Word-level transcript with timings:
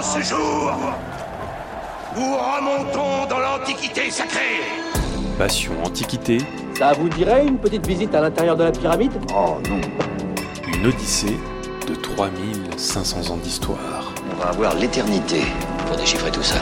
En 0.00 0.02
ce 0.02 0.22
jour, 0.22 0.72
nous 2.16 2.34
remontons 2.34 3.26
dans 3.28 3.38
l'Antiquité 3.38 4.10
sacrée. 4.10 4.62
Passion 5.36 5.72
Antiquité, 5.84 6.38
Ça 6.74 6.94
vous 6.94 7.10
dirait 7.10 7.46
une 7.46 7.58
petite 7.58 7.86
visite 7.86 8.14
à 8.14 8.22
l'intérieur 8.22 8.56
de 8.56 8.64
la 8.64 8.72
pyramide? 8.72 9.12
Oh 9.36 9.58
non, 9.68 9.78
une 10.72 10.86
odyssée 10.86 11.36
de 11.86 11.94
3500 11.94 13.30
ans 13.30 13.36
d'histoire. 13.36 14.14
On 14.32 14.42
va 14.42 14.48
avoir 14.48 14.74
l'éternité 14.76 15.42
pour 15.86 15.98
déchiffrer 15.98 16.30
tout 16.30 16.42
ça. 16.42 16.60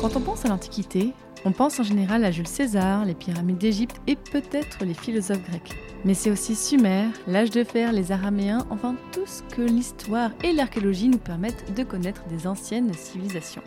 Quand 0.00 0.16
on 0.16 0.20
pense 0.20 0.46
à 0.46 0.48
l'Antiquité, 0.48 1.12
on 1.44 1.52
pense 1.52 1.78
en 1.78 1.82
général 1.82 2.24
à 2.24 2.30
Jules 2.30 2.48
César, 2.48 3.04
les 3.04 3.14
pyramides 3.14 3.58
d'Égypte 3.58 4.00
et 4.06 4.16
peut-être 4.16 4.84
les 4.84 4.94
philosophes 4.94 5.44
grecs. 5.48 5.74
Mais 6.04 6.14
c'est 6.14 6.30
aussi 6.30 6.54
Sumer, 6.54 7.08
l'âge 7.26 7.50
de 7.50 7.64
fer, 7.64 7.92
les 7.92 8.12
Araméens, 8.12 8.66
enfin 8.70 8.94
tout 9.12 9.26
ce 9.26 9.42
que 9.54 9.62
l'histoire 9.62 10.30
et 10.42 10.52
l'archéologie 10.52 11.08
nous 11.08 11.18
permettent 11.18 11.74
de 11.74 11.82
connaître 11.82 12.24
des 12.26 12.46
anciennes 12.46 12.92
civilisations. 12.94 13.62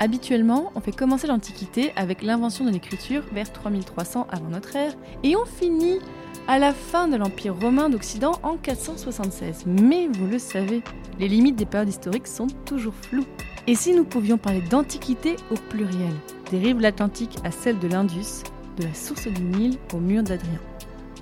Habituellement, 0.00 0.70
on 0.76 0.80
fait 0.80 0.92
commencer 0.92 1.26
l'Antiquité 1.26 1.92
avec 1.96 2.22
l'invention 2.22 2.64
de 2.64 2.70
l'écriture 2.70 3.22
vers 3.32 3.52
3300 3.52 4.28
avant 4.30 4.48
notre 4.48 4.76
ère 4.76 4.94
et 5.24 5.34
on 5.34 5.44
finit 5.44 5.98
à 6.46 6.58
la 6.58 6.72
fin 6.72 7.08
de 7.08 7.16
l'Empire 7.16 7.56
romain 7.58 7.88
d'Occident 7.88 8.32
en 8.42 8.56
476. 8.56 9.64
Mais 9.66 10.08
vous 10.12 10.26
le 10.26 10.38
savez, 10.38 10.82
les 11.18 11.28
limites 11.28 11.56
des 11.56 11.66
périodes 11.66 11.88
historiques 11.88 12.28
sont 12.28 12.46
toujours 12.64 12.94
floues. 12.94 13.26
Et 13.66 13.74
si 13.74 13.92
nous 13.92 14.04
pouvions 14.04 14.38
parler 14.38 14.62
d'Antiquité 14.62 15.36
au 15.50 15.54
pluriel, 15.68 16.14
des 16.50 16.58
rives 16.58 16.78
de 16.78 16.82
l'Atlantique 16.82 17.36
à 17.44 17.50
celles 17.50 17.78
de 17.78 17.88
l'Indus, 17.88 18.42
de 18.76 18.84
la 18.84 18.94
source 18.94 19.26
du 19.26 19.42
Nil 19.42 19.78
au 19.92 19.98
mur 19.98 20.22
d'Adrien 20.22 20.60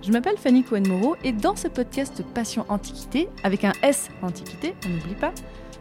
Je 0.02 0.12
m'appelle 0.12 0.36
Fanny 0.36 0.62
Cohen-Moreau 0.62 1.16
et 1.24 1.32
dans 1.32 1.56
ce 1.56 1.69
podcast 1.69 2.22
Passion 2.34 2.64
Antiquité, 2.69 3.28
avec 3.42 3.64
un 3.64 3.72
S 3.82 4.08
Antiquité, 4.22 4.74
on 4.84 4.91
n'oublie 4.91 5.14
pas, 5.14 5.32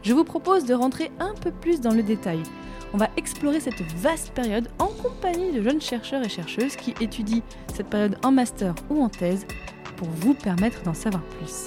je 0.04 0.14
vous 0.14 0.24
propose 0.24 0.66
de 0.66 0.74
rentrer 0.74 1.12
un 1.20 1.34
peu 1.34 1.52
plus 1.52 1.82
dans 1.82 1.94
le 1.94 2.04
détail. 2.04 2.42
On 2.94 2.98
va 2.98 3.10
explorer 3.18 3.60
cette 3.60 3.82
vaste 3.98 4.32
période 4.34 4.70
en 4.80 4.88
compagnie 4.88 5.52
de 5.52 5.62
jeunes 5.62 5.82
chercheurs 5.82 6.24
et 6.24 6.30
chercheuses 6.30 6.76
qui 6.76 6.94
étudient 7.02 7.42
cette 7.74 7.90
période 7.90 8.18
en 8.24 8.32
master 8.32 8.74
ou 8.90 9.04
en 9.04 9.10
thèse 9.10 9.46
pour 9.98 10.08
vous 10.08 10.34
permettre 10.34 10.82
d'en 10.84 10.94
savoir 10.94 11.24
plus. 11.24 11.66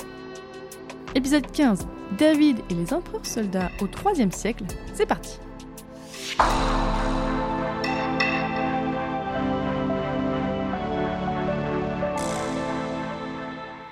Épisode 1.14 1.50
15 1.50 1.86
David 2.16 2.58
et 2.70 2.74
les 2.74 2.92
empereurs 2.94 3.26
soldats 3.26 3.70
au 3.80 3.86
3 3.86 4.12
siècle, 4.30 4.64
c'est 4.94 5.06
parti 5.06 5.38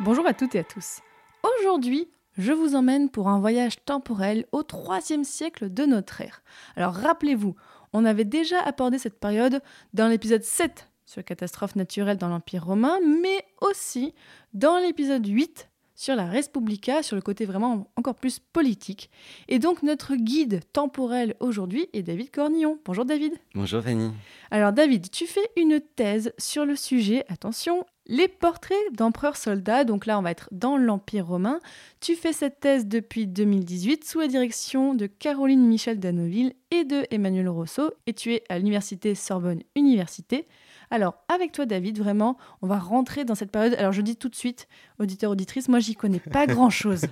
Bonjour 0.07 0.25
à 0.25 0.35
toutes 0.35 0.55
et 0.55 0.61
à 0.61 0.65
tous. 0.65 1.01
Aujourd'hui, 1.43 2.09
je 2.39 2.53
vous 2.53 2.77
emmène 2.77 3.11
pour 3.11 3.27
un 3.27 3.41
voyage 3.41 3.85
temporel 3.85 4.47
au 4.53 4.63
3 4.63 5.01
siècle 5.25 5.69
de 5.69 5.85
notre 5.85 6.21
ère. 6.21 6.45
Alors 6.77 6.95
rappelez-vous, 6.95 7.57
on 7.93 8.05
avait 8.05 8.25
déjà 8.25 8.61
abordé 8.61 9.01
cette 9.01 9.19
période 9.19 9.61
dans 9.95 10.07
l'épisode 10.07 10.45
7 10.45 10.89
sur 11.07 11.19
les 11.19 11.25
catastrophes 11.25 11.75
naturelles 11.75 12.19
dans 12.19 12.29
l'Empire 12.29 12.67
romain, 12.67 13.01
mais 13.05 13.45
aussi 13.61 14.15
dans 14.55 14.79
l'épisode 14.79 15.27
8 15.27 15.69
sur 15.97 16.15
la 16.15 16.27
Respublica, 16.27 17.03
sur 17.03 17.17
le 17.17 17.23
côté 17.23 17.45
vraiment 17.45 17.91
encore 17.97 18.15
plus 18.15 18.39
politique. 18.39 19.11
Et 19.49 19.59
donc 19.59 19.83
notre 19.83 20.15
guide 20.15 20.61
temporel 20.73 21.35
aujourd'hui 21.41 21.89
est 21.93 22.05
David 22.05 22.31
Cornillon. 22.31 22.79
Bonjour 22.85 23.07
David. 23.07 23.33
Bonjour 23.57 23.83
Fanny. 23.83 24.13
Alors 24.53 24.73
David, 24.73 25.11
tu 25.11 25.27
fais 25.27 25.51
une 25.57 25.81
thèse 25.81 26.33
sur 26.39 26.65
le 26.65 26.77
sujet, 26.77 27.25
attention, 27.29 27.85
les 28.07 28.29
portraits 28.29 28.77
d'empereurs 28.93 29.37
soldats, 29.37 29.85
donc 29.85 30.07
là 30.07 30.19
on 30.19 30.23
va 30.23 30.31
être 30.31 30.49
dans 30.53 30.77
l'Empire 30.77 31.27
romain. 31.27 31.61
Tu 32.01 32.15
fais 32.15 32.33
cette 32.33 32.61
thèse 32.61 32.87
depuis 32.87 33.27
2018 33.27 34.05
sous 34.05 34.21
la 34.21 34.29
direction 34.29 34.95
de 34.95 35.07
Caroline 35.07 35.67
Michel 35.67 35.99
Danoville 35.99 36.55
et 36.71 36.85
de 36.85 37.05
Emmanuel 37.11 37.49
Rousseau 37.49 37.93
et 38.07 38.15
tu 38.15 38.35
es 38.35 38.45
à 38.49 38.59
l'université 38.59 39.15
Sorbonne 39.15 39.63
Université. 39.75 40.47
Alors, 40.91 41.15
avec 41.29 41.53
toi, 41.53 41.67
David, 41.67 41.99
vraiment, 41.99 42.37
on 42.63 42.67
va 42.67 42.79
rentrer 42.79 43.25
dans 43.25 43.35
cette 43.35 43.51
période. 43.51 43.75
Alors, 43.75 43.93
je 43.93 44.03
dis 44.03 44.17
tout 44.17 44.29
de 44.29 44.35
suite, 44.37 44.69
auditeur, 44.99 45.31
auditrice, 45.31 45.69
moi, 45.69 45.81
j'y 45.81 45.95
connais 45.95 46.21
pas 46.21 46.47
grand-chose. 46.47 47.03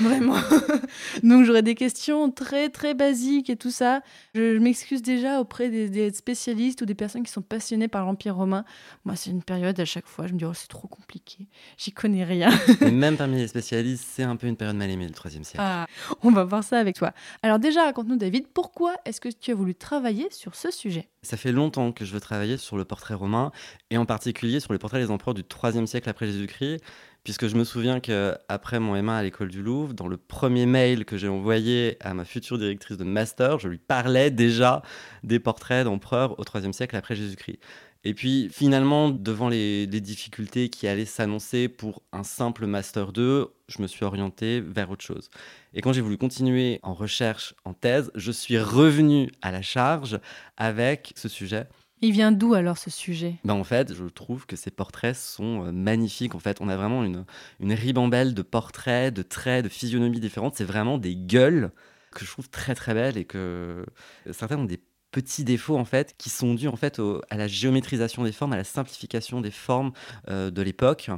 vraiment. 0.00 0.36
Donc, 1.22 1.44
j'aurai 1.44 1.62
des 1.62 1.74
questions 1.74 2.30
très, 2.30 2.68
très 2.68 2.94
basiques 2.94 3.50
et 3.50 3.56
tout 3.56 3.70
ça. 3.70 4.00
Je, 4.34 4.54
je 4.54 4.58
m'excuse 4.58 5.02
déjà 5.02 5.40
auprès 5.40 5.68
des, 5.68 5.88
des 5.88 6.12
spécialistes 6.12 6.82
ou 6.82 6.86
des 6.86 6.94
personnes 6.94 7.22
qui 7.22 7.32
sont 7.32 7.42
passionnées 7.42 7.88
par 7.88 8.04
l'Empire 8.04 8.36
romain. 8.36 8.64
Moi, 9.04 9.16
c'est 9.16 9.30
une 9.30 9.42
période, 9.42 9.78
à 9.78 9.84
chaque 9.84 10.06
fois, 10.06 10.26
je 10.26 10.32
me 10.32 10.38
dis, 10.38 10.44
oh, 10.44 10.54
c'est 10.54 10.68
trop 10.68 10.88
compliqué. 10.88 11.48
J'y 11.76 11.92
connais 11.92 12.24
rien. 12.24 12.50
Et 12.80 12.90
même 12.90 13.16
parmi 13.16 13.36
les 13.36 13.48
spécialistes, 13.48 14.04
c'est 14.10 14.22
un 14.22 14.36
peu 14.36 14.46
une 14.46 14.56
période 14.56 14.76
mal 14.76 14.90
aimée, 14.90 15.06
le 15.06 15.14
3 15.14 15.30
siècle. 15.30 15.56
Ah, 15.58 15.86
on 16.22 16.30
va 16.30 16.44
voir 16.44 16.64
ça 16.64 16.78
avec 16.78 16.96
toi. 16.96 17.12
Alors, 17.42 17.58
déjà, 17.58 17.84
raconte-nous, 17.84 18.16
David, 18.16 18.46
pourquoi 18.48 18.94
est-ce 19.04 19.20
que 19.20 19.28
tu 19.28 19.50
as 19.50 19.54
voulu 19.54 19.74
travailler 19.74 20.28
sur 20.30 20.54
ce 20.54 20.70
sujet? 20.70 21.08
Ça 21.22 21.36
fait 21.36 21.52
longtemps 21.52 21.90
que 21.92 22.04
je 22.04 22.12
veux 22.12 22.20
travailler 22.20 22.56
sur 22.56 22.76
le 22.76 22.84
portrait 22.84 23.14
romain, 23.14 23.50
et 23.90 23.98
en 23.98 24.06
particulier 24.06 24.60
sur 24.60 24.72
les 24.72 24.78
portraits 24.78 25.02
des 25.02 25.10
empereurs 25.10 25.34
du 25.34 25.44
3 25.44 25.84
siècle 25.86 26.08
après 26.08 26.26
Jésus-Christ, 26.26 26.80
puisque 27.24 27.48
je 27.48 27.56
me 27.56 27.64
souviens 27.64 28.00
qu'après 28.00 28.78
mon 28.78 28.94
M1 28.94 29.10
à 29.10 29.22
l'école 29.22 29.48
du 29.48 29.62
Louvre, 29.62 29.94
dans 29.94 30.08
le 30.08 30.16
premier 30.16 30.64
mail 30.64 31.04
que 31.04 31.16
j'ai 31.16 31.28
envoyé 31.28 31.96
à 32.00 32.14
ma 32.14 32.24
future 32.24 32.56
directrice 32.56 32.96
de 32.96 33.04
master, 33.04 33.58
je 33.58 33.68
lui 33.68 33.78
parlais 33.78 34.30
déjà 34.30 34.82
des 35.24 35.40
portraits 35.40 35.84
d'empereurs 35.84 36.38
au 36.38 36.44
3 36.44 36.72
siècle 36.72 36.96
après 36.96 37.16
Jésus-Christ. 37.16 37.58
Et 38.04 38.14
puis 38.14 38.48
finalement, 38.52 39.10
devant 39.10 39.48
les, 39.48 39.86
les 39.86 40.00
difficultés 40.00 40.68
qui 40.68 40.86
allaient 40.86 41.04
s'annoncer 41.04 41.68
pour 41.68 42.02
un 42.12 42.22
simple 42.22 42.66
Master 42.66 43.12
2, 43.12 43.48
je 43.68 43.82
me 43.82 43.86
suis 43.86 44.04
orienté 44.04 44.60
vers 44.60 44.90
autre 44.90 45.04
chose. 45.04 45.30
Et 45.74 45.80
quand 45.80 45.92
j'ai 45.92 46.00
voulu 46.00 46.16
continuer 46.16 46.78
en 46.82 46.94
recherche, 46.94 47.54
en 47.64 47.74
thèse, 47.74 48.10
je 48.14 48.32
suis 48.32 48.58
revenu 48.58 49.30
à 49.42 49.50
la 49.50 49.62
charge 49.62 50.20
avec 50.56 51.12
ce 51.16 51.28
sujet. 51.28 51.66
Il 52.00 52.12
vient 52.12 52.30
d'où 52.30 52.54
alors 52.54 52.78
ce 52.78 52.90
sujet? 52.90 53.34
Ben 53.44 53.54
en 53.54 53.64
fait, 53.64 53.92
je 53.92 54.04
trouve 54.04 54.46
que 54.46 54.54
ces 54.54 54.70
portraits 54.70 55.16
sont 55.16 55.66
euh, 55.66 55.72
magnifiques. 55.72 56.36
En 56.36 56.38
fait, 56.38 56.60
on 56.60 56.68
a 56.68 56.76
vraiment 56.76 57.02
une, 57.02 57.24
une 57.58 57.72
ribambelle 57.72 58.34
de 58.34 58.42
portraits, 58.42 59.12
de 59.12 59.22
traits, 59.22 59.64
de 59.64 59.68
physionomies 59.68 60.20
différentes. 60.20 60.54
C'est 60.54 60.64
vraiment 60.64 60.98
des 60.98 61.16
gueules 61.16 61.72
que 62.12 62.24
je 62.24 62.30
trouve 62.30 62.48
très 62.48 62.76
très 62.76 62.94
belles 62.94 63.18
et 63.18 63.24
que 63.24 63.84
certains 64.30 64.58
ont 64.58 64.64
des 64.64 64.80
petits 65.10 65.44
défauts 65.44 65.76
en 65.78 65.84
fait 65.84 66.14
qui 66.18 66.30
sont 66.30 66.54
dus 66.54 66.68
en 66.68 66.76
fait 66.76 66.98
au- 66.98 67.22
à 67.30 67.36
la 67.36 67.48
géométrisation 67.48 68.24
des 68.24 68.32
formes, 68.32 68.52
à 68.52 68.56
la 68.56 68.64
simplification 68.64 69.40
des 69.40 69.50
formes 69.50 69.92
euh, 70.28 70.50
de 70.50 70.62
l'époque. 70.62 71.10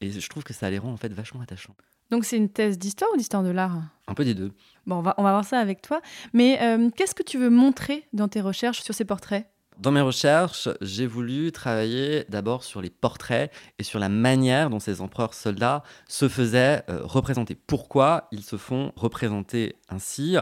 Et 0.00 0.10
je 0.10 0.28
trouve 0.28 0.44
que 0.44 0.52
ça 0.52 0.68
les 0.70 0.78
rend 0.78 0.92
en 0.92 0.96
fait 0.96 1.12
vachement 1.12 1.40
attachants. 1.40 1.74
Donc 2.10 2.24
c'est 2.24 2.36
une 2.36 2.48
thèse 2.48 2.78
d'histoire 2.78 3.10
ou 3.12 3.16
d'histoire 3.16 3.42
de 3.42 3.50
l'art? 3.50 3.82
Un 4.06 4.14
peu 4.14 4.24
des 4.24 4.34
deux. 4.34 4.52
Bon, 4.86 4.96
on 4.96 5.02
va, 5.02 5.14
on 5.18 5.22
va 5.24 5.32
voir 5.32 5.44
ça 5.44 5.58
avec 5.58 5.82
toi. 5.82 6.00
Mais 6.32 6.60
euh, 6.62 6.88
qu'est-ce 6.96 7.14
que 7.14 7.24
tu 7.24 7.36
veux 7.38 7.50
montrer 7.50 8.06
dans 8.12 8.28
tes 8.28 8.40
recherches 8.40 8.82
sur 8.82 8.94
ces 8.94 9.04
portraits? 9.04 9.46
Dans 9.78 9.90
mes 9.90 10.00
recherches, 10.00 10.70
j'ai 10.80 11.06
voulu 11.06 11.52
travailler 11.52 12.24
d'abord 12.30 12.64
sur 12.64 12.80
les 12.80 12.88
portraits 12.88 13.52
et 13.78 13.82
sur 13.82 13.98
la 13.98 14.08
manière 14.08 14.70
dont 14.70 14.80
ces 14.80 15.02
empereurs 15.02 15.34
soldats 15.34 15.82
se 16.08 16.28
faisaient 16.28 16.82
euh, 16.88 17.00
représenter. 17.02 17.54
Pourquoi 17.54 18.28
ils 18.32 18.42
se 18.42 18.56
font 18.56 18.92
représenter 18.96 19.76
ainsi 19.90 20.36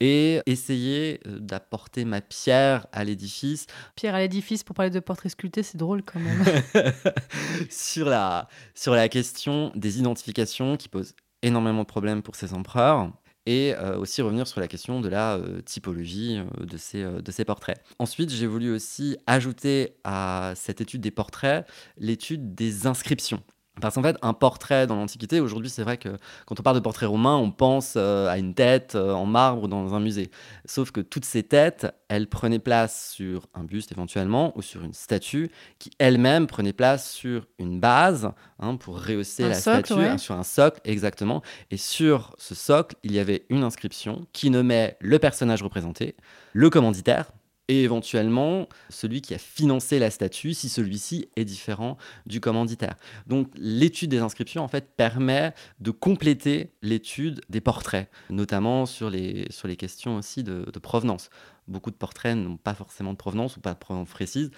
et 0.00 0.40
essayer 0.46 1.20
euh, 1.26 1.38
d'apporter 1.38 2.04
ma 2.04 2.20
pierre 2.20 2.88
à 2.92 3.04
l'édifice 3.04 3.66
Pierre 3.94 4.16
à 4.16 4.20
l'édifice 4.20 4.64
pour 4.64 4.74
parler 4.74 4.90
de 4.90 5.00
portraits 5.00 5.32
sculptés, 5.32 5.62
c'est 5.62 5.78
drôle 5.78 6.02
quand 6.02 6.18
même. 6.18 6.44
sur, 7.70 8.08
la, 8.08 8.48
sur 8.74 8.94
la 8.94 9.08
question 9.08 9.70
des 9.76 10.00
identifications 10.00 10.76
qui 10.76 10.88
posent 10.88 11.14
énormément 11.42 11.82
de 11.82 11.86
problèmes 11.86 12.22
pour 12.22 12.34
ces 12.34 12.54
empereurs 12.54 13.12
et 13.46 13.74
euh, 13.74 13.98
aussi 13.98 14.22
revenir 14.22 14.46
sur 14.46 14.60
la 14.60 14.68
question 14.68 15.00
de 15.00 15.08
la 15.08 15.36
euh, 15.36 15.60
typologie 15.62 16.38
euh, 16.38 16.64
de, 16.64 16.76
ces, 16.76 17.02
de 17.04 17.32
ces 17.32 17.44
portraits. 17.44 17.82
Ensuite, 17.98 18.30
j'ai 18.30 18.46
voulu 18.46 18.70
aussi 18.72 19.16
ajouter 19.26 19.96
à 20.04 20.52
cette 20.56 20.80
étude 20.80 21.00
des 21.00 21.10
portraits 21.10 21.66
l'étude 21.96 22.54
des 22.54 22.86
inscriptions. 22.86 23.42
Parce 23.80 23.94
qu'en 23.94 24.02
fait, 24.02 24.16
un 24.22 24.32
portrait 24.32 24.86
dans 24.86 24.96
l'Antiquité, 24.96 25.40
aujourd'hui, 25.40 25.70
c'est 25.70 25.82
vrai 25.82 25.96
que 25.96 26.10
quand 26.46 26.58
on 26.58 26.62
parle 26.62 26.76
de 26.76 26.80
portrait 26.80 27.06
romain, 27.06 27.36
on 27.36 27.50
pense 27.50 27.94
euh, 27.96 28.28
à 28.28 28.38
une 28.38 28.54
tête 28.54 28.94
euh, 28.94 29.12
en 29.12 29.26
marbre 29.26 29.68
dans 29.68 29.94
un 29.94 30.00
musée. 30.00 30.30
Sauf 30.64 30.90
que 30.90 31.00
toutes 31.00 31.24
ces 31.24 31.42
têtes, 31.42 31.86
elles 32.08 32.28
prenaient 32.28 32.58
place 32.58 33.10
sur 33.12 33.46
un 33.54 33.64
buste 33.64 33.92
éventuellement 33.92 34.52
ou 34.56 34.62
sur 34.62 34.82
une 34.82 34.92
statue 34.92 35.50
qui 35.78 35.90
elle-même 35.98 36.46
prenait 36.46 36.72
place 36.72 37.10
sur 37.10 37.46
une 37.58 37.80
base 37.80 38.30
hein, 38.58 38.76
pour 38.76 39.04
rehausser 39.04 39.44
Un 39.44 39.48
la 39.48 39.54
socle, 39.54 39.86
statue, 39.86 40.00
ouais. 40.00 40.08
hein, 40.08 40.18
sur 40.18 40.34
un 40.34 40.42
socle, 40.42 40.80
exactement. 40.84 41.42
Et 41.70 41.76
sur 41.76 42.34
ce 42.38 42.54
socle, 42.54 42.96
il 43.02 43.12
y 43.12 43.18
avait 43.18 43.44
une 43.48 43.64
inscription 43.64 44.26
qui 44.32 44.50
nommait 44.50 44.96
le 45.00 45.18
personnage 45.18 45.62
représenté, 45.62 46.16
le 46.52 46.70
commanditaire 46.70 47.30
et 47.70 47.84
éventuellement 47.84 48.68
celui 48.88 49.22
qui 49.22 49.32
a 49.32 49.38
financé 49.38 50.00
la 50.00 50.10
statue 50.10 50.54
si 50.54 50.68
celui-ci 50.68 51.28
est 51.36 51.44
différent 51.44 51.96
du 52.26 52.40
commanditaire. 52.40 52.96
Donc 53.28 53.48
l'étude 53.56 54.10
des 54.10 54.18
inscriptions 54.18 54.64
en 54.64 54.68
fait 54.68 54.96
permet 54.96 55.54
de 55.78 55.92
compléter 55.92 56.72
l'étude 56.82 57.42
des 57.48 57.60
portraits, 57.60 58.10
notamment 58.28 58.86
sur 58.86 59.08
les, 59.08 59.46
questions 59.78 60.16
aussi 60.16 60.42
de, 60.42 60.68
de 60.70 60.78
provenance. 60.80 61.30
Beaucoup 61.68 61.92
de 61.92 61.96
portraits 61.96 62.36
n'ont 62.36 62.56
pas 62.56 62.74
forcément 62.74 63.12
de 63.12 63.16
provenance 63.16 63.56
ou 63.56 63.60
pas 63.60 63.74
de 63.74 63.78
provenance 63.78 64.08
précise, 64.08 64.50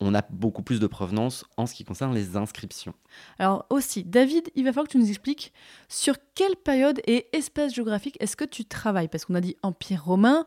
on 0.00 0.14
a 0.14 0.22
beaucoup 0.30 0.62
plus 0.62 0.80
de 0.80 0.86
provenance 0.86 1.44
en 1.56 1.66
ce 1.66 1.74
qui 1.74 1.84
concerne 1.84 2.14
les 2.14 2.36
inscriptions. 2.36 2.94
Alors 3.38 3.64
aussi, 3.70 4.04
David, 4.04 4.50
il 4.54 4.64
va 4.64 4.72
falloir 4.72 4.86
que 4.86 4.92
tu 4.92 4.98
nous 4.98 5.08
expliques 5.08 5.52
sur 5.88 6.16
quelle 6.34 6.56
période 6.56 7.00
et 7.06 7.26
espace 7.32 7.74
géographique 7.74 8.16
est-ce 8.20 8.36
que 8.36 8.44
tu 8.44 8.64
travailles? 8.64 9.08
Parce 9.08 9.24
qu'on 9.24 9.34
a 9.34 9.40
dit 9.40 9.56
Empire 9.62 10.04
romain, 10.04 10.46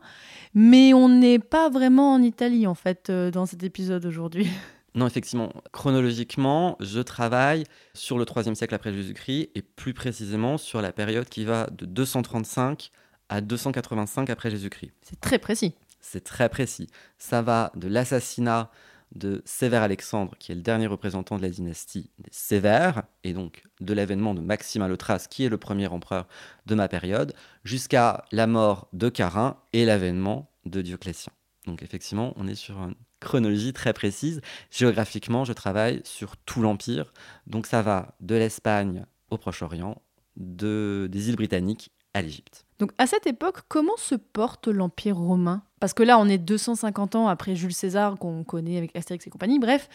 mais 0.54 0.94
on 0.94 1.08
n'est 1.08 1.40
pas 1.40 1.68
vraiment 1.68 2.14
en 2.14 2.22
Italie 2.22 2.66
en 2.66 2.74
fait 2.74 3.10
euh, 3.10 3.30
dans 3.30 3.46
cet 3.46 3.62
épisode 3.62 4.06
aujourd'hui. 4.06 4.48
Non, 4.96 5.06
effectivement, 5.06 5.52
chronologiquement, 5.70 6.76
je 6.80 6.98
travaille 6.98 7.62
sur 7.94 8.18
le 8.18 8.24
3 8.24 8.52
siècle 8.56 8.74
après 8.74 8.92
Jésus-Christ 8.92 9.50
et 9.54 9.62
plus 9.62 9.94
précisément 9.94 10.58
sur 10.58 10.82
la 10.82 10.92
période 10.92 11.28
qui 11.28 11.44
va 11.44 11.68
de 11.70 11.86
235 11.86 12.90
à 13.28 13.40
285 13.40 14.30
après 14.30 14.50
Jésus-Christ. 14.50 14.90
C'est 15.02 15.20
très 15.20 15.38
précis. 15.38 15.74
C'est 16.00 16.24
très 16.24 16.48
précis. 16.48 16.88
Ça 17.18 17.40
va 17.40 17.70
de 17.76 17.86
l'assassinat 17.86 18.70
de 19.12 19.42
Sévère 19.44 19.82
Alexandre, 19.82 20.34
qui 20.38 20.52
est 20.52 20.54
le 20.54 20.60
dernier 20.60 20.86
représentant 20.86 21.36
de 21.36 21.42
la 21.42 21.48
dynastie 21.48 22.10
des 22.18 22.30
Sévères, 22.30 23.02
et 23.24 23.32
donc 23.32 23.64
de 23.80 23.92
l'avènement 23.92 24.34
de 24.34 24.40
Maximin 24.40 24.88
le 24.88 24.96
qui 25.28 25.44
est 25.44 25.48
le 25.48 25.58
premier 25.58 25.88
empereur 25.88 26.28
de 26.66 26.74
ma 26.74 26.88
période, 26.88 27.34
jusqu'à 27.64 28.24
la 28.32 28.46
mort 28.46 28.88
de 28.92 29.08
Carin 29.08 29.56
et 29.72 29.84
l'avènement 29.84 30.50
de 30.66 30.82
Dioclétien. 30.82 31.32
Donc 31.66 31.82
effectivement, 31.82 32.32
on 32.36 32.46
est 32.46 32.54
sur 32.54 32.78
une 32.78 32.94
chronologie 33.20 33.72
très 33.72 33.92
précise. 33.92 34.40
Géographiquement, 34.70 35.44
je 35.44 35.52
travaille 35.52 36.00
sur 36.04 36.36
tout 36.36 36.62
l'Empire, 36.62 37.12
donc 37.46 37.66
ça 37.66 37.82
va 37.82 38.14
de 38.20 38.34
l'Espagne 38.34 39.04
au 39.30 39.36
Proche-Orient, 39.36 40.00
de, 40.36 41.08
des 41.10 41.28
îles 41.28 41.36
britanniques 41.36 41.90
à 42.14 42.22
l'Égypte. 42.22 42.66
Donc 42.80 42.92
à 42.96 43.06
cette 43.06 43.26
époque, 43.26 43.58
comment 43.68 43.96
se 43.98 44.14
porte 44.14 44.66
l'Empire 44.66 45.16
romain? 45.16 45.62
Parce 45.80 45.92
que 45.92 46.02
là, 46.02 46.18
on 46.18 46.26
est 46.28 46.38
250 46.38 47.14
ans 47.14 47.28
après 47.28 47.54
Jules 47.54 47.74
César 47.74 48.16
qu'on 48.16 48.42
connaît 48.42 48.78
avec 48.78 48.96
Astérix 48.96 49.26
et 49.26 49.30
compagnie. 49.30 49.58
Bref, 49.58 49.88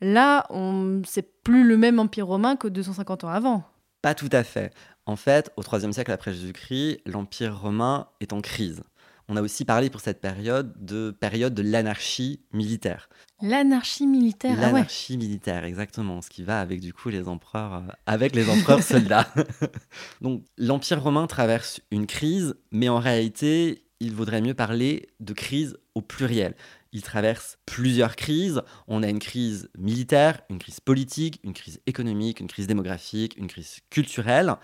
là, 0.00 0.46
on... 0.48 1.02
c'est 1.06 1.42
plus 1.42 1.64
le 1.64 1.76
même 1.76 2.00
Empire 2.00 2.26
romain 2.26 2.56
que 2.56 2.66
250 2.66 3.24
ans 3.24 3.28
avant. 3.28 3.62
Pas 4.00 4.14
tout 4.14 4.30
à 4.32 4.42
fait. 4.42 4.72
En 5.04 5.16
fait, 5.16 5.52
au 5.56 5.62
IIIe 5.62 5.92
siècle 5.92 6.12
après 6.12 6.32
Jésus-Christ, 6.32 7.02
l'Empire 7.04 7.60
romain 7.60 8.08
est 8.20 8.32
en 8.32 8.40
crise. 8.40 8.82
On 9.32 9.36
a 9.36 9.42
aussi 9.42 9.64
parlé 9.64 9.90
pour 9.90 10.00
cette 10.00 10.20
période 10.20 10.74
de 10.84 11.12
période 11.12 11.54
de 11.54 11.62
l'anarchie 11.62 12.40
militaire. 12.52 13.08
L'anarchie 13.40 14.08
militaire, 14.08 14.56
ah 14.56 14.66
ouais. 14.66 14.72
L'anarchie 14.72 15.16
militaire, 15.16 15.64
exactement, 15.64 16.20
ce 16.20 16.28
qui 16.28 16.42
va 16.42 16.60
avec 16.60 16.80
du 16.80 16.92
coup 16.92 17.10
les 17.10 17.28
empereurs, 17.28 17.74
euh, 17.74 17.92
avec 18.06 18.34
les 18.34 18.50
empereurs 18.50 18.82
soldats. 18.82 19.32
Donc 20.20 20.42
l'Empire 20.58 21.00
romain 21.00 21.28
traverse 21.28 21.80
une 21.92 22.08
crise, 22.08 22.56
mais 22.72 22.88
en 22.88 22.98
réalité, 22.98 23.84
il 24.00 24.14
vaudrait 24.14 24.40
mieux 24.40 24.54
parler 24.54 25.08
de 25.20 25.32
crise 25.32 25.78
au 25.94 26.02
pluriel. 26.02 26.56
Il 26.92 27.02
traverse 27.02 27.56
plusieurs 27.66 28.16
crises. 28.16 28.62
On 28.88 29.04
a 29.04 29.08
une 29.08 29.20
crise 29.20 29.70
militaire, 29.78 30.40
une 30.50 30.58
crise 30.58 30.80
politique, 30.80 31.38
une 31.44 31.52
crise 31.52 31.80
économique, 31.86 32.40
une 32.40 32.48
crise 32.48 32.66
démographique, 32.66 33.36
une 33.36 33.46
crise 33.46 33.78
culturelle. 33.90 34.56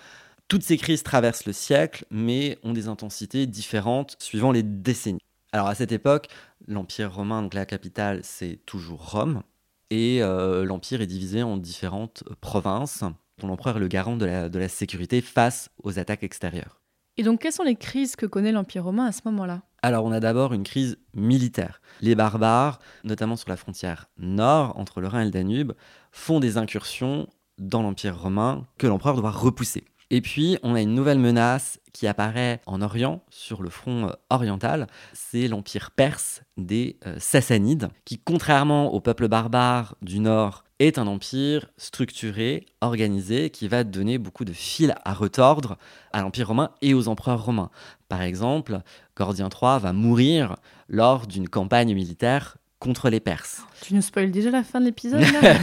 Toutes 0.48 0.62
ces 0.62 0.76
crises 0.76 1.02
traversent 1.02 1.44
le 1.44 1.52
siècle, 1.52 2.04
mais 2.10 2.58
ont 2.62 2.72
des 2.72 2.86
intensités 2.86 3.46
différentes 3.46 4.14
suivant 4.20 4.52
les 4.52 4.62
décennies. 4.62 5.18
Alors 5.50 5.66
à 5.66 5.74
cette 5.74 5.90
époque, 5.90 6.28
l'Empire 6.68 7.12
romain, 7.12 7.42
donc 7.42 7.52
la 7.52 7.66
capitale, 7.66 8.20
c'est 8.22 8.60
toujours 8.64 9.10
Rome, 9.10 9.42
et 9.90 10.22
euh, 10.22 10.64
l'Empire 10.64 11.00
est 11.00 11.06
divisé 11.06 11.42
en 11.42 11.56
différentes 11.56 12.22
provinces, 12.40 13.02
dont 13.38 13.48
l'empereur 13.48 13.78
est 13.78 13.80
le 13.80 13.88
garant 13.88 14.16
de 14.16 14.24
la, 14.24 14.48
de 14.48 14.58
la 14.58 14.68
sécurité 14.68 15.20
face 15.20 15.68
aux 15.82 15.98
attaques 15.98 16.22
extérieures. 16.22 16.80
Et 17.16 17.24
donc, 17.24 17.40
quelles 17.40 17.52
sont 17.52 17.64
les 17.64 17.76
crises 17.76 18.14
que 18.14 18.26
connaît 18.26 18.52
l'Empire 18.52 18.84
romain 18.84 19.06
à 19.06 19.12
ce 19.12 19.22
moment-là? 19.24 19.62
Alors, 19.82 20.04
on 20.04 20.12
a 20.12 20.20
d'abord 20.20 20.52
une 20.52 20.64
crise 20.64 20.96
militaire. 21.14 21.80
Les 22.00 22.14
barbares, 22.14 22.78
notamment 23.02 23.36
sur 23.36 23.48
la 23.48 23.56
frontière 23.56 24.10
nord, 24.18 24.78
entre 24.78 25.00
le 25.00 25.08
Rhin 25.08 25.22
et 25.22 25.24
le 25.24 25.30
Danube, 25.30 25.72
font 26.12 26.38
des 26.38 26.56
incursions 26.56 27.28
dans 27.58 27.82
l'Empire 27.82 28.20
romain 28.20 28.66
que 28.78 28.86
l'empereur 28.86 29.16
doit 29.16 29.30
repousser. 29.30 29.84
Et 30.10 30.20
puis, 30.20 30.56
on 30.62 30.74
a 30.74 30.80
une 30.80 30.94
nouvelle 30.94 31.18
menace 31.18 31.80
qui 31.92 32.06
apparaît 32.06 32.60
en 32.66 32.80
Orient, 32.82 33.22
sur 33.30 33.62
le 33.62 33.70
front 33.70 34.08
euh, 34.08 34.12
oriental. 34.30 34.86
C'est 35.14 35.48
l'empire 35.48 35.90
perse 35.90 36.42
des 36.56 36.98
euh, 37.06 37.16
Sassanides, 37.18 37.88
qui, 38.04 38.18
contrairement 38.18 38.92
au 38.92 39.00
peuple 39.00 39.28
barbare 39.28 39.96
du 40.02 40.20
Nord, 40.20 40.64
est 40.78 40.98
un 40.98 41.06
empire 41.06 41.70
structuré, 41.76 42.66
organisé, 42.82 43.50
qui 43.50 43.66
va 43.66 43.82
donner 43.82 44.18
beaucoup 44.18 44.44
de 44.44 44.52
fils 44.52 44.92
à 45.04 45.14
retordre 45.14 45.78
à 46.12 46.20
l'Empire 46.20 46.48
romain 46.48 46.70
et 46.82 46.92
aux 46.92 47.08
empereurs 47.08 47.44
romains. 47.44 47.70
Par 48.08 48.22
exemple, 48.22 48.82
Gordien 49.16 49.48
III 49.48 49.80
va 49.80 49.92
mourir 49.92 50.56
lors 50.88 51.26
d'une 51.26 51.48
campagne 51.48 51.94
militaire 51.94 52.58
contre 52.86 53.10
les 53.10 53.18
Perses. 53.18 53.64
Tu 53.82 53.94
nous 53.94 54.00
spoil 54.00 54.30
déjà 54.30 54.52
la 54.52 54.62
fin 54.62 54.78
de 54.78 54.84
l'épisode 54.84 55.20
là 55.20 55.56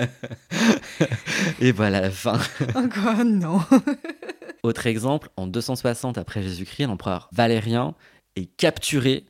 Et 1.60 1.70
voilà 1.70 2.00
la 2.00 2.10
fin. 2.10 2.40
Encore 2.74 3.24
non. 3.24 3.60
Autre 4.64 4.88
exemple, 4.88 5.28
en 5.36 5.46
260 5.46 6.18
après 6.18 6.42
Jésus-Christ, 6.42 6.86
l'empereur 6.86 7.28
Valérien 7.30 7.94
est 8.34 8.46
capturé 8.56 9.26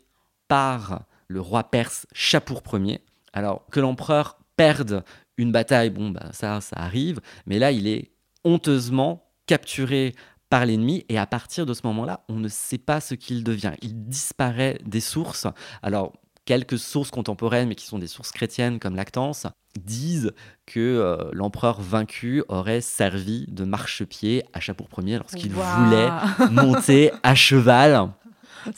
par 0.48 1.02
le 1.28 1.42
roi 1.42 1.64
perse 1.64 2.06
Chapour 2.14 2.62
Ier. 2.72 3.02
Alors 3.34 3.66
que 3.70 3.80
l'empereur 3.80 4.38
perde 4.56 5.04
une 5.36 5.52
bataille, 5.52 5.90
bon 5.90 6.08
bah 6.08 6.30
ça 6.32 6.62
ça 6.62 6.76
arrive, 6.78 7.20
mais 7.44 7.58
là 7.58 7.70
il 7.70 7.86
est 7.86 8.12
honteusement 8.44 9.28
capturé 9.44 10.14
par 10.48 10.64
l'ennemi 10.64 11.04
et 11.10 11.18
à 11.18 11.26
partir 11.26 11.66
de 11.66 11.74
ce 11.74 11.82
moment-là, 11.84 12.24
on 12.30 12.36
ne 12.36 12.48
sait 12.48 12.78
pas 12.78 13.02
ce 13.02 13.14
qu'il 13.14 13.44
devient. 13.44 13.74
Il 13.82 14.06
disparaît 14.06 14.78
des 14.86 15.00
sources. 15.00 15.46
Alors 15.82 16.14
quelques 16.46 16.78
sources 16.78 17.10
contemporaines, 17.10 17.68
mais 17.68 17.74
qui 17.74 17.84
sont 17.84 17.98
des 17.98 18.06
sources 18.06 18.30
chrétiennes 18.32 18.78
comme 18.78 18.96
Lactance, 18.96 19.46
disent 19.78 20.32
que 20.64 20.80
euh, 20.80 21.28
l'empereur 21.32 21.82
vaincu 21.82 22.42
aurait 22.48 22.80
servi 22.80 23.44
de 23.48 23.64
marchepied 23.64 24.42
à 24.54 24.60
Chapour 24.60 24.88
Ier 25.02 25.18
lorsqu'il 25.18 25.52
Wow. 25.54 25.62
voulait 25.62 26.08
monter 26.50 27.10
à 27.22 27.34
cheval. 27.34 28.10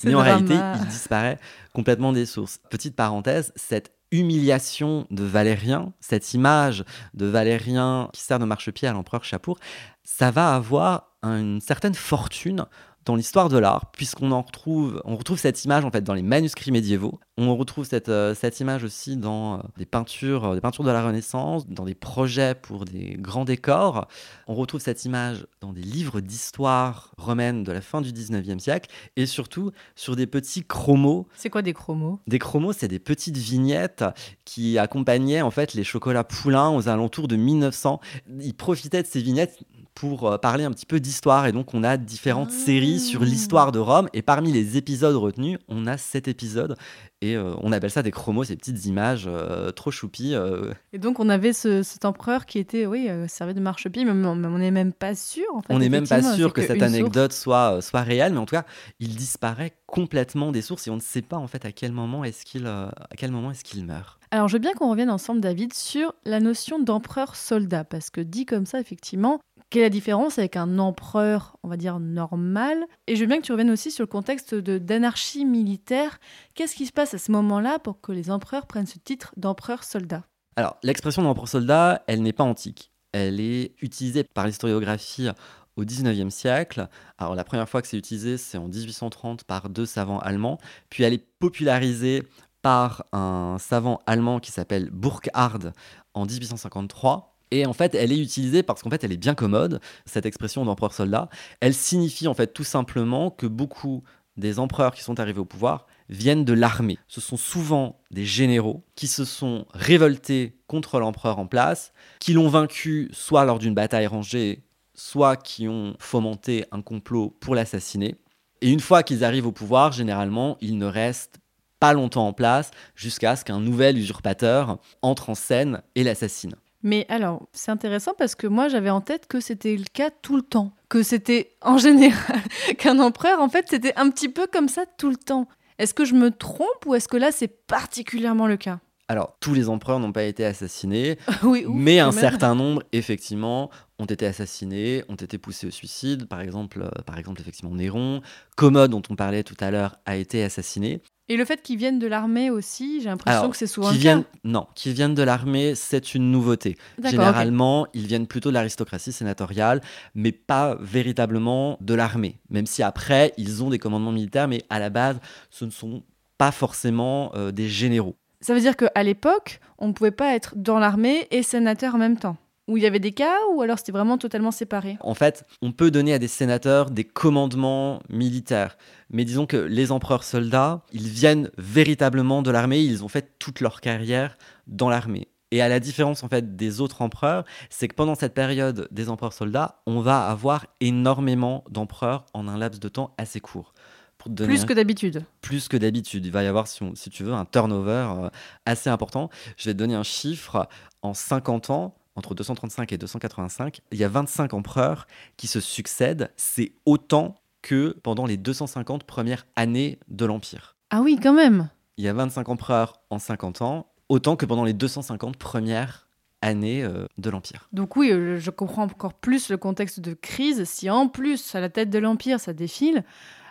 Mais 0.04 0.14
en 0.14 0.18
drama. 0.18 0.22
réalité, 0.36 0.54
il 0.82 0.86
disparaît 0.88 1.38
complètement 1.72 2.12
des 2.12 2.26
sources. 2.26 2.58
Petite 2.68 2.96
parenthèse, 2.96 3.52
cette 3.54 3.92
humiliation 4.10 5.06
de 5.10 5.22
Valérien, 5.22 5.92
cette 6.00 6.34
image 6.34 6.84
de 7.14 7.26
Valérien 7.26 8.08
qui 8.12 8.22
sert 8.22 8.38
de 8.38 8.44
marchepied 8.44 8.88
à 8.88 8.92
l'empereur 8.92 9.24
Chapour, 9.24 9.58
ça 10.02 10.30
va 10.30 10.54
avoir 10.54 11.12
une 11.22 11.60
certaine 11.60 11.94
fortune 11.94 12.64
dans 13.04 13.16
l'histoire 13.16 13.48
de 13.48 13.56
l'art, 13.56 13.90
puisqu'on 13.92 14.32
en 14.32 14.42
retrouve, 14.42 15.00
on 15.04 15.16
retrouve 15.16 15.38
cette 15.38 15.64
image 15.64 15.84
en 15.84 15.90
fait 15.90 16.02
dans 16.02 16.14
les 16.14 16.22
manuscrits 16.22 16.72
médiévaux. 16.72 17.18
On 17.38 17.56
retrouve 17.56 17.86
cette, 17.86 18.08
euh, 18.08 18.34
cette 18.34 18.60
image 18.60 18.84
aussi 18.84 19.16
dans 19.16 19.54
euh, 19.54 19.62
des 19.78 19.86
peintures, 19.86 20.44
euh, 20.44 20.54
des 20.54 20.60
peintures 20.60 20.84
de 20.84 20.90
la 20.90 21.02
Renaissance, 21.02 21.66
dans 21.68 21.84
des 21.84 21.94
projets 21.94 22.54
pour 22.54 22.84
des 22.84 23.16
grands 23.18 23.44
décors. 23.44 24.08
On 24.46 24.54
retrouve 24.54 24.80
cette 24.80 25.04
image 25.04 25.46
dans 25.60 25.72
des 25.72 25.80
livres 25.80 26.20
d'histoire 26.20 27.12
romaine 27.16 27.64
de 27.64 27.72
la 27.72 27.80
fin 27.80 28.00
du 28.00 28.12
19e 28.12 28.58
siècle, 28.58 28.90
et 29.16 29.24
surtout 29.24 29.70
sur 29.94 30.14
des 30.14 30.26
petits 30.26 30.64
chromos 30.64 31.28
C'est 31.34 31.50
quoi 31.50 31.62
des 31.62 31.72
chromos? 31.72 32.20
Des 32.26 32.38
chromos, 32.38 32.72
c'est 32.72 32.88
des 32.88 32.98
petites 32.98 33.38
vignettes 33.38 34.04
qui 34.44 34.78
accompagnaient 34.78 35.42
en 35.42 35.50
fait 35.50 35.74
les 35.74 35.84
chocolats 35.84 36.24
poulains 36.24 36.70
aux 36.70 36.88
alentours 36.88 37.28
de 37.28 37.36
1900. 37.36 38.00
Ils 38.40 38.54
profitaient 38.54 39.02
de 39.02 39.08
ces 39.08 39.22
vignettes 39.22 39.58
pour 40.00 40.30
euh, 40.30 40.38
parler 40.38 40.62
un 40.64 40.70
petit 40.70 40.86
peu 40.86 41.00
d'histoire 41.00 41.46
et 41.46 41.52
donc 41.52 41.74
on 41.74 41.82
a 41.82 41.96
différentes 41.96 42.50
Ah. 42.52 42.64
séries 42.64 43.00
sur 43.00 43.24
l'histoire 43.24 43.72
de 43.72 43.80
Rome 43.80 44.08
et 44.12 44.22
parmi 44.22 44.52
les 44.52 44.76
épisodes 44.76 45.16
retenus, 45.16 45.58
on 45.68 45.86
a 45.86 45.96
cet 45.98 46.28
épisode 46.28 46.76
et 47.20 47.34
euh, 47.36 47.52
on 47.62 47.72
appelle 47.72 47.90
ça 47.90 48.04
des 48.04 48.12
chromos, 48.12 48.44
ces 48.44 48.54
petites 48.54 48.86
images 48.86 49.24
euh, 49.26 49.72
trop 49.72 49.90
choupies. 49.90 50.34
euh. 50.36 50.72
Et 50.92 50.98
donc, 50.98 51.18
on 51.18 51.28
avait 51.28 51.52
ce, 51.52 51.82
cet 51.82 52.04
empereur 52.04 52.46
qui 52.46 52.60
était, 52.60 52.86
oui, 52.86 53.08
servi 53.26 53.54
de 53.54 53.60
marchepied, 53.60 54.04
mais 54.04 54.12
on 54.12 54.36
n'est 54.36 54.70
même 54.70 54.92
pas 54.92 55.16
sûr. 55.16 55.44
En 55.52 55.60
fait, 55.62 55.74
on 55.74 55.80
n'est 55.80 55.88
même 55.88 56.06
pas 56.06 56.22
sûr 56.22 56.52
que 56.52 56.60
cette 56.60 56.78
source. 56.78 56.82
anecdote 56.94 57.32
soit, 57.32 57.82
soit 57.82 58.02
réelle, 58.02 58.34
mais 58.34 58.38
en 58.38 58.46
tout 58.46 58.54
cas, 58.54 58.64
il 59.00 59.16
disparaît 59.16 59.72
complètement 59.88 60.52
des 60.52 60.62
sources 60.62 60.86
et 60.86 60.90
on 60.90 60.96
ne 60.96 61.00
sait 61.00 61.22
pas 61.22 61.38
en 61.38 61.48
fait 61.48 61.64
à 61.64 61.72
quel 61.72 61.90
moment 61.90 62.22
est-ce 62.22 62.44
qu'il 62.44 62.66
à 62.68 62.92
quel 63.16 63.32
moment 63.32 63.50
est-ce 63.50 63.64
qu'il 63.64 63.84
meurt. 63.84 64.18
Alors, 64.30 64.46
je 64.46 64.52
veux 64.52 64.58
bien 64.60 64.74
qu'on 64.74 64.90
revienne 64.90 65.10
ensemble, 65.10 65.40
David, 65.40 65.72
sur 65.72 66.14
la 66.26 66.38
notion 66.38 66.78
d'empereur-soldat, 66.78 67.84
parce 67.84 68.10
que 68.10 68.20
dit 68.20 68.44
comme 68.46 68.66
ça, 68.66 68.78
effectivement, 68.78 69.40
quelle 69.70 69.82
est 69.82 69.86
la 69.86 69.90
différence 69.90 70.38
avec 70.38 70.56
un 70.56 70.78
empereur, 70.78 71.56
on 71.62 71.68
va 71.68 71.76
dire, 71.76 72.00
normal? 72.00 72.84
Et 73.06 73.16
je 73.16 73.20
veux 73.20 73.26
bien 73.26 73.38
que 73.38 73.44
tu 73.44 73.52
reviennes 73.52 73.70
aussi 73.70 73.90
sur 73.90 74.02
le 74.02 74.08
contexte 74.08 74.54
d'anarchie 74.54 75.44
militaire. 75.44 76.20
Qu'est-ce 76.54 76.74
qui 76.74 76.86
se 76.86 76.92
passe 76.92 77.14
à 77.14 77.18
ce 77.18 77.30
moment-là 77.32 77.78
pour 77.78 78.00
que 78.00 78.12
les 78.12 78.30
empereurs 78.30 78.66
prennent 78.66 78.86
ce 78.86 78.98
titre 78.98 79.32
d'empereur-soldat 79.36 80.22
Alors, 80.56 80.78
l'expression 80.82 81.22
d'empereur 81.22 81.48
soldat, 81.48 82.02
elle 82.06 82.22
n'est 82.22 82.32
pas 82.32 82.44
antique. 82.44 82.92
Elle 83.12 83.40
est 83.40 83.74
utilisée 83.82 84.24
par 84.24 84.46
l'historiographie 84.46 85.28
au 85.76 85.84
19e 85.84 86.30
siècle. 86.30 86.88
Alors, 87.18 87.34
la 87.34 87.44
première 87.44 87.68
fois 87.68 87.82
que 87.82 87.88
c'est 87.88 87.98
utilisé, 87.98 88.38
c'est 88.38 88.58
en 88.58 88.68
1830 88.68 89.44
par 89.44 89.68
deux 89.68 89.86
savants 89.86 90.18
allemands. 90.18 90.58
Puis, 90.88 91.04
elle 91.04 91.12
est 91.12 91.26
popularisée 91.38 92.22
par 92.62 93.04
un 93.12 93.56
savant 93.60 94.00
allemand 94.06 94.40
qui 94.40 94.50
s'appelle 94.50 94.90
Burckhardt 94.90 95.72
en 96.14 96.26
1853. 96.26 97.37
Et 97.50 97.66
en 97.66 97.72
fait, 97.72 97.94
elle 97.94 98.12
est 98.12 98.18
utilisée 98.18 98.62
parce 98.62 98.82
qu'en 98.82 98.90
fait, 98.90 99.04
elle 99.04 99.12
est 99.12 99.16
bien 99.16 99.34
commode, 99.34 99.80
cette 100.06 100.26
expression 100.26 100.64
d'empereur-soldat. 100.64 101.28
Elle 101.60 101.74
signifie 101.74 102.28
en 102.28 102.34
fait 102.34 102.52
tout 102.52 102.64
simplement 102.64 103.30
que 103.30 103.46
beaucoup 103.46 104.02
des 104.36 104.58
empereurs 104.58 104.94
qui 104.94 105.02
sont 105.02 105.18
arrivés 105.18 105.40
au 105.40 105.44
pouvoir 105.44 105.86
viennent 106.08 106.44
de 106.44 106.52
l'armée. 106.52 106.98
Ce 107.08 107.20
sont 107.20 107.36
souvent 107.36 108.00
des 108.10 108.24
généraux 108.24 108.84
qui 108.94 109.08
se 109.08 109.24
sont 109.24 109.66
révoltés 109.74 110.56
contre 110.66 111.00
l'empereur 111.00 111.38
en 111.38 111.46
place, 111.46 111.92
qui 112.20 112.32
l'ont 112.32 112.48
vaincu 112.48 113.08
soit 113.12 113.44
lors 113.44 113.58
d'une 113.58 113.74
bataille 113.74 114.06
rangée, 114.06 114.62
soit 114.94 115.36
qui 115.36 115.68
ont 115.68 115.96
fomenté 115.98 116.64
un 116.70 116.82
complot 116.82 117.36
pour 117.40 117.54
l'assassiner. 117.54 118.16
Et 118.60 118.70
une 118.70 118.80
fois 118.80 119.02
qu'ils 119.02 119.24
arrivent 119.24 119.46
au 119.46 119.52
pouvoir, 119.52 119.92
généralement, 119.92 120.56
ils 120.60 120.78
ne 120.78 120.86
restent 120.86 121.38
pas 121.78 121.92
longtemps 121.92 122.26
en 122.26 122.32
place 122.32 122.70
jusqu'à 122.96 123.36
ce 123.36 123.44
qu'un 123.44 123.60
nouvel 123.60 123.98
usurpateur 123.98 124.78
entre 125.02 125.30
en 125.30 125.34
scène 125.34 125.82
et 125.94 126.02
l'assassine. 126.02 126.56
Mais 126.82 127.06
alors, 127.08 127.48
c'est 127.52 127.70
intéressant 127.70 128.12
parce 128.16 128.34
que 128.34 128.46
moi, 128.46 128.68
j'avais 128.68 128.90
en 128.90 129.00
tête 129.00 129.26
que 129.26 129.40
c'était 129.40 129.76
le 129.76 129.84
cas 129.92 130.10
tout 130.10 130.36
le 130.36 130.42
temps. 130.42 130.72
Que 130.88 131.02
c'était 131.02 131.56
en 131.60 131.78
général 131.78 132.40
qu'un 132.78 132.98
empereur, 132.98 133.40
en 133.40 133.48
fait, 133.48 133.66
c'était 133.68 133.94
un 133.96 134.10
petit 134.10 134.28
peu 134.28 134.46
comme 134.46 134.68
ça 134.68 134.84
tout 134.86 135.10
le 135.10 135.16
temps. 135.16 135.48
Est-ce 135.78 135.94
que 135.94 136.04
je 136.04 136.14
me 136.14 136.30
trompe 136.30 136.86
ou 136.86 136.94
est-ce 136.94 137.08
que 137.08 137.16
là, 137.16 137.32
c'est 137.32 137.48
particulièrement 137.66 138.46
le 138.46 138.56
cas? 138.56 138.80
Alors, 139.08 139.36
tous 139.40 139.54
les 139.54 139.68
empereurs 139.70 140.00
n'ont 140.00 140.12
pas 140.12 140.24
été 140.24 140.44
assassinés, 140.44 141.18
Oui, 141.42 141.64
ouf, 141.66 141.74
mais 141.74 141.98
un 141.98 142.10
même. 142.10 142.20
certain 142.20 142.54
nombre, 142.54 142.82
effectivement, 142.92 143.70
ont 143.98 144.04
été 144.04 144.26
assassinés, 144.26 145.02
ont 145.08 145.14
été 145.14 145.38
poussés 145.38 145.66
au 145.66 145.70
suicide. 145.70 146.26
Par 146.28 146.40
exemple, 146.40 146.82
euh, 146.82 147.02
par 147.06 147.18
exemple 147.18 147.40
effectivement, 147.40 147.74
Néron. 147.74 148.20
Commode, 148.56 148.90
dont 148.90 149.02
on 149.08 149.16
parlait 149.16 149.42
tout 149.42 149.56
à 149.60 149.70
l'heure, 149.70 149.96
a 150.04 150.16
été 150.16 150.44
assassiné. 150.44 151.00
Et 151.30 151.36
le 151.36 151.44
fait 151.44 151.60
qu'ils 151.62 151.76
viennent 151.78 151.98
de 151.98 152.06
l'armée 152.06 152.48
aussi, 152.50 153.00
j'ai 153.02 153.08
l'impression 153.08 153.50
que 153.50 153.56
c'est 153.56 153.66
souvent 153.66 153.88
qui 153.88 153.94
le 153.96 154.00
viennent, 154.00 154.22
cas. 154.24 154.30
non, 154.44 154.66
qui 154.74 154.92
viennent 154.94 155.14
de 155.14 155.22
l'armée, 155.22 155.74
c'est 155.74 156.14
une 156.14 156.30
nouveauté. 156.30 156.76
Généralement, 157.04 157.86
ils 157.92 158.06
viennent 158.06 158.26
plutôt 158.26 158.48
de 158.48 158.54
l'aristocratie 158.54 159.12
sénatoriale, 159.12 159.82
mais 160.14 160.32
pas 160.32 160.76
véritablement 160.80 161.76
de 161.82 161.92
l'armée. 161.94 162.38
Même 162.48 162.64
si 162.66 162.82
après, 162.82 163.34
ils 163.36 163.62
ont 163.62 163.68
des 163.68 163.78
commandements 163.78 164.12
militaires, 164.12 164.48
mais 164.48 164.62
à 164.70 164.78
la 164.78 164.88
base, 164.88 165.18
ce 165.50 165.64
ne 165.66 165.70
sont 165.70 166.02
pas 166.38 166.50
forcément 166.52 167.30
euh, 167.34 167.50
des 167.52 167.68
généraux. 167.68 168.16
Ça 168.40 168.54
veut 168.54 168.60
dire 168.60 168.76
qu'à 168.76 169.02
l'époque, 169.02 169.60
on 169.78 169.88
ne 169.88 169.92
pouvait 169.92 170.12
pas 170.12 170.34
être 170.34 170.54
dans 170.56 170.78
l'armée 170.78 171.26
et 171.30 171.42
sénateur 171.42 171.96
en 171.96 171.98
même 171.98 172.16
temps. 172.16 172.36
Ou 172.68 172.76
il 172.76 172.82
y 172.82 172.86
avait 172.86 173.00
des 173.00 173.12
cas, 173.12 173.34
ou 173.52 173.62
alors 173.62 173.78
c'était 173.78 173.92
vraiment 173.92 174.18
totalement 174.18 174.50
séparé. 174.50 174.98
En 175.00 175.14
fait, 175.14 175.44
on 175.62 175.72
peut 175.72 175.90
donner 175.90 176.12
à 176.12 176.18
des 176.18 176.28
sénateurs 176.28 176.90
des 176.90 177.04
commandements 177.04 178.00
militaires. 178.10 178.76
Mais 179.10 179.24
disons 179.24 179.46
que 179.46 179.56
les 179.56 179.90
empereurs 179.90 180.22
soldats, 180.22 180.82
ils 180.92 181.08
viennent 181.08 181.50
véritablement 181.56 182.42
de 182.42 182.50
l'armée, 182.50 182.80
ils 182.80 183.02
ont 183.02 183.08
fait 183.08 183.32
toute 183.38 183.60
leur 183.60 183.80
carrière 183.80 184.36
dans 184.66 184.90
l'armée. 184.90 185.28
Et 185.50 185.62
à 185.62 185.68
la 185.68 185.80
différence 185.80 186.22
en 186.22 186.28
fait 186.28 186.56
des 186.56 186.82
autres 186.82 187.00
empereurs, 187.00 187.44
c'est 187.70 187.88
que 187.88 187.94
pendant 187.94 188.14
cette 188.14 188.34
période 188.34 188.86
des 188.90 189.08
empereurs 189.08 189.32
soldats, 189.32 189.80
on 189.86 190.00
va 190.00 190.26
avoir 190.28 190.66
énormément 190.80 191.64
d'empereurs 191.70 192.26
en 192.34 192.48
un 192.48 192.58
laps 192.58 192.80
de 192.80 192.88
temps 192.88 193.14
assez 193.16 193.40
court. 193.40 193.72
Pour 194.18 194.30
te 194.32 194.36
donner 194.36 194.48
Plus 194.48 194.64
que 194.64 194.72
d'habitude. 194.72 195.24
plus 195.40 195.68
que 195.68 195.76
d'habitude. 195.76 196.26
Il 196.26 196.32
va 196.32 196.42
y 196.42 196.46
avoir, 196.46 196.66
si, 196.66 196.82
on- 196.82 196.94
si 196.94 197.08
tu 197.10 197.22
veux, 197.24 197.32
un 197.32 197.44
turnover 197.44 198.06
euh, 198.24 198.30
assez 198.66 198.90
important. 198.90 199.30
Je 199.56 199.66
vais 199.66 199.74
te 199.74 199.78
donner 199.78 199.94
un 199.94 200.02
chiffre. 200.02 200.68
En 201.02 201.14
50 201.14 201.70
ans, 201.70 201.94
entre 202.16 202.34
235 202.34 202.92
et 202.92 202.98
285, 202.98 203.80
il 203.92 203.98
y 203.98 204.04
a 204.04 204.08
25 204.08 204.52
empereurs 204.54 205.06
qui 205.36 205.46
se 205.46 205.60
succèdent. 205.60 206.32
C'est 206.36 206.72
autant 206.84 207.36
que 207.62 207.96
pendant 208.02 208.26
les 208.26 208.36
250 208.36 209.04
premières 209.04 209.46
années 209.54 209.98
de 210.08 210.24
l'Empire. 210.24 210.76
Ah 210.90 211.00
oui, 211.02 211.18
quand 211.22 211.32
même. 211.32 211.68
Il 211.96 212.04
y 212.04 212.08
a 212.08 212.12
25 212.12 212.48
empereurs 212.48 213.00
en 213.10 213.18
50 213.20 213.62
ans, 213.62 213.86
autant 214.08 214.34
que 214.36 214.46
pendant 214.46 214.64
les 214.64 214.72
250 214.72 215.36
premières 215.36 216.08
années 216.42 216.82
euh, 216.82 217.06
de 217.18 217.30
l'Empire. 217.30 217.68
Donc 217.72 217.96
oui, 217.96 218.10
euh, 218.10 218.38
je 218.38 218.50
comprends 218.50 218.84
encore 218.84 219.14
plus 219.14 219.48
le 219.50 219.56
contexte 219.56 220.00
de 220.00 220.14
crise. 220.14 220.64
Si 220.64 220.88
en 220.90 221.08
plus, 221.08 221.54
à 221.54 221.60
la 221.60 221.68
tête 221.68 221.90
de 221.90 221.98
l'Empire, 221.98 222.38
ça 222.40 222.52
défile, 222.52 223.04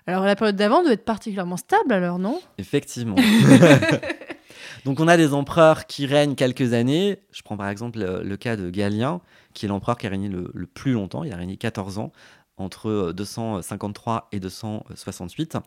alors 0.08 0.24
la 0.24 0.36
période 0.38 0.56
d'avant 0.56 0.84
doit 0.84 0.94
être 0.94 1.06
particulièrement 1.06 1.58
stable 1.58 1.92
alors, 1.92 2.18
non? 2.18 2.40
Effectivement. 2.58 3.16
Donc 4.86 5.02
on 5.02 5.08
a 5.10 5.18
des 5.18 5.34
empereurs 5.34 5.86
qui 5.86 6.06
règnent 6.06 6.36
quelques 6.36 6.72
années. 6.72 7.20
Je 7.32 7.42
prends 7.42 7.58
par 7.58 7.68
exemple 7.68 8.00
le, 8.00 8.24
le 8.24 8.38
cas 8.38 8.56
de 8.56 8.70
Galien, 8.70 9.20
qui 9.54 9.66
est 9.66 9.70
l'empereur 9.70 9.98
qui 9.98 10.08
a 10.08 10.10
régné 10.10 10.30
le, 10.30 10.50
le 10.54 10.66
plus 10.66 10.94
longtemps. 10.94 11.26
Il 11.26 11.34
a 11.34 11.36
régné 11.36 11.58
14 11.58 11.98
ans, 11.98 12.14
entre 12.56 12.90
euh, 12.90 13.14
253 13.14 14.30
et 14.32 14.40
268. 14.40 15.58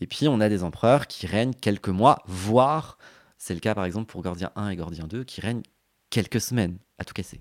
Et 0.00 0.06
puis 0.06 0.26
on 0.26 0.40
a 0.40 0.48
des 0.48 0.62
empereurs 0.62 1.06
qui 1.06 1.26
règnent 1.26 1.54
quelques 1.54 1.88
mois, 1.88 2.22
voire, 2.26 2.96
c'est 3.36 3.54
le 3.54 3.60
cas 3.60 3.74
par 3.74 3.84
exemple 3.84 4.10
pour 4.10 4.22
Gordien 4.22 4.50
I 4.56 4.72
et 4.72 4.76
Gordien 4.76 5.06
II, 5.12 5.24
qui 5.24 5.40
règnent 5.40 5.62
quelques 6.10 6.40
semaines, 6.40 6.78
à 6.98 7.04
tout 7.04 7.14
casser. 7.14 7.40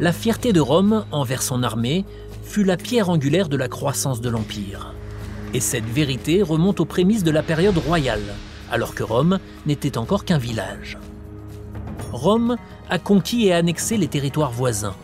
La 0.00 0.12
fierté 0.12 0.52
de 0.52 0.60
Rome 0.60 1.04
envers 1.10 1.42
son 1.42 1.64
armée 1.64 2.04
fut 2.48 2.64
la 2.64 2.78
pierre 2.78 3.10
angulaire 3.10 3.50
de 3.50 3.58
la 3.58 3.68
croissance 3.68 4.22
de 4.22 4.30
l'Empire. 4.30 4.94
Et 5.52 5.60
cette 5.60 5.84
vérité 5.84 6.42
remonte 6.42 6.80
aux 6.80 6.86
prémices 6.86 7.22
de 7.22 7.30
la 7.30 7.42
période 7.42 7.76
royale, 7.76 8.34
alors 8.72 8.94
que 8.94 9.02
Rome 9.02 9.38
n'était 9.66 9.98
encore 9.98 10.24
qu'un 10.24 10.38
village. 10.38 10.96
Rome 12.10 12.56
a 12.88 12.98
conquis 12.98 13.46
et 13.46 13.52
annexé 13.52 13.98
les 13.98 14.08
territoires 14.08 14.50
voisins. 14.50 14.96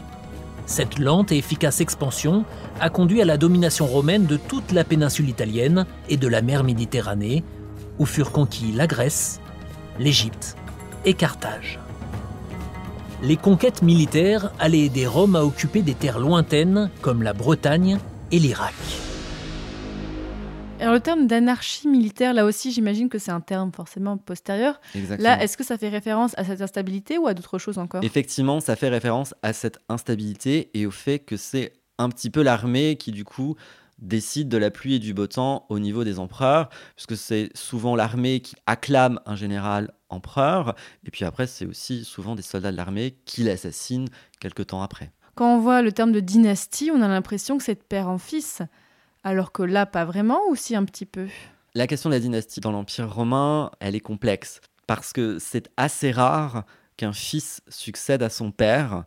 Cette 0.64 0.98
lente 0.98 1.32
et 1.32 1.36
efficace 1.36 1.82
expansion 1.82 2.46
a 2.80 2.88
conduit 2.88 3.20
à 3.20 3.26
la 3.26 3.36
domination 3.36 3.86
romaine 3.86 4.24
de 4.24 4.38
toute 4.38 4.72
la 4.72 4.82
péninsule 4.82 5.28
italienne 5.28 5.84
et 6.08 6.16
de 6.16 6.28
la 6.28 6.40
mer 6.40 6.64
Méditerranée, 6.64 7.44
où 7.98 8.06
furent 8.06 8.32
conquis 8.32 8.72
la 8.72 8.86
Grèce, 8.86 9.40
l'Égypte 9.98 10.56
et 11.04 11.12
Carthage. 11.12 11.78
Les 13.26 13.38
conquêtes 13.38 13.80
militaires 13.80 14.52
allaient 14.58 14.80
aider 14.80 15.06
Rome 15.06 15.34
à 15.34 15.44
occuper 15.44 15.80
des 15.80 15.94
terres 15.94 16.18
lointaines 16.18 16.90
comme 17.00 17.22
la 17.22 17.32
Bretagne 17.32 17.98
et 18.30 18.38
l'Irak. 18.38 18.74
Alors 20.78 20.92
le 20.92 21.00
terme 21.00 21.26
d'anarchie 21.26 21.88
militaire, 21.88 22.34
là 22.34 22.44
aussi, 22.44 22.70
j'imagine 22.70 23.08
que 23.08 23.18
c'est 23.18 23.30
un 23.30 23.40
terme 23.40 23.72
forcément 23.72 24.18
postérieur. 24.18 24.78
Exactement. 24.94 25.26
Là, 25.26 25.42
est-ce 25.42 25.56
que 25.56 25.64
ça 25.64 25.78
fait 25.78 25.88
référence 25.88 26.34
à 26.36 26.44
cette 26.44 26.60
instabilité 26.60 27.16
ou 27.16 27.26
à 27.26 27.32
d'autres 27.32 27.56
choses 27.56 27.78
encore? 27.78 28.04
Effectivement, 28.04 28.60
ça 28.60 28.76
fait 28.76 28.90
référence 28.90 29.34
à 29.42 29.54
cette 29.54 29.78
instabilité 29.88 30.68
et 30.74 30.84
au 30.84 30.90
fait 30.90 31.18
que 31.18 31.38
c'est 31.38 31.72
un 31.96 32.10
petit 32.10 32.28
peu 32.28 32.42
l'armée 32.42 32.96
qui, 32.96 33.10
du 33.10 33.24
coup, 33.24 33.56
décide 33.98 34.50
de 34.50 34.58
la 34.58 34.70
pluie 34.70 34.96
et 34.96 34.98
du 34.98 35.14
beau 35.14 35.28
temps 35.28 35.64
au 35.70 35.78
niveau 35.78 36.04
des 36.04 36.18
empereurs, 36.18 36.68
puisque 36.94 37.16
c'est 37.16 37.48
souvent 37.54 37.96
l'armée 37.96 38.40
qui 38.40 38.54
acclame 38.66 39.18
un 39.24 39.34
général 39.36 39.92
empereur, 40.14 40.74
et 41.06 41.10
puis 41.10 41.24
après, 41.24 41.46
c'est 41.46 41.66
aussi 41.66 42.04
souvent 42.04 42.34
des 42.34 42.42
soldats 42.42 42.72
de 42.72 42.76
l'armée 42.76 43.16
qui 43.26 43.42
l'assassinent 43.42 44.08
quelques 44.40 44.68
temps 44.68 44.82
après. 44.82 45.12
Quand 45.34 45.56
on 45.56 45.60
voit 45.60 45.82
le 45.82 45.92
terme 45.92 46.12
de 46.12 46.20
dynastie, 46.20 46.90
on 46.94 47.02
a 47.02 47.08
l'impression 47.08 47.58
que 47.58 47.64
c'est 47.64 47.74
de 47.74 47.84
père 47.86 48.08
en 48.08 48.18
fils. 48.18 48.62
Alors 49.24 49.52
que 49.52 49.62
là, 49.62 49.84
pas 49.84 50.04
vraiment, 50.04 50.40
ou 50.48 50.54
si 50.54 50.76
un 50.76 50.84
petit 50.84 51.06
peu? 51.06 51.26
La 51.74 51.86
question 51.86 52.08
de 52.08 52.14
la 52.14 52.20
dynastie 52.20 52.60
dans 52.60 52.70
l'Empire 52.70 53.12
romain, 53.12 53.70
elle 53.80 53.96
est 53.96 54.00
complexe, 54.00 54.60
parce 54.86 55.12
que 55.12 55.38
c'est 55.40 55.68
assez 55.76 56.12
rare 56.12 56.64
qu'un 56.96 57.12
fils 57.12 57.60
succède 57.68 58.22
à 58.22 58.30
son 58.30 58.52
père, 58.52 59.04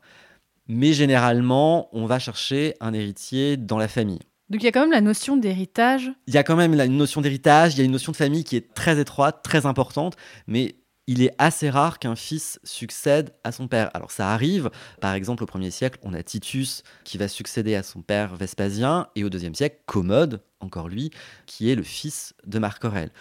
mais 0.67 0.91
généralement, 0.91 1.87
on 1.93 2.05
va 2.05 2.19
chercher 2.19 2.73
un 2.81 2.93
héritier 2.93 3.55
dans 3.55 3.77
la 3.77 3.87
famille. 3.87 4.19
Donc 4.49 4.61
il 4.61 4.65
y 4.65 4.67
a 4.69 4.71
quand 4.71 4.81
même 4.81 4.91
la 4.91 5.01
notion 5.01 5.37
d'héritage? 5.37 6.11
Il 6.27 6.33
y 6.33 6.37
a 6.37 6.43
quand 6.43 6.55
même 6.55 6.73
une 6.73 6.97
notion 6.97 7.21
d'héritage, 7.21 7.75
il 7.75 7.79
y 7.79 7.81
a 7.81 7.85
une 7.85 7.91
notion 7.91 8.11
de 8.11 8.17
famille 8.17 8.43
qui 8.43 8.55
est 8.55 8.73
très 8.73 8.99
étroite, 8.99 9.41
très 9.43 9.65
importante, 9.65 10.15
mais 10.47 10.75
il 11.07 11.21
est 11.23 11.33
assez 11.37 11.69
rare 11.69 11.99
qu'un 11.99 12.15
fils 12.15 12.59
succède 12.63 13.33
à 13.43 13.51
son 13.51 13.67
père. 13.67 13.89
Alors 13.93 14.11
ça 14.11 14.31
arrive, 14.31 14.69
par 15.01 15.13
exemple 15.13 15.43
au 15.43 15.47
1er 15.47 15.71
siècle, 15.71 15.99
on 16.03 16.13
a 16.13 16.21
Titus 16.21 16.83
qui 17.05 17.17
va 17.17 17.27
succéder 17.27 17.75
à 17.75 17.83
son 17.83 18.01
père 18.01 18.35
Vespasien, 18.35 19.07
et 19.15 19.23
au 19.23 19.29
2e 19.29 19.55
siècle, 19.55 19.79
Commode, 19.85 20.43
encore 20.59 20.89
lui, 20.89 21.11
qui 21.45 21.71
est 21.71 21.75
le 21.75 21.83
fils 21.83 22.33
de 22.45 22.59
Marc 22.59 22.83
Aurèle. 22.83 23.11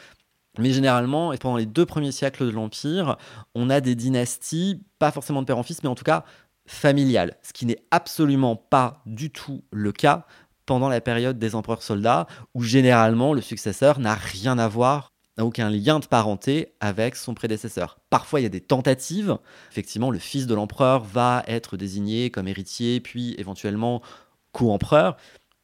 Mais 0.59 0.73
généralement, 0.73 1.33
et 1.33 1.38
pendant 1.38 1.59
les 1.59 1.66
deux 1.66 1.87
premiers 1.87 2.12
siècles 2.12 2.47
de 2.47 2.50
l'Empire, 2.50 3.16
on 3.55 3.71
a 3.71 3.81
des 3.81 3.95
dynasties, 3.95 4.83
pas 4.99 5.12
forcément 5.12 5.43
de 5.43 5.47
père 5.47 5.59
en 5.59 5.62
fils, 5.62 5.83
mais 5.83 5.88
en 5.88 5.95
tout 5.95 6.05
cas 6.05 6.25
familiales, 6.66 7.37
ce 7.43 7.52
qui 7.52 7.66
n'est 7.66 7.85
absolument 7.90 8.57
pas 8.57 9.02
du 9.07 9.31
tout 9.31 9.62
le 9.71 9.93
cas 9.93 10.26
pendant 10.64 10.88
la 10.88 11.00
période 11.00 11.38
des 11.38 11.55
empereurs 11.55 11.83
soldats, 11.83 12.26
où 12.55 12.62
généralement 12.62 13.35
le 13.35 13.40
successeur 13.40 14.00
n'a 14.00 14.14
rien 14.14 14.59
à 14.59 14.66
voir, 14.66 15.12
n'a 15.37 15.45
aucun 15.45 15.71
lien 15.71 15.99
de 15.99 16.07
parenté 16.07 16.73
avec 16.81 17.16
son 17.16 17.35
prédécesseur. 17.35 17.99
Parfois, 18.11 18.40
il 18.40 18.45
y 18.45 18.47
a 18.47 18.50
des 18.50 18.61
tentatives. 18.61 19.37
Effectivement, 19.71 20.11
le 20.11 20.19
fils 20.19 20.47
de 20.47 20.55
l'empereur 20.55 21.05
va 21.05 21.45
être 21.47 21.76
désigné 21.76 22.31
comme 22.31 22.49
héritier, 22.49 23.00
puis 23.00 23.35
éventuellement 23.38 24.02
co-empereur. 24.52 25.16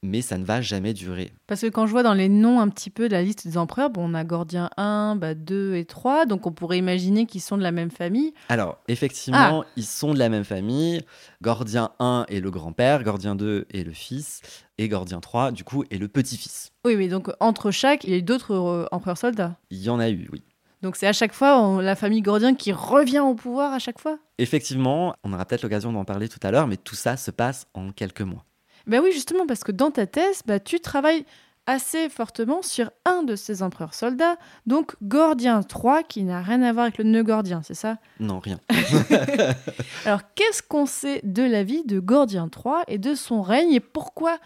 Mais 0.03 0.21
ça 0.23 0.39
ne 0.39 0.45
va 0.45 0.61
jamais 0.61 0.93
durer. 0.93 1.33
Parce 1.47 1.61
que 1.61 1.69
quand 1.69 1.87
je 1.87 1.93
vois 1.93 2.03
dans 2.03 2.15
les 2.15 2.29
noms 2.29 2.61
un 2.61 2.69
petit 2.69 2.91
peu 2.91 3.09
de 3.09 3.13
la 3.13 3.23
liste 3.23 3.47
des 3.47 3.57
empereurs, 3.59 3.91
bon, 3.91 4.11
on 4.11 4.15
a 4.15 4.25
Gordien 4.25 4.69
1, 4.77 5.17
bah, 5.17 5.35
2 5.35 5.75
et 5.77 5.85
3, 5.85 6.27
donc 6.27 6.47
on 6.47 6.53
pourrait 6.53 6.79
imaginer 6.79 7.27
qu'ils 7.27 7.41
sont 7.41 7.57
de 7.57 7.63
la 7.63 7.73
même 7.73 7.91
famille. 7.91 8.33
Alors, 8.49 8.79
effectivement, 8.89 9.65
ils 9.77 9.85
sont 9.85 10.13
de 10.15 10.19
la 10.19 10.29
même 10.29 10.45
famille. 10.45 11.03
Gordien 11.43 11.91
1 11.99 12.27
est 12.29 12.41
le 12.41 12.51
grand-père, 12.51 13.03
Gordien 13.05 13.35
2 13.35 13.67
est 13.73 13.85
le 13.85 13.93
fils, 13.93 14.41
et 14.79 14.89
Gordien 14.89 15.21
3, 15.21 15.53
du 15.53 15.65
coup, 15.65 15.85
est 15.91 15.99
le 15.99 16.09
petit-fils. 16.09 16.71
Oui, 16.85 16.95
oui, 16.97 17.09
donc 17.09 17.31
entre 17.41 17.71
chaque, 17.71 18.05
il 18.05 18.11
y 18.11 18.15
a 18.15 18.17
eu 18.19 18.23
d'autres 18.23 18.55
euh, 18.55 18.87
empereurs 18.93 19.19
soldats. 19.19 19.57
Il 19.71 19.83
y 19.83 19.89
en 19.91 20.01
a 20.01 20.11
eu, 20.11 20.29
oui. 20.33 20.43
Donc 20.83 20.97
c'est 20.97 21.07
à 21.07 21.13
chaque 21.13 21.33
fois 21.33 21.61
on- 21.61 21.79
la 21.79 21.95
famille 21.95 22.23
Gordien 22.23 22.57
qui 22.57 22.73
revient 22.73 23.21
au 23.21 23.35
pouvoir 23.37 23.73
à 23.73 23.79
chaque 23.79 24.01
fois? 24.01 24.19
Effectivement, 24.39 25.15
on 25.23 25.33
aura 25.33 25.45
peut-être 25.45 25.63
l'occasion 25.63 25.93
d'en 25.93 26.05
parler 26.05 26.29
tout 26.29 26.41
à 26.43 26.51
l'heure, 26.51 26.67
mais 26.67 26.77
tout 26.77 26.97
ça 26.97 27.17
se 27.17 27.31
passe 27.31 27.69
en 27.75 27.93
quelques 27.93 28.23
mois. 28.23 28.45
Ben 28.87 29.01
oui, 29.03 29.13
justement, 29.13 29.47
parce 29.47 29.65
que 29.65 29.73
dans 29.73 29.91
ta 29.91 30.07
thèse, 30.07 30.43
bah, 30.47 30.61
tu 30.61 30.81
travailles 30.81 31.25
assez 31.67 32.09
fortement 32.09 32.63
sur 32.63 32.91
un 33.05 33.23
de 33.23 33.37
ces 33.37 33.63
empereurs 33.63 33.95
soldats, 33.95 34.37
donc 34.67 34.95
Gordien 35.03 35.61
III, 35.61 36.03
qui 36.09 36.25
n'a 36.25 36.43
rien 36.43 36.61
à 36.63 36.73
voir 36.73 36.85
avec 36.87 36.99
le 36.99 37.05
nœud 37.05 37.23
gordien, 37.23 37.63
c'est 37.63 37.75
ça? 37.75 37.99
Non, 38.19 38.41
rien. 38.41 38.59
Alors, 40.05 40.23
qu'est-ce 40.35 40.63
qu'on 40.63 40.87
sait 40.87 41.21
de 41.23 41.43
la 41.43 41.63
vie 41.63 41.85
de 41.85 42.01
Gordien 42.01 42.51
III 42.53 42.83
et 42.89 42.99
de 42.99 43.15
son 43.15 43.43
règne, 43.43 43.73
et 43.73 43.81
pourquoi 43.81 44.39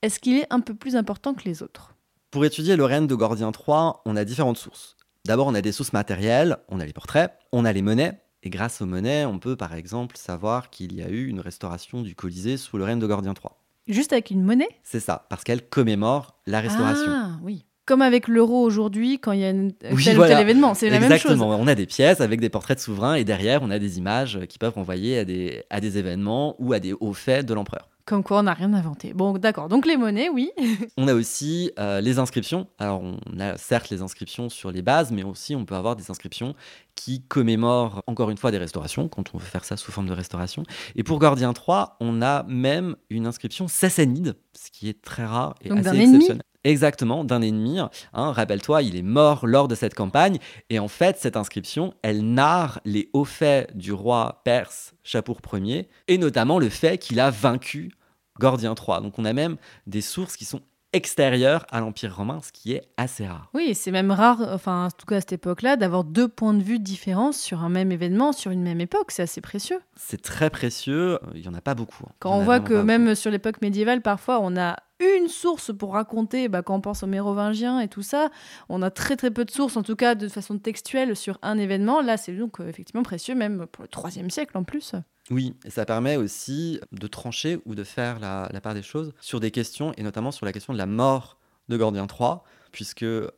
est-ce 0.00 0.18
qu'il 0.18 0.38
est 0.38 0.46
un 0.50 0.60
peu 0.60 0.74
plus 0.74 0.96
important 0.96 1.34
que 1.34 1.44
les 1.44 1.62
autres? 1.62 1.94
Pour 2.30 2.44
étudier 2.46 2.76
le 2.76 2.84
règne 2.84 3.06
de 3.06 3.14
Gordien 3.14 3.52
III, 3.52 3.92
on 4.06 4.16
a 4.16 4.24
différentes 4.24 4.56
sources. 4.56 4.96
D'abord, 5.26 5.46
on 5.46 5.54
a 5.54 5.60
des 5.60 5.72
sources 5.72 5.92
matérielles, 5.92 6.56
on 6.68 6.80
a 6.80 6.86
les 6.86 6.94
portraits, 6.94 7.32
on 7.52 7.64
a 7.66 7.72
les 7.72 7.82
monnaies, 7.82 8.18
et 8.42 8.50
grâce 8.50 8.80
aux 8.80 8.86
monnaies, 8.86 9.26
on 9.26 9.38
peut 9.38 9.56
par 9.56 9.74
exemple 9.74 10.16
savoir 10.16 10.70
qu'il 10.70 10.94
y 10.94 11.02
a 11.02 11.08
eu 11.08 11.26
une 11.26 11.38
restauration 11.38 12.00
du 12.00 12.16
Colisée 12.16 12.56
sous 12.56 12.78
le 12.78 12.84
règne 12.84 12.98
de 12.98 13.06
Gordien 13.06 13.34
III. 13.34 13.52
Juste 13.88 14.12
avec 14.12 14.30
une 14.30 14.42
monnaie 14.42 14.68
C'est 14.82 15.00
ça, 15.00 15.26
parce 15.28 15.44
qu'elle 15.44 15.62
commémore 15.66 16.38
la 16.46 16.60
restauration. 16.60 17.06
Ah, 17.08 17.30
oui. 17.42 17.64
Comme 17.84 18.00
avec 18.00 18.28
l'euro 18.28 18.62
aujourd'hui, 18.62 19.18
quand 19.18 19.32
il 19.32 19.40
y 19.40 19.44
a 19.44 19.50
une- 19.50 19.72
Oui, 19.90 20.04
tel 20.04 20.18
ou 20.20 20.24
tel 20.24 20.38
événement, 20.40 20.72
c'est 20.74 20.86
la 20.88 21.00
même 21.00 21.10
chose. 21.10 21.32
Exactement, 21.32 21.48
on 21.56 21.66
a 21.66 21.74
des 21.74 21.86
pièces 21.86 22.20
avec 22.20 22.40
des 22.40 22.48
portraits 22.48 22.76
de 22.78 22.82
souverains 22.82 23.14
et 23.14 23.24
derrière 23.24 23.60
on 23.64 23.70
a 23.72 23.80
des 23.80 23.98
images 23.98 24.38
qui 24.48 24.58
peuvent 24.58 24.74
renvoyer 24.74 25.18
à 25.18 25.24
des, 25.24 25.64
à 25.68 25.80
des 25.80 25.98
événements 25.98 26.54
ou 26.60 26.72
à 26.74 26.78
des 26.78 26.92
hauts 26.92 27.12
faits 27.12 27.44
de 27.44 27.54
l'empereur. 27.54 27.88
Comme 28.04 28.24
quoi, 28.24 28.40
on 28.40 28.42
n'a 28.44 28.54
rien 28.54 28.72
inventé. 28.72 29.12
Bon, 29.14 29.32
d'accord. 29.38 29.68
Donc 29.68 29.86
les 29.86 29.96
monnaies, 29.96 30.28
oui. 30.28 30.50
On 30.96 31.06
a 31.06 31.14
aussi 31.14 31.70
euh, 31.78 32.00
les 32.00 32.18
inscriptions. 32.18 32.66
Alors, 32.78 33.02
on 33.02 33.38
a 33.38 33.56
certes 33.56 33.90
les 33.90 34.02
inscriptions 34.02 34.48
sur 34.48 34.72
les 34.72 34.82
bases, 34.82 35.12
mais 35.12 35.22
aussi 35.22 35.54
on 35.54 35.64
peut 35.64 35.74
avoir 35.74 35.96
des 35.96 36.10
inscriptions 36.10 36.54
qui 36.94 37.22
commémorent 37.22 38.02
encore 38.06 38.30
une 38.30 38.36
fois 38.36 38.50
des 38.50 38.58
restaurations, 38.58 39.08
quand 39.08 39.34
on 39.34 39.38
veut 39.38 39.44
faire 39.44 39.64
ça 39.64 39.76
sous 39.76 39.92
forme 39.92 40.08
de 40.08 40.12
restauration. 40.12 40.64
Et 40.96 41.02
pour 41.02 41.18
Gordien 41.18 41.52
III, 41.52 41.84
on 42.00 42.22
a 42.22 42.42
même 42.44 42.96
une 43.08 43.26
inscription 43.26 43.68
sassanide, 43.68 44.36
ce 44.54 44.70
qui 44.70 44.88
est 44.88 45.00
très 45.00 45.24
rare 45.24 45.54
et 45.62 45.68
Donc 45.68 45.78
assez 45.78 45.98
exceptionnel. 45.98 46.42
Exactement, 46.64 47.24
d'un 47.24 47.42
ennemi. 47.42 47.78
Hein, 47.80 47.90
Rappelle-toi, 48.12 48.82
il 48.82 48.96
est 48.96 49.02
mort 49.02 49.46
lors 49.46 49.66
de 49.66 49.74
cette 49.74 49.94
campagne. 49.94 50.38
Et 50.70 50.78
en 50.78 50.88
fait, 50.88 51.18
cette 51.18 51.36
inscription, 51.36 51.94
elle 52.02 52.22
narre 52.22 52.80
les 52.84 53.08
hauts 53.12 53.24
faits 53.24 53.76
du 53.76 53.92
roi 53.92 54.42
perse 54.44 54.94
Chapour 55.02 55.40
Ier, 55.52 55.88
et 56.06 56.18
notamment 56.18 56.58
le 56.58 56.68
fait 56.68 56.98
qu'il 56.98 57.18
a 57.18 57.30
vaincu 57.30 57.92
Gordien 58.38 58.74
III. 58.76 59.02
Donc 59.02 59.18
on 59.18 59.24
a 59.24 59.32
même 59.32 59.56
des 59.86 60.00
sources 60.00 60.36
qui 60.36 60.44
sont 60.44 60.60
extérieures 60.92 61.64
à 61.70 61.80
l'Empire 61.80 62.14
romain, 62.16 62.40
ce 62.42 62.52
qui 62.52 62.72
est 62.72 62.82
assez 62.96 63.26
rare. 63.26 63.50
Oui, 63.54 63.74
c'est 63.74 63.90
même 63.90 64.10
rare, 64.10 64.40
enfin, 64.52 64.86
en 64.86 64.90
tout 64.90 65.06
cas 65.06 65.16
à 65.16 65.20
cette 65.20 65.32
époque-là, 65.32 65.76
d'avoir 65.76 66.04
deux 66.04 66.28
points 66.28 66.54
de 66.54 66.62
vue 66.62 66.78
différents 66.78 67.32
sur 67.32 67.62
un 67.62 67.68
même 67.68 67.92
événement, 67.92 68.32
sur 68.32 68.50
une 68.50 68.62
même 68.62 68.80
époque. 68.80 69.10
C'est 69.10 69.22
assez 69.22 69.40
précieux. 69.40 69.80
C'est 69.96 70.20
très 70.20 70.50
précieux, 70.50 71.18
il 71.34 71.40
n'y 71.42 71.48
en 71.48 71.54
a 71.54 71.60
pas 71.60 71.74
beaucoup. 71.74 72.04
hein. 72.08 72.12
Quand 72.18 72.34
on 72.36 72.42
voit 72.42 72.60
que 72.60 72.74
même 72.74 73.14
sur 73.14 73.30
l'époque 73.30 73.62
médiévale, 73.62 74.02
parfois, 74.02 74.40
on 74.40 74.56
a 74.56 74.76
une 75.00 75.28
source 75.28 75.72
pour 75.76 75.94
raconter, 75.94 76.48
bah, 76.48 76.62
quand 76.62 76.76
on 76.76 76.80
pense 76.80 77.02
aux 77.02 77.08
Mérovingiens 77.08 77.80
et 77.80 77.88
tout 77.88 78.02
ça, 78.02 78.30
on 78.68 78.82
a 78.82 78.90
très 78.90 79.16
très 79.16 79.30
peu 79.30 79.44
de 79.44 79.50
sources, 79.50 79.76
en 79.76 79.82
tout 79.82 79.96
cas 79.96 80.14
de 80.14 80.28
façon 80.28 80.58
textuelle, 80.58 81.16
sur 81.16 81.38
un 81.42 81.58
événement. 81.58 82.02
Là, 82.02 82.16
c'est 82.16 82.32
donc 82.32 82.60
euh, 82.60 82.68
effectivement 82.68 83.02
précieux, 83.02 83.34
même 83.34 83.66
pour 83.66 83.82
le 83.82 83.88
troisième 83.88 84.30
siècle 84.30 84.56
en 84.56 84.62
plus. 84.62 84.94
Oui, 85.32 85.54
et 85.64 85.70
ça 85.70 85.86
permet 85.86 86.16
aussi 86.16 86.78
de 86.92 87.06
trancher 87.06 87.58
ou 87.64 87.74
de 87.74 87.84
faire 87.84 88.20
la, 88.20 88.50
part 88.62 88.74
des 88.74 88.82
choses 88.82 89.14
sur 89.22 89.40
des 89.40 89.50
questions, 89.50 89.94
et 89.96 90.02
notamment 90.02 90.30
sur 90.30 90.44
la 90.44 90.52
question 90.52 90.74
de 90.74 90.78
la 90.78 90.84
mort 90.84 91.38
de 91.70 91.78
Gordien 91.78 92.06
III, 92.06 92.34
puisque 92.70 93.02
euh, 93.02 93.30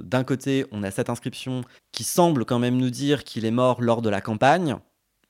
d'un 0.00 0.24
côté, 0.24 0.66
on 0.72 0.82
a 0.82 0.90
cette 0.90 1.08
inscription 1.08 1.62
qui 1.92 2.02
semble 2.02 2.44
quand 2.44 2.58
même 2.58 2.76
nous 2.76 2.90
dire 2.90 3.22
qu'il 3.22 3.44
est 3.44 3.52
mort 3.52 3.80
lors 3.80 4.02
de 4.02 4.08
la 4.08 4.20
campagne, 4.20 4.76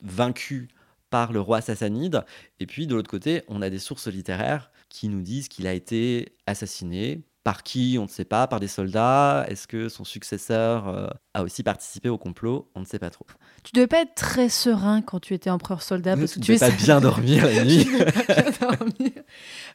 vaincu 0.01 0.69
par 1.11 1.35
le 1.35 1.41
roi 1.43 1.61
sassanide, 1.61 2.25
et 2.61 2.67
puis 2.67 2.87
de 2.87 2.95
l'autre 2.95 3.11
côté, 3.11 3.43
on 3.49 3.61
a 3.61 3.69
des 3.69 3.79
sources 3.79 4.09
littéraires 4.09 4.71
qui 4.89 5.09
nous 5.09 5.21
disent 5.21 5.49
qu'il 5.49 5.67
a 5.67 5.75
été 5.75 6.35
assassiné. 6.47 7.21
Par 7.47 7.63
qui 7.63 7.97
On 8.01 8.03
ne 8.03 8.09
sait 8.09 8.25
pas. 8.25 8.49
Par 8.49 8.59
des 8.59 8.67
soldats 8.67 9.47
Est-ce 9.49 9.69
que 9.69 9.89
son 9.89 10.03
successeur 10.03 10.89
euh, 10.89 11.07
a 11.33 11.45
aussi 11.45 11.63
participé 11.63 12.09
au 12.09 12.19
complot 12.19 12.69
On 12.75 12.81
ne 12.81 12.85
sait 12.85 12.99
pas 12.99 13.09
trop. 13.11 13.25
Tu 13.63 13.71
devais 13.73 13.87
pas 13.87 14.01
être 14.03 14.17
très 14.17 14.49
serein 14.49 15.01
quand 15.01 15.21
tu 15.21 15.33
étais 15.33 15.49
empereur 15.49 15.81
soldat, 15.81 16.17
parce 16.17 16.35
que 16.35 16.41
tu 16.41 16.55
es 16.55 16.59
pas 16.59 16.71
bien 16.71 17.01
dormir 17.01 17.45
la 17.55 17.65
nuit. 17.65 17.85
Tu 17.85 17.93
devais 17.93 18.11
bien 18.51 18.51
dormir. 18.69 19.13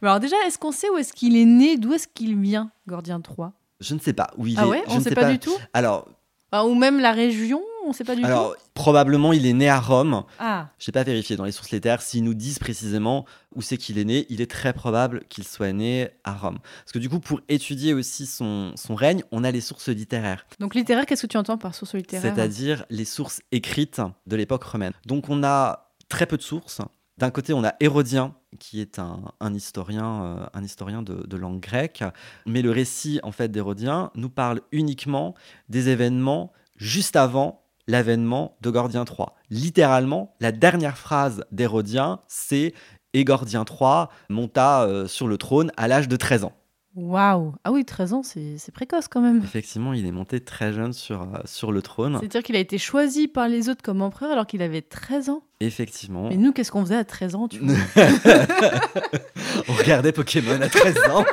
Mais 0.01 0.07
alors 0.09 0.19
déjà, 0.19 0.35
est-ce 0.47 0.57
qu'on 0.59 0.73
sait 0.73 0.89
où 0.89 0.97
est-ce 0.97 1.13
qu'il 1.13 1.37
est 1.37 1.45
né, 1.45 1.77
d'où 1.77 1.93
est-ce 1.93 2.09
qu'il 2.13 2.37
vient, 2.37 2.71
Gordien 2.87 3.21
III 3.25 3.47
Je 3.79 3.93
ne 3.95 3.99
sais 3.99 4.11
pas. 4.13 4.31
où 4.37 4.47
il 4.47 4.59
Ah 4.59 4.63
est- 4.65 4.67
ouais, 4.67 4.83
je 4.87 4.91
on 4.91 4.95
ne 4.97 5.01
sait 5.03 5.09
sais 5.09 5.15
pas, 5.15 5.31
du 5.31 5.39
tout? 5.39 5.55
Alors, 5.73 6.09
Enfin, 6.51 6.65
Ou 6.67 6.75
même 6.75 6.99
la 6.99 7.13
région, 7.13 7.61
on 7.85 7.93
sait 7.93 8.03
pas 8.03 8.15
du 8.15 8.23
alors 8.23 8.53
tout 8.55 8.61
probablement 8.73 9.33
il 9.33 9.45
est 9.45 9.53
né 9.53 9.69
à 9.69 9.79
Rome. 9.79 10.23
Ah, 10.39 10.69
Je 10.79 10.89
n'ai 10.89 10.93
pas 10.93 11.03
vérifié 11.03 11.35
dans 11.35 11.43
les 11.45 11.51
sources 11.51 11.71
littéraires 11.71 12.01
s'ils 12.01 12.23
nous 12.23 12.33
disent 12.33 12.59
précisément 12.59 13.25
où 13.55 13.61
c'est 13.61 13.77
qu'il 13.77 13.97
est 13.97 14.05
né. 14.05 14.25
Il 14.29 14.41
est 14.41 14.49
très 14.49 14.73
probable 14.73 15.23
qu'il 15.29 15.43
soit 15.43 15.71
né 15.71 16.09
à 16.23 16.33
Rome. 16.33 16.59
Parce 16.83 16.91
que 16.91 16.99
du 16.99 17.09
coup, 17.09 17.19
pour 17.19 17.41
étudier 17.49 17.93
aussi 17.93 18.25
son, 18.25 18.71
son 18.75 18.95
règne, 18.95 19.23
on 19.31 19.43
a 19.43 19.51
les 19.51 19.61
sources 19.61 19.89
littéraires, 19.89 20.45
donc 20.59 20.73
littéraire, 20.73 21.05
qu'est-ce 21.05 21.23
que 21.23 21.27
tu 21.27 21.37
entends 21.37 21.57
par 21.57 21.75
source 21.75 21.93
littéraire? 21.93 22.33
C'est-à-dire 22.33 22.85
les 22.89 23.05
sources 23.05 23.41
écrites 23.51 24.01
de 24.27 24.35
l'époque 24.35 24.63
romaine. 24.63 24.93
Donc 25.05 25.29
on 25.29 25.43
a 25.43 25.91
très 26.09 26.25
peu 26.25 26.37
de 26.37 26.41
sources. 26.43 26.81
D'un 27.17 27.29
côté, 27.29 27.53
on 27.53 27.63
a 27.63 27.75
Hérodien, 27.79 28.33
qui 28.57 28.81
est 28.81 28.97
un, 28.97 29.21
un 29.39 29.53
historien, 29.53 30.23
euh, 30.23 30.45
un 30.53 30.63
historien 30.63 31.03
de, 31.03 31.27
de 31.27 31.37
langue 31.37 31.59
grecque, 31.59 32.03
mais 32.47 32.63
le 32.63 32.71
récit 32.71 33.19
en 33.21 33.31
fait 33.31 33.49
d'Hérodien 33.51 34.09
nous 34.15 34.29
parle 34.29 34.61
uniquement 34.71 35.35
des 35.69 35.89
événements 35.89 36.51
juste 36.77 37.15
avant 37.15 37.60
l'avènement 37.87 38.57
de 38.61 38.69
Gordien 38.69 39.05
III. 39.05 39.27
Littéralement, 39.49 40.33
la 40.39 40.51
dernière 40.51 40.97
phrase 40.97 41.43
d'Hérodien, 41.51 42.19
c'est 42.27 42.73
et 43.13 43.25
Gordien 43.25 43.65
III 43.69 44.05
monta 44.29 44.83
euh, 44.83 45.07
sur 45.07 45.27
le 45.27 45.37
trône 45.37 45.71
à 45.77 45.87
l'âge 45.87 46.07
de 46.07 46.15
13 46.15 46.45
ans. 46.45 46.53
Waouh 46.95 47.53
Ah 47.63 47.71
oui, 47.71 47.85
13 47.85 48.13
ans, 48.13 48.23
c'est 48.23 48.57
c'est 48.57 48.73
précoce 48.73 49.07
quand 49.07 49.21
même. 49.21 49.41
Effectivement, 49.43 49.93
il 49.93 50.05
est 50.05 50.11
monté 50.11 50.41
très 50.41 50.73
jeune 50.73 50.91
sur, 50.91 51.21
euh, 51.21 51.37
sur 51.45 51.71
le 51.71 51.81
trône. 51.81 52.17
C'est-à-dire 52.19 52.43
qu'il 52.43 52.57
a 52.57 52.59
été 52.59 52.77
choisi 52.77 53.29
par 53.29 53.47
les 53.47 53.69
autres 53.69 53.81
comme 53.81 54.01
empereur 54.01 54.31
alors 54.31 54.45
qu'il 54.45 54.61
avait 54.61 54.81
13 54.81 55.29
ans? 55.29 55.41
Effectivement. 55.61 56.27
Mais 56.27 56.35
nous, 56.35 56.51
qu'est-ce 56.51 56.71
qu'on 56.71 56.81
faisait 56.83 56.97
à 56.97 57.05
13 57.05 57.35
ans 57.35 57.47
tu 57.47 57.59
vois? 57.59 57.75
On 59.69 59.73
regardait 59.73 60.11
Pokémon 60.11 60.59
à 60.61 60.67
13 60.67 60.97
ans. 61.11 61.23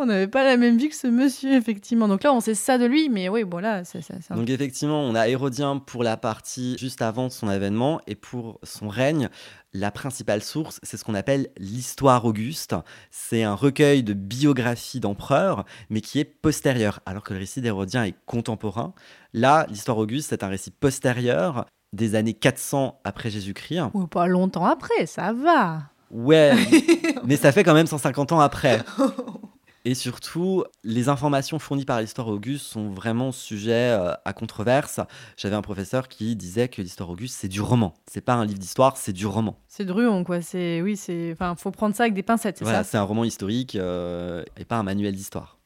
On 0.00 0.06
n'avait 0.06 0.28
pas 0.28 0.44
la 0.44 0.56
même 0.56 0.78
vie 0.78 0.88
que 0.88 0.94
ce 0.96 1.06
monsieur, 1.06 1.52
effectivement. 1.52 2.08
Donc 2.08 2.22
là, 2.22 2.32
on 2.32 2.40
sait 2.40 2.54
ça 2.54 2.78
de 2.78 2.86
lui, 2.86 3.08
mais 3.10 3.28
oui, 3.28 3.44
bon 3.44 3.58
là, 3.58 3.84
c'est 3.84 4.00
un- 4.30 4.34
Donc 4.36 4.48
effectivement, 4.48 5.02
on 5.02 5.14
a 5.14 5.28
Hérodien 5.28 5.76
pour 5.78 6.02
la 6.02 6.16
partie 6.16 6.76
juste 6.78 7.02
avant 7.02 7.28
son 7.28 7.48
avènement 7.48 8.00
et 8.06 8.14
pour 8.14 8.58
son 8.62 8.88
règne, 8.88 9.28
la 9.74 9.90
principale 9.90 10.42
source, 10.42 10.80
c'est 10.82 10.96
ce 10.96 11.04
qu'on 11.04 11.14
appelle 11.14 11.48
l'histoire 11.58 12.24
auguste. 12.24 12.74
C'est 13.10 13.42
un 13.42 13.54
recueil 13.54 14.02
de 14.02 14.14
biographies 14.14 15.00
d'empereurs, 15.00 15.64
mais 15.90 16.00
qui 16.00 16.18
est 16.18 16.24
postérieur, 16.24 17.00
alors 17.06 17.22
que 17.22 17.34
le 17.34 17.40
récit 17.40 17.60
d'Hérodien 17.60 18.04
est 18.04 18.14
contemporain. 18.26 18.94
Là, 19.34 19.66
l'histoire 19.68 19.98
auguste, 19.98 20.30
c'est 20.30 20.42
un 20.42 20.48
récit 20.48 20.70
postérieur 20.70 21.66
des 21.92 22.14
années 22.14 22.34
400 22.34 23.00
après 23.04 23.30
Jésus-Christ. 23.30 23.82
Ou 23.94 24.06
pas 24.06 24.26
longtemps 24.26 24.64
après, 24.64 25.06
ça 25.06 25.32
va. 25.32 25.82
Ouais, 26.10 26.52
mais 27.24 27.36
ça 27.36 27.52
fait 27.52 27.62
quand 27.64 27.74
même 27.74 27.86
150 27.86 28.32
ans 28.32 28.40
après. 28.40 28.80
Et 29.84 29.94
surtout, 29.94 30.64
les 30.84 31.08
informations 31.08 31.58
fournies 31.58 31.86
par 31.86 32.00
l'histoire 32.00 32.28
auguste 32.28 32.66
sont 32.66 32.90
vraiment 32.90 33.32
sujets 33.32 33.96
euh, 33.98 34.12
à 34.24 34.32
controverse. 34.34 35.00
J'avais 35.38 35.56
un 35.56 35.62
professeur 35.62 36.08
qui 36.08 36.36
disait 36.36 36.68
que 36.68 36.82
l'histoire 36.82 37.08
auguste, 37.08 37.36
c'est 37.38 37.48
du 37.48 37.62
roman. 37.62 37.94
C'est 38.06 38.20
pas 38.20 38.34
un 38.34 38.44
livre 38.44 38.58
d'histoire, 38.58 38.98
c'est 38.98 39.14
du 39.14 39.26
roman. 39.26 39.58
C'est 39.68 39.86
druon, 39.86 40.22
quoi. 40.22 40.42
C'est 40.42 40.82
oui, 40.82 40.96
c'est. 40.96 41.32
Enfin, 41.32 41.54
faut 41.56 41.70
prendre 41.70 41.94
ça 41.94 42.02
avec 42.02 42.14
des 42.14 42.22
pincettes, 42.22 42.58
c'est 42.58 42.64
Voilà, 42.64 42.84
c'est 42.84 42.98
un 42.98 43.02
roman 43.02 43.24
historique 43.24 43.74
euh, 43.74 44.44
et 44.58 44.66
pas 44.66 44.76
un 44.76 44.82
manuel 44.82 45.14
d'histoire. 45.14 45.58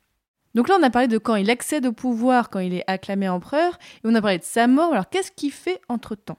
Donc 0.55 0.68
là, 0.68 0.77
on 0.79 0.83
a 0.85 0.90
parlé 0.90 1.09
de 1.09 1.18
quand 1.18 1.35
il 1.35 1.50
accède 1.50 1.85
au 1.85 1.92
pouvoir, 1.92 2.48
quand 2.48 2.61
il 2.61 2.74
est 2.74 2.85
acclamé 2.87 3.29
empereur, 3.29 3.79
et 3.96 4.00
on 4.05 4.14
a 4.14 4.22
parlé 4.22 4.38
de 4.38 4.44
sa 4.44 4.68
mort. 4.68 4.92
Alors, 4.92 5.09
qu'est-ce 5.09 5.33
qu'il 5.33 5.50
fait 5.50 5.81
entre 5.88 6.14
temps 6.14 6.38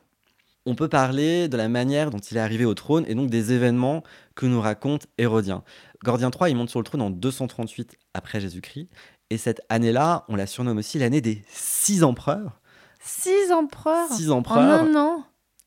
On 0.65 0.73
peut 0.75 0.87
parler 0.87 1.47
de 1.47 1.57
la 1.57 1.67
manière 1.69 2.09
dont 2.09 2.17
il 2.17 2.37
est 2.37 2.39
arrivé 2.39 2.65
au 2.65 2.73
trône 2.73 3.05
et 3.07 3.13
donc 3.13 3.29
des 3.29 3.53
événements 3.53 4.03
que 4.33 4.45
nous 4.45 4.59
raconte 4.59 5.05
Hérodien. 5.17 5.63
Gordien 6.03 6.31
III, 6.31 6.51
il 6.51 6.57
monte 6.57 6.69
sur 6.69 6.79
le 6.79 6.85
trône 6.85 7.01
en 7.01 7.09
238 7.11 7.95
après 8.13 8.39
Jésus-Christ. 8.39 8.89
Et 9.29 9.37
cette 9.37 9.61
année-là, 9.69 10.25
on 10.27 10.35
la 10.35 10.47
surnomme 10.47 10.77
aussi 10.77 10.97
l'année 10.99 11.21
des 11.21 11.43
six 11.49 12.03
empereurs. 12.03 12.59
Six 12.99 13.51
empereurs 13.51 14.11
Six 14.11 14.31
en 14.31 14.37
empereurs. 14.37 14.83
un 14.83 14.95
an? 14.95 15.23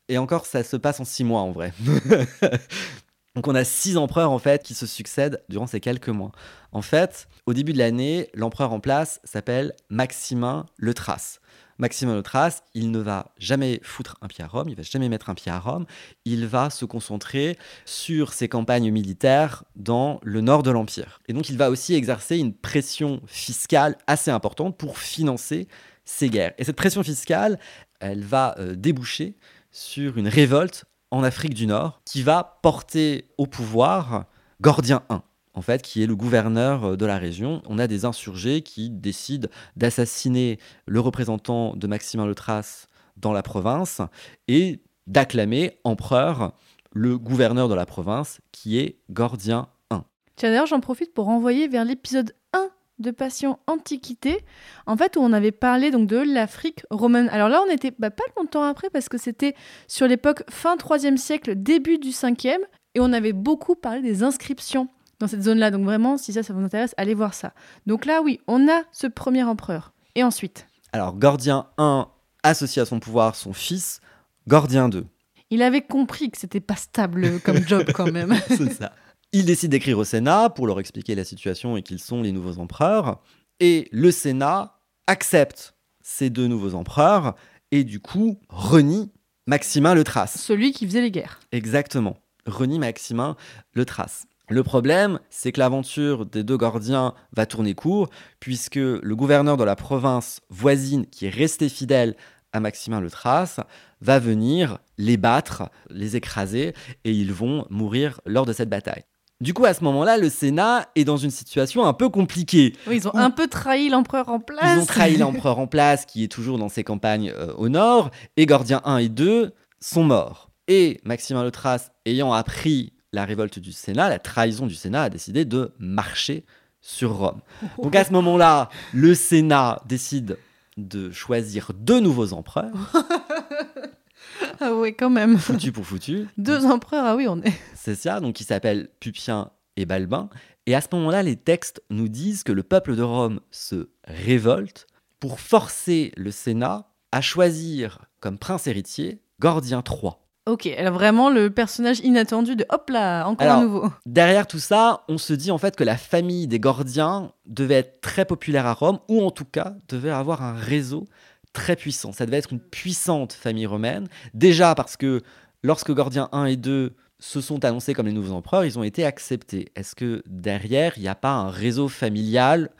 Et 0.09 0.17
encore, 0.17 0.45
ça 0.45 0.63
se 0.63 0.75
passe 0.75 0.99
en 0.99 1.05
six 1.05 1.23
mois 1.23 1.41
en 1.41 1.51
vrai. 1.51 1.73
Donc 3.35 3.47
on 3.47 3.55
a 3.55 3.63
six 3.63 3.95
empereurs 3.95 4.31
en 4.31 4.39
fait 4.39 4.63
qui 4.63 4.73
se 4.73 4.85
succèdent 4.85 5.41
durant 5.49 5.67
ces 5.67 5.79
quelques 5.79 6.09
mois. 6.09 6.31
En 6.71 6.81
fait, 6.81 7.27
au 7.45 7.53
début 7.53 7.73
de 7.73 7.77
l'année, 7.77 8.29
l'empereur 8.33 8.73
en 8.73 8.79
place 8.79 9.21
s'appelle 9.23 9.73
Maximin 9.89 10.65
le 10.77 10.93
Thrace. 10.93 11.39
Maximin 11.79 12.15
le 12.15 12.21
Thrace, 12.21 12.61
il 12.73 12.91
ne 12.91 12.99
va 12.99 13.33
jamais 13.37 13.79
foutre 13.83 14.17
un 14.21 14.27
pied 14.27 14.43
à 14.43 14.47
Rome, 14.47 14.67
il 14.69 14.75
va 14.75 14.83
jamais 14.83 15.09
mettre 15.09 15.29
un 15.29 15.33
pied 15.33 15.51
à 15.51 15.59
Rome, 15.59 15.85
il 16.25 16.45
va 16.45 16.69
se 16.69 16.85
concentrer 16.85 17.57
sur 17.85 18.33
ses 18.33 18.49
campagnes 18.49 18.91
militaires 18.91 19.63
dans 19.75 20.19
le 20.23 20.41
nord 20.41 20.61
de 20.61 20.71
l'Empire. 20.71 21.21
Et 21.27 21.33
donc 21.33 21.49
il 21.49 21.57
va 21.57 21.69
aussi 21.69 21.95
exercer 21.95 22.37
une 22.37 22.53
pression 22.53 23.21
fiscale 23.25 23.97
assez 24.07 24.29
importante 24.29 24.77
pour 24.77 24.97
financer 24.97 25.67
ses 26.03 26.29
guerres. 26.29 26.53
Et 26.57 26.65
cette 26.65 26.75
pression 26.75 27.01
fiscale, 27.01 27.59
elle 27.99 28.23
va 28.23 28.55
euh, 28.59 28.75
déboucher 28.75 29.37
sur 29.71 30.17
une 30.17 30.27
révolte 30.27 30.85
en 31.11 31.23
Afrique 31.23 31.53
du 31.53 31.65
Nord 31.65 32.01
qui 32.05 32.23
va 32.23 32.59
porter 32.61 33.29
au 33.37 33.47
pouvoir 33.47 34.25
Gordien 34.61 35.03
I 35.09 35.28
en 35.59 35.61
fait, 35.61 35.81
qui 35.81 36.01
est 36.01 36.07
le 36.07 36.15
gouverneur 36.15 36.85
euh, 36.85 36.95
de 36.95 37.05
la 37.05 37.17
région. 37.17 37.61
On 37.67 37.79
a 37.79 37.87
des 37.87 38.05
insurgés 38.05 38.61
qui 38.61 38.89
décident 38.89 39.49
d'assassiner 39.75 40.57
le 40.87 41.01
représentant 41.01 41.75
de 41.75 41.85
Maximin 41.85 42.25
le 42.25 42.33
Thrace 42.33 42.87
dans 43.17 43.33
la 43.33 43.43
province 43.43 44.01
et 44.47 44.79
d'acclamer 45.05 45.77
empereur 45.83 46.53
le 46.93 47.17
gouverneur 47.17 47.67
de 47.67 47.75
la 47.75 47.85
province, 47.85 48.39
qui 48.53 48.79
est 48.79 48.99
Gordien 49.11 49.67
I. 49.91 49.97
Tiens, 50.37 50.49
d'ailleurs, 50.49 50.65
j'en 50.65 50.79
profite 50.79 51.13
pour 51.13 51.25
renvoyer 51.25 51.67
vers 51.67 51.83
l'épisode 51.83 52.33
1 52.53 52.69
de 52.99 53.11
Passion 53.11 53.59
Antiquité, 53.67 54.45
en 54.85 54.95
fait, 54.95 55.17
où 55.17 55.19
on 55.19 55.33
avait 55.33 55.51
parlé 55.51 55.91
donc 55.91 56.07
de 56.07 56.17
l'Afrique 56.17 56.85
romaine. 56.89 57.27
Alors 57.29 57.49
là, 57.49 57.61
on 57.67 57.69
était 57.69 57.91
bah, 57.99 58.11
pas 58.11 58.23
longtemps 58.37 58.63
après, 58.63 58.89
parce 58.89 59.09
que 59.09 59.17
c'était 59.17 59.55
sur 59.89 60.07
l'époque 60.07 60.43
fin 60.49 60.77
3e 60.77 61.17
siècle, 61.17 61.55
début 61.57 61.97
du 61.97 62.11
5e, 62.11 62.59
et 62.95 63.01
on 63.01 63.11
avait 63.11 63.33
beaucoup 63.33 63.75
parlé 63.75 64.01
des 64.01 64.23
inscriptions 64.23 64.87
dans 65.19 65.27
cette 65.27 65.43
zone-là. 65.43 65.71
Donc 65.71 65.83
vraiment, 65.83 66.17
si 66.17 66.33
ça, 66.33 66.43
ça 66.43 66.53
vous 66.53 66.63
intéresse, 66.63 66.93
allez 66.97 67.13
voir 67.13 67.33
ça. 67.33 67.53
Donc 67.85 68.05
là, 68.05 68.21
oui, 68.23 68.39
on 68.47 68.67
a 68.67 68.83
ce 68.91 69.07
premier 69.07 69.43
empereur. 69.43 69.93
Et 70.15 70.23
ensuite? 70.23 70.67
Alors, 70.91 71.13
Gordien 71.15 71.67
I 71.77 72.03
associe 72.43 72.81
à 72.81 72.85
son 72.85 72.99
pouvoir 72.99 73.35
son 73.35 73.53
fils, 73.53 74.01
Gordien 74.47 74.89
II. 74.89 75.03
Il 75.51 75.61
avait 75.61 75.81
compris 75.81 76.29
que 76.29 76.37
c'était 76.37 76.59
pas 76.59 76.75
stable 76.75 77.39
comme 77.41 77.65
job 77.67 77.91
quand 77.93 78.11
même. 78.11 78.35
C'est 78.47 78.71
ça. 78.73 78.93
Il 79.31 79.45
décide 79.45 79.71
d'écrire 79.71 79.97
au 79.99 80.03
Sénat 80.03 80.49
pour 80.49 80.65
leur 80.65 80.79
expliquer 80.79 81.13
la 81.15 81.23
situation 81.23 81.77
et 81.77 81.83
qu'ils 81.83 81.99
sont 81.99 82.21
les 82.21 82.31
nouveaux 82.31 82.59
empereurs. 82.59 83.21
Et 83.59 83.87
le 83.91 84.11
Sénat 84.11 84.79
accepte 85.05 85.75
ces 86.01 86.29
deux 86.29 86.47
nouveaux 86.47 86.73
empereurs 86.73 87.35
et 87.71 87.83
du 87.83 87.99
coup 87.99 88.39
renie 88.49 89.11
Maximin 89.45 89.93
le 89.93 90.03
Thrace. 90.03 90.39
Celui 90.39 90.71
qui 90.71 90.85
faisait 90.87 91.01
les 91.01 91.11
guerres. 91.11 91.39
Exactement. 91.51 92.17
Renie 92.45 92.79
Maximin 92.79 93.35
le 93.73 93.85
Thrace. 93.85 94.25
Le 94.51 94.63
problème, 94.63 95.19
c'est 95.29 95.51
que 95.51 95.59
l'aventure 95.59 96.25
des 96.25 96.43
deux 96.43 96.57
Gordiens 96.57 97.13
va 97.35 97.45
tourner 97.45 97.75
court, 97.75 98.09
puisque 98.39 98.75
le 98.75 99.15
gouverneur 99.15 99.57
de 99.57 99.63
la 99.63 99.75
province 99.75 100.41
voisine, 100.49 101.05
qui 101.05 101.27
est 101.27 101.29
resté 101.29 101.69
fidèle 101.69 102.15
à 102.51 102.59
Maximin 102.59 102.99
le 102.99 103.11
Thrace, 103.11 103.59
va 104.01 104.17
venir 104.17 104.79
les 104.97 105.17
battre, 105.17 105.69
les 105.91 106.15
écraser, 106.15 106.73
et 107.03 107.11
ils 107.11 107.31
vont 107.31 107.67
mourir 107.69 108.21
lors 108.25 108.47
de 108.47 108.53
cette 108.53 108.69
bataille. 108.69 109.03
Du 109.39 109.53
coup, 109.53 109.65
à 109.65 109.75
ce 109.75 109.83
moment-là, 109.83 110.17
le 110.17 110.29
Sénat 110.29 110.89
est 110.95 111.05
dans 111.05 111.15
une 111.15 111.29
situation 111.29 111.85
un 111.85 111.93
peu 111.93 112.09
compliquée. 112.09 112.75
Oui, 112.87 112.97
ils 112.97 113.07
ont 113.07 113.15
un 113.15 113.29
peu 113.29 113.47
trahi 113.47 113.89
l'empereur 113.89 114.29
en 114.29 114.39
place. 114.39 114.77
Ils 114.77 114.81
ont 114.81 114.85
trahi 114.85 115.17
l'empereur 115.19 115.59
en 115.59 115.67
place, 115.67 116.07
qui 116.07 116.23
est 116.23 116.27
toujours 116.27 116.57
dans 116.57 116.69
ses 116.69 116.83
campagnes 116.83 117.31
euh, 117.37 117.53
au 117.55 117.69
nord, 117.69 118.09
et 118.35 118.47
Gordien 118.47 118.81
1 118.83 118.97
et 118.97 119.09
2 119.09 119.53
sont 119.79 120.03
morts. 120.03 120.49
Et 120.67 120.99
Maximin 121.03 121.43
le 121.43 121.51
Thrace, 121.51 121.91
ayant 122.05 122.33
appris 122.33 122.93
la 123.13 123.25
révolte 123.25 123.59
du 123.59 123.71
Sénat, 123.71 124.09
la 124.09 124.19
trahison 124.19 124.67
du 124.67 124.75
Sénat, 124.75 125.03
a 125.03 125.09
décidé 125.09 125.45
de 125.45 125.73
marcher 125.79 126.45
sur 126.81 127.13
Rome. 127.17 127.41
Donc 127.81 127.95
à 127.95 128.03
ce 128.03 128.11
moment-là, 128.13 128.69
le 128.93 129.13
Sénat 129.13 129.81
décide 129.85 130.37
de 130.77 131.11
choisir 131.11 131.71
deux 131.73 131.99
nouveaux 131.99 132.33
empereurs. 132.33 132.93
ah 134.61 134.73
oui, 134.73 134.95
quand 134.95 135.09
même. 135.09 135.37
Foutu 135.37 135.71
pour 135.71 135.85
foutu. 135.85 136.27
Deux 136.37 136.65
empereurs, 136.65 137.05
ah 137.05 137.15
oui, 137.15 137.27
on 137.27 137.41
est. 137.41 137.53
C'est 137.75 137.95
ça, 137.95 138.19
donc 138.19 138.39
ils 138.39 138.45
s'appellent 138.45 138.89
Pupien 138.99 139.51
et 139.75 139.85
Balbin. 139.85 140.29
Et 140.65 140.75
à 140.75 140.81
ce 140.81 140.87
moment-là, 140.93 141.23
les 141.23 141.35
textes 141.35 141.81
nous 141.89 142.07
disent 142.07 142.43
que 142.43 142.51
le 142.51 142.63
peuple 142.63 142.95
de 142.95 143.01
Rome 143.01 143.39
se 143.51 143.89
révolte 144.05 144.87
pour 145.19 145.39
forcer 145.39 146.13
le 146.15 146.31
Sénat 146.31 146.89
à 147.11 147.21
choisir 147.21 148.05
comme 148.19 148.37
prince 148.37 148.67
héritier 148.67 149.21
Gordien 149.39 149.83
III. 149.85 150.13
Ok, 150.49 150.65
alors 150.65 150.93
vraiment 150.93 151.29
le 151.29 151.51
personnage 151.51 151.99
inattendu 151.99 152.55
de 152.55 152.65
hop 152.69 152.89
là, 152.89 153.27
encore 153.27 153.47
un 153.47 153.61
nouveau. 153.61 153.89
Derrière 154.07 154.47
tout 154.47 154.57
ça, 154.57 155.03
on 155.07 155.19
se 155.19 155.33
dit 155.33 155.51
en 155.51 155.59
fait 155.59 155.75
que 155.75 155.83
la 155.83 155.95
famille 155.95 156.47
des 156.47 156.59
Gordiens 156.59 157.31
devait 157.45 157.75
être 157.75 158.01
très 158.01 158.25
populaire 158.25 158.65
à 158.65 158.73
Rome, 158.73 158.97
ou 159.07 159.23
en 159.23 159.29
tout 159.29 159.45
cas 159.45 159.75
devait 159.87 160.09
avoir 160.09 160.41
un 160.41 160.53
réseau 160.53 161.05
très 161.53 161.75
puissant. 161.75 162.13
Ça 162.13 162.25
devait 162.25 162.37
être 162.37 162.51
une 162.51 162.59
puissante 162.59 163.33
famille 163.33 163.67
romaine. 163.67 164.07
Déjà 164.33 164.73
parce 164.73 164.97
que 164.97 165.21
lorsque 165.61 165.91
Gordien 165.91 166.29
1 166.31 166.45
et 166.45 166.55
2 166.55 166.95
se 167.19 167.41
sont 167.41 167.63
annoncés 167.63 167.93
comme 167.93 168.07
les 168.07 168.13
nouveaux 168.13 168.33
empereurs, 168.33 168.65
ils 168.65 168.79
ont 168.79 168.83
été 168.83 169.05
acceptés. 169.05 169.71
Est-ce 169.75 169.93
que 169.93 170.23
derrière, 170.25 170.93
il 170.95 171.01
n'y 171.01 171.09
a 171.09 171.15
pas 171.15 171.33
un 171.33 171.49
réseau 171.49 171.89
familial 171.89 172.71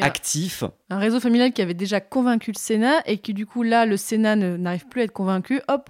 actif? 0.00 0.64
Un 0.90 0.98
réseau 0.98 1.20
familial 1.20 1.52
qui 1.52 1.62
avait 1.62 1.74
déjà 1.74 2.00
convaincu 2.00 2.52
le 2.52 2.58
Sénat 2.58 3.00
et 3.06 3.16
qui 3.18 3.32
du 3.32 3.46
coup 3.46 3.62
là, 3.62 3.86
le 3.86 3.96
Sénat 3.96 4.36
n'arrive 4.36 4.86
plus 4.88 5.00
à 5.00 5.04
être 5.04 5.12
convaincu. 5.12 5.62
Hop, 5.68 5.88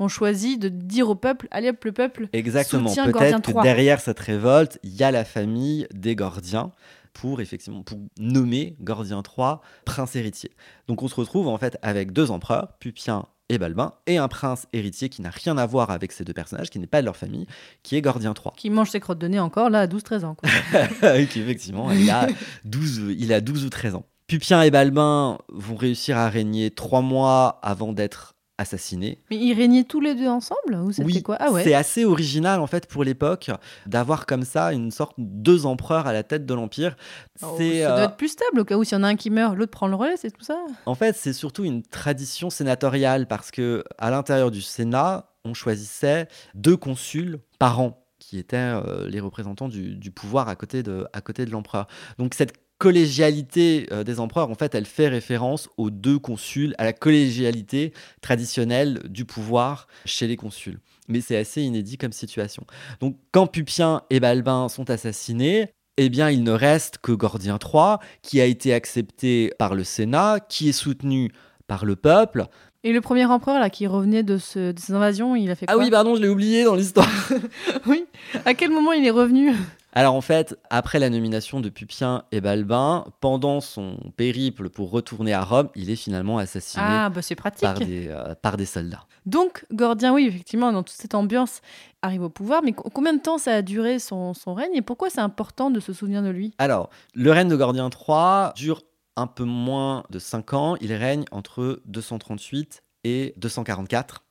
on 0.00 0.08
choisit 0.08 0.60
de 0.60 0.68
dire 0.68 1.08
au 1.08 1.14
peuple, 1.14 1.46
allez 1.50 1.68
hop, 1.68 1.84
le 1.84 1.92
peuple 1.92 2.28
Exactement. 2.32 2.92
Peut-être 2.92 3.42
que 3.42 3.62
derrière 3.62 4.00
cette 4.00 4.18
révolte, 4.18 4.78
il 4.82 4.96
y 4.96 5.04
a 5.04 5.10
la 5.10 5.24
famille 5.24 5.86
des 5.94 6.16
Gordiens 6.16 6.72
pour 7.12 7.40
effectivement 7.40 7.82
pour 7.82 7.98
nommer 8.18 8.76
Gordien 8.80 9.22
III 9.22 9.56
prince 9.84 10.16
héritier. 10.16 10.50
Donc 10.88 11.02
on 11.02 11.08
se 11.08 11.14
retrouve 11.14 11.48
en 11.48 11.58
fait 11.58 11.78
avec 11.82 12.12
deux 12.12 12.30
empereurs, 12.30 12.72
Pupien 12.78 13.26
et 13.50 13.58
Balbin, 13.58 13.92
et 14.06 14.16
un 14.16 14.28
prince 14.28 14.66
héritier 14.72 15.08
qui 15.08 15.22
n'a 15.22 15.30
rien 15.30 15.58
à 15.58 15.66
voir 15.66 15.90
avec 15.90 16.12
ces 16.12 16.24
deux 16.24 16.32
personnages, 16.32 16.70
qui 16.70 16.78
n'est 16.78 16.86
pas 16.86 17.00
de 17.00 17.06
leur 17.06 17.16
famille, 17.16 17.46
qui 17.82 17.96
est 17.96 18.00
Gordien 18.00 18.32
III. 18.32 18.54
Qui 18.56 18.70
mange 18.70 18.90
ses 18.90 19.00
crottes 19.00 19.18
de 19.18 19.26
nez 19.26 19.40
encore 19.40 19.70
là 19.70 19.80
à 19.80 19.86
12-13 19.86 20.24
ans. 20.24 20.36
qui 21.30 21.40
effectivement, 21.40 21.90
il 21.90 22.08
a, 22.10 22.28
12, 22.64 23.16
il 23.18 23.32
a 23.32 23.40
12 23.40 23.64
ou 23.64 23.70
13 23.70 23.96
ans. 23.96 24.06
Pupien 24.28 24.62
et 24.62 24.70
Balbin 24.70 25.38
vont 25.48 25.74
réussir 25.74 26.16
à 26.16 26.28
régner 26.28 26.70
trois 26.70 27.02
mois 27.02 27.58
avant 27.62 27.92
d'être 27.92 28.36
assassinés. 28.60 29.18
Mais 29.30 29.36
ils 29.36 29.54
régnaient 29.54 29.84
tous 29.84 30.00
les 30.00 30.14
deux 30.14 30.28
ensemble 30.28 30.74
ou 30.74 30.92
oui, 31.02 31.22
quoi? 31.22 31.36
Ah 31.40 31.50
ouais. 31.50 31.64
C'est 31.64 31.74
assez 31.74 32.04
original 32.04 32.60
en 32.60 32.66
fait 32.66 32.86
pour 32.86 33.04
l'époque 33.04 33.50
d'avoir 33.86 34.26
comme 34.26 34.44
ça 34.44 34.72
une 34.72 34.90
sorte 34.90 35.14
de 35.18 35.24
deux 35.24 35.66
empereurs 35.66 36.06
à 36.06 36.12
la 36.12 36.22
tête 36.22 36.44
de 36.44 36.54
l'empire. 36.54 36.96
Oh, 37.42 37.56
ça 37.58 37.64
doit 37.64 37.98
euh, 37.98 38.04
être 38.04 38.16
plus 38.16 38.28
stable 38.28 38.60
au 38.60 38.64
cas 38.64 38.76
où 38.76 38.84
s'il 38.84 38.98
y 38.98 39.00
en 39.00 39.04
a 39.04 39.08
un 39.08 39.16
qui 39.16 39.30
meurt, 39.30 39.56
l'autre 39.56 39.70
prend 39.70 39.88
le 39.88 39.96
relais, 39.96 40.16
c'est 40.16 40.30
tout 40.30 40.44
ça? 40.44 40.58
En 40.84 40.94
fait, 40.94 41.16
c'est 41.16 41.32
surtout 41.32 41.64
une 41.64 41.82
tradition 41.82 42.50
sénatoriale 42.50 43.26
parce 43.26 43.50
que 43.50 43.82
à 43.98 44.10
l'intérieur 44.10 44.50
du 44.50 44.60
Sénat, 44.60 45.30
on 45.44 45.54
choisissait 45.54 46.28
deux 46.54 46.76
consuls 46.76 47.38
par 47.58 47.80
an 47.80 48.04
qui 48.18 48.38
étaient 48.38 48.56
euh, 48.58 49.08
les 49.08 49.20
représentants 49.20 49.68
du, 49.68 49.96
du, 49.96 50.10
pouvoir 50.10 50.48
à 50.48 50.56
côté 50.56 50.82
de, 50.82 51.06
à 51.14 51.22
côté 51.22 51.46
de 51.46 51.50
l'empereur. 51.50 51.86
Donc 52.18 52.34
cette 52.34 52.52
collégialité 52.80 53.86
euh, 53.92 54.04
des 54.04 54.20
empereurs, 54.20 54.50
en 54.50 54.54
fait, 54.54 54.74
elle 54.74 54.86
fait 54.86 55.08
référence 55.08 55.68
aux 55.76 55.90
deux 55.90 56.18
consuls, 56.18 56.74
à 56.78 56.84
la 56.84 56.94
collégialité 56.94 57.92
traditionnelle 58.22 59.02
du 59.04 59.26
pouvoir 59.26 59.86
chez 60.06 60.26
les 60.26 60.36
consuls. 60.36 60.80
Mais 61.06 61.20
c'est 61.20 61.36
assez 61.36 61.60
inédit 61.60 61.98
comme 61.98 62.12
situation. 62.12 62.64
Donc, 63.00 63.16
quand 63.32 63.46
Pupien 63.46 64.02
et 64.08 64.18
Balbin 64.18 64.70
sont 64.70 64.88
assassinés, 64.88 65.74
eh 65.98 66.08
bien, 66.08 66.30
il 66.30 66.42
ne 66.42 66.52
reste 66.52 66.96
que 66.98 67.12
Gordien 67.12 67.58
III, 67.62 67.96
qui 68.22 68.40
a 68.40 68.46
été 68.46 68.72
accepté 68.72 69.52
par 69.58 69.74
le 69.74 69.84
Sénat, 69.84 70.40
qui 70.48 70.70
est 70.70 70.72
soutenu 70.72 71.30
par 71.66 71.84
le 71.84 71.96
peuple. 71.96 72.46
Et 72.82 72.94
le 72.94 73.02
premier 73.02 73.26
empereur 73.26 73.60
là 73.60 73.68
qui 73.68 73.86
revenait 73.86 74.22
de, 74.22 74.38
ce, 74.38 74.72
de 74.72 74.78
ces 74.80 74.94
invasions, 74.94 75.36
il 75.36 75.50
a 75.50 75.54
fait 75.54 75.66
ah 75.68 75.74
quoi 75.74 75.82
Ah 75.82 75.84
oui, 75.84 75.90
pardon, 75.90 76.16
je 76.16 76.22
l'ai 76.22 76.28
oublié 76.28 76.64
dans 76.64 76.76
l'histoire. 76.76 77.10
oui. 77.86 78.06
À 78.46 78.54
quel 78.54 78.70
moment 78.70 78.92
il 78.92 79.04
est 79.04 79.10
revenu? 79.10 79.52
Alors 79.92 80.14
en 80.14 80.20
fait, 80.20 80.56
après 80.70 80.98
la 80.98 81.10
nomination 81.10 81.60
de 81.60 81.68
Pupien 81.68 82.24
et 82.32 82.40
Balbin, 82.40 83.06
pendant 83.20 83.60
son 83.60 83.96
périple 84.16 84.70
pour 84.70 84.90
retourner 84.90 85.32
à 85.32 85.42
Rome, 85.42 85.68
il 85.74 85.90
est 85.90 85.96
finalement 85.96 86.38
assassiné 86.38 86.84
ah, 86.86 87.10
bah. 87.10 87.20
Par, 87.60 87.78
des, 87.78 88.08
euh, 88.08 88.34
par 88.34 88.56
des 88.56 88.66
soldats. 88.66 89.06
Donc 89.26 89.66
Gordien, 89.72 90.14
oui, 90.14 90.26
effectivement, 90.26 90.72
dans 90.72 90.82
toute 90.82 90.96
cette 90.96 91.14
ambiance, 91.14 91.60
arrive 92.02 92.22
au 92.22 92.28
pouvoir. 92.28 92.62
Mais 92.62 92.72
combien 92.72 93.12
de 93.12 93.20
temps 93.20 93.38
ça 93.38 93.54
a 93.54 93.62
duré 93.62 93.98
son, 93.98 94.34
son 94.34 94.54
règne? 94.54 94.74
Et 94.74 94.82
pourquoi 94.82 95.10
c'est 95.10 95.20
important 95.20 95.70
de 95.70 95.80
se 95.80 95.92
souvenir 95.92 96.22
de 96.22 96.30
lui? 96.30 96.54
Alors, 96.58 96.90
le 97.14 97.30
règne 97.32 97.48
de 97.48 97.56
Gordien 97.56 97.90
III 97.90 98.52
dure 98.54 98.82
un 99.16 99.26
peu 99.26 99.44
moins 99.44 100.04
de 100.10 100.18
5 100.18 100.54
ans. 100.54 100.76
Il 100.80 100.92
règne 100.92 101.24
entre 101.30 101.82
238 101.86 102.82
et 103.04 103.34
244. 103.36 104.24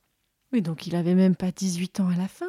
Oui, 0.52 0.62
donc 0.62 0.86
il 0.86 0.96
avait 0.96 1.14
même 1.14 1.36
pas 1.36 1.52
18 1.52 2.00
ans 2.00 2.08
à 2.08 2.16
la 2.16 2.28
fin. 2.28 2.46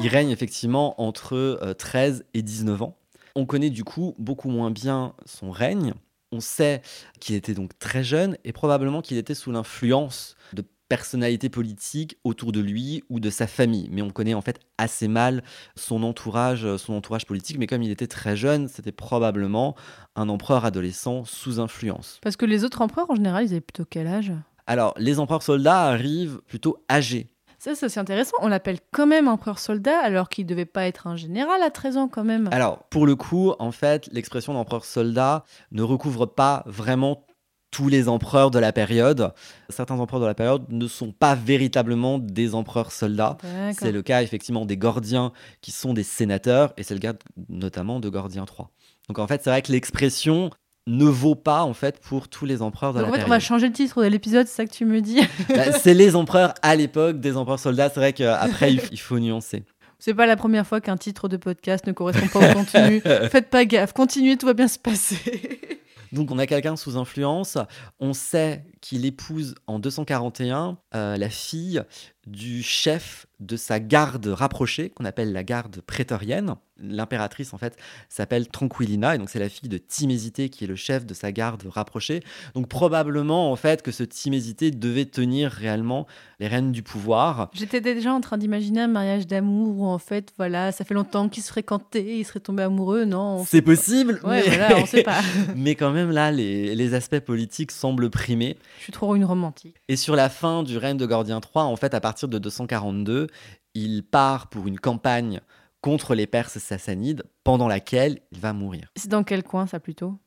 Il 0.00 0.08
règne 0.08 0.30
effectivement 0.30 1.00
entre 1.00 1.74
13 1.78 2.20
euh, 2.20 2.28
et 2.34 2.42
19 2.42 2.82
ans. 2.82 2.96
On 3.34 3.46
connaît 3.46 3.70
du 3.70 3.84
coup 3.84 4.14
beaucoup 4.18 4.48
moins 4.48 4.70
bien 4.70 5.14
son 5.24 5.50
règne. 5.50 5.94
On 6.32 6.40
sait 6.40 6.82
qu'il 7.20 7.34
était 7.36 7.54
donc 7.54 7.78
très 7.78 8.04
jeune 8.04 8.36
et 8.44 8.52
probablement 8.52 9.00
qu'il 9.00 9.16
était 9.16 9.34
sous 9.34 9.50
l'influence 9.50 10.36
de 10.52 10.62
personnalité 10.88 11.48
politique 11.48 12.18
autour 12.24 12.52
de 12.52 12.60
lui 12.60 13.02
ou 13.10 13.20
de 13.20 13.30
sa 13.30 13.46
famille. 13.46 13.88
Mais 13.92 14.02
on 14.02 14.10
connaît 14.10 14.34
en 14.34 14.40
fait 14.40 14.58
assez 14.78 15.08
mal 15.08 15.42
son 15.76 16.02
entourage, 16.02 16.76
son 16.76 16.94
entourage 16.94 17.26
politique. 17.26 17.58
Mais 17.58 17.66
comme 17.66 17.82
il 17.82 17.90
était 17.90 18.06
très 18.06 18.36
jeune, 18.36 18.68
c'était 18.68 18.92
probablement 18.92 19.74
un 20.16 20.28
empereur 20.28 20.64
adolescent 20.64 21.24
sous 21.24 21.60
influence. 21.60 22.18
Parce 22.22 22.36
que 22.36 22.46
les 22.46 22.64
autres 22.64 22.80
empereurs, 22.80 23.10
en 23.10 23.14
général, 23.14 23.44
ils 23.44 23.50
avaient 23.50 23.60
plutôt 23.60 23.84
quel 23.88 24.06
âge? 24.06 24.32
Alors, 24.66 24.94
les 24.98 25.18
empereurs 25.18 25.42
soldats 25.42 25.84
arrivent 25.84 26.40
plutôt 26.46 26.82
âgés. 26.90 27.30
Ça, 27.58 27.74
c'est 27.74 27.86
aussi 27.86 27.98
intéressant. 27.98 28.36
On 28.40 28.48
l'appelle 28.48 28.78
quand 28.92 29.06
même 29.06 29.26
empereur 29.26 29.58
soldat, 29.58 29.98
alors 29.98 30.28
qu'il 30.28 30.46
devait 30.46 30.64
pas 30.64 30.86
être 30.86 31.06
un 31.06 31.16
général 31.16 31.62
à 31.62 31.70
13 31.70 31.96
ans 31.96 32.08
quand 32.08 32.24
même. 32.24 32.48
Alors, 32.52 32.84
pour 32.84 33.06
le 33.06 33.16
coup, 33.16 33.52
en 33.58 33.72
fait, 33.72 34.08
l'expression 34.12 34.54
d'empereur 34.54 34.84
soldat 34.84 35.44
ne 35.72 35.82
recouvre 35.82 36.26
pas 36.26 36.62
vraiment 36.66 37.24
tous 37.70 37.88
les 37.88 38.08
empereurs 38.08 38.50
de 38.50 38.58
la 38.58 38.72
période. 38.72 39.32
Certains 39.68 39.98
empereurs 39.98 40.20
de 40.20 40.26
la 40.26 40.34
période 40.34 40.64
ne 40.70 40.86
sont 40.86 41.12
pas 41.12 41.34
véritablement 41.34 42.18
des 42.18 42.54
empereurs 42.54 42.92
soldats. 42.92 43.36
C'est 43.78 43.92
le 43.92 44.02
cas 44.02 44.22
effectivement 44.22 44.64
des 44.64 44.76
Gordiens 44.76 45.32
qui 45.60 45.70
sont 45.70 45.92
des 45.94 46.04
sénateurs, 46.04 46.72
et 46.76 46.82
c'est 46.82 46.94
le 46.94 47.00
cas 47.00 47.14
notamment 47.48 48.00
de 48.00 48.08
Gordien 48.08 48.44
III. 48.44 48.68
Donc 49.08 49.18
en 49.18 49.26
fait, 49.26 49.42
c'est 49.42 49.50
vrai 49.50 49.62
que 49.62 49.72
l'expression 49.72 50.50
ne 50.88 51.04
vaut 51.04 51.34
pas 51.36 51.62
en 51.62 51.74
fait 51.74 52.00
pour 52.00 52.28
tous 52.28 52.46
les 52.46 52.62
empereurs 52.62 52.92
de 52.94 52.98
Donc 52.98 53.06
la 53.06 53.08
en 53.08 53.12
fait, 53.12 53.18
période. 53.18 53.30
on 53.30 53.34
va 53.34 53.40
changer 53.40 53.66
le 53.68 53.72
titre 53.72 54.02
de 54.02 54.08
l'épisode, 54.08 54.46
c'est 54.48 54.56
ça 54.56 54.64
que 54.66 54.72
tu 54.72 54.84
me 54.86 55.00
dis 55.00 55.20
Bah, 55.48 55.72
c'est 55.72 55.94
les 55.94 56.16
empereurs 56.16 56.54
à 56.62 56.74
l'époque 56.74 57.20
des 57.20 57.36
empereurs 57.36 57.60
soldats. 57.60 57.90
C'est 57.90 58.00
vrai 58.00 58.12
qu'après, 58.12 58.72
il 58.72 58.80
il 58.90 58.98
faut 58.98 59.18
nuancer. 59.18 59.64
C'est 60.00 60.14
pas 60.14 60.26
la 60.26 60.36
première 60.36 60.66
fois 60.66 60.80
qu'un 60.80 60.96
titre 60.96 61.28
de 61.28 61.36
podcast 61.36 61.86
ne 61.86 61.92
correspond 61.92 62.28
pas 62.28 62.50
au 62.50 62.54
contenu. 62.54 63.00
Faites 63.30 63.50
pas 63.50 63.64
gaffe, 63.64 63.92
continuez, 63.92 64.36
tout 64.36 64.46
va 64.46 64.54
bien 64.54 64.68
se 64.68 64.78
passer. 64.78 65.60
Donc 66.12 66.30
on 66.30 66.38
a 66.38 66.46
quelqu'un 66.46 66.76
sous 66.76 66.96
influence. 66.96 67.58
On 68.00 68.12
sait 68.14 68.64
qu'il 68.80 69.04
épouse 69.04 69.54
en 69.66 69.78
241 69.78 70.78
euh, 70.94 71.16
la 71.16 71.28
fille 71.28 71.82
du 72.26 72.62
chef 72.62 73.26
de 73.40 73.56
sa 73.56 73.78
garde 73.80 74.26
rapprochée, 74.26 74.90
qu'on 74.90 75.04
appelle 75.04 75.32
la 75.32 75.44
garde 75.44 75.80
prétorienne. 75.82 76.54
L'impératrice, 76.80 77.52
en 77.54 77.58
fait, 77.58 77.76
s'appelle 78.08 78.46
Tranquillina, 78.46 79.16
et 79.16 79.18
donc 79.18 79.30
c'est 79.30 79.40
la 79.40 79.48
fille 79.48 79.68
de 79.68 79.78
Timésité 79.78 80.48
qui 80.48 80.62
est 80.62 80.66
le 80.68 80.76
chef 80.76 81.04
de 81.06 81.12
sa 81.14 81.32
garde 81.32 81.64
rapprochée. 81.68 82.22
Donc 82.54 82.68
probablement, 82.68 83.50
en 83.50 83.56
fait, 83.56 83.82
que 83.82 83.90
ce 83.90 84.04
Timésité 84.04 84.70
devait 84.70 85.04
tenir 85.06 85.50
réellement 85.50 86.06
les 86.38 86.46
rênes 86.46 86.70
du 86.70 86.84
pouvoir. 86.84 87.50
J'étais 87.52 87.80
déjà 87.80 88.12
en 88.12 88.20
train 88.20 88.38
d'imaginer 88.38 88.82
un 88.82 88.86
mariage 88.88 89.26
d'amour 89.26 89.78
où 89.80 89.86
en 89.86 89.98
fait, 89.98 90.32
voilà, 90.36 90.70
ça 90.70 90.84
fait 90.84 90.94
longtemps 90.94 91.28
qu'ils 91.28 91.42
se 91.42 91.48
fréquentaient, 91.48 92.18
ils 92.18 92.24
seraient 92.24 92.38
tombés 92.38 92.62
amoureux, 92.62 93.04
non 93.04 93.38
on- 93.40 93.44
C'est 93.44 93.62
possible, 93.62 94.20
Ouais, 94.22 94.42
mais... 94.48 94.56
voilà, 94.56 94.76
on 94.78 94.86
sait 94.86 95.02
pas. 95.02 95.20
mais 95.56 95.74
quand 95.74 95.90
même, 95.90 96.10
là, 96.12 96.30
les, 96.30 96.76
les 96.76 96.94
aspects 96.94 97.18
politiques 97.18 97.72
semblent 97.72 98.08
primer. 98.10 98.56
Je 98.78 98.84
suis 98.84 98.92
trop 98.92 99.16
une 99.16 99.24
romantique. 99.24 99.74
Et 99.88 99.96
sur 99.96 100.14
la 100.14 100.28
fin 100.28 100.62
du 100.62 100.78
règne 100.78 100.96
de 100.96 101.06
Gordien 101.06 101.40
III, 101.40 101.64
en 101.64 101.76
fait, 101.76 101.92
à 101.94 102.00
partir 102.00 102.28
de 102.28 102.38
242, 102.38 103.26
il 103.74 104.02
part 104.02 104.48
pour 104.48 104.66
une 104.66 104.78
campagne 104.78 105.40
contre 105.80 106.14
les 106.14 106.26
Perses 106.26 106.58
sassanides, 106.58 107.22
pendant 107.44 107.68
laquelle 107.68 108.20
il 108.32 108.40
va 108.40 108.52
mourir. 108.52 108.88
C'est 108.96 109.08
dans 109.08 109.24
quel 109.24 109.42
coin 109.42 109.66
ça 109.66 109.80
plutôt? 109.80 110.18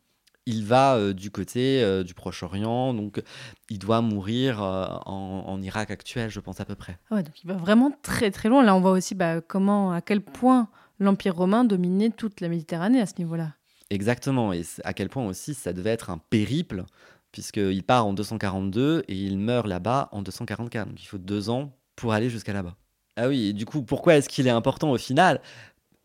Il 0.47 0.65
va 0.65 0.95
euh, 0.95 1.13
du 1.13 1.29
côté 1.29 1.83
euh, 1.83 2.03
du 2.03 2.13
Proche-Orient, 2.13 2.93
donc 2.93 3.21
il 3.69 3.77
doit 3.77 4.01
mourir 4.01 4.63
euh, 4.63 4.87
en, 5.05 5.43
en 5.47 5.61
Irak 5.61 5.91
actuel, 5.91 6.29
je 6.31 6.39
pense 6.39 6.59
à 6.59 6.65
peu 6.65 6.75
près. 6.75 6.97
Ouais, 7.11 7.21
donc 7.21 7.43
il 7.43 7.47
va 7.47 7.53
vraiment 7.53 7.91
très 8.01 8.31
très 8.31 8.49
loin. 8.49 8.63
Là, 8.63 8.75
on 8.75 8.81
voit 8.81 8.91
aussi 8.91 9.13
bah, 9.13 9.41
comment, 9.41 9.91
à 9.91 10.01
quel 10.01 10.21
point 10.21 10.67
l'Empire 10.99 11.35
romain 11.35 11.63
dominait 11.63 12.09
toute 12.09 12.41
la 12.41 12.49
Méditerranée 12.49 13.01
à 13.01 13.05
ce 13.05 13.13
niveau-là. 13.19 13.53
Exactement, 13.91 14.53
et 14.53 14.63
à 14.83 14.93
quel 14.93 15.09
point 15.09 15.25
aussi 15.25 15.53
ça 15.53 15.73
devait 15.73 15.89
être 15.89 16.09
un 16.09 16.17
périple, 16.17 16.85
puisqu'il 17.31 17.83
part 17.83 18.07
en 18.07 18.13
242 18.13 19.03
et 19.07 19.15
il 19.15 19.37
meurt 19.37 19.67
là-bas 19.67 20.09
en 20.11 20.21
244. 20.21 20.87
Donc 20.87 21.03
il 21.03 21.07
faut 21.07 21.17
deux 21.17 21.49
ans 21.49 21.77
pour 21.95 22.13
aller 22.13 22.29
jusqu'à 22.29 22.53
là-bas. 22.53 22.77
Ah 23.23 23.27
oui, 23.27 23.49
et 23.49 23.53
du 23.53 23.65
coup, 23.65 23.83
pourquoi 23.83 24.15
est-ce 24.15 24.27
qu'il 24.29 24.47
est 24.47 24.51
important 24.51 24.89
au 24.91 24.97
final? 24.97 25.41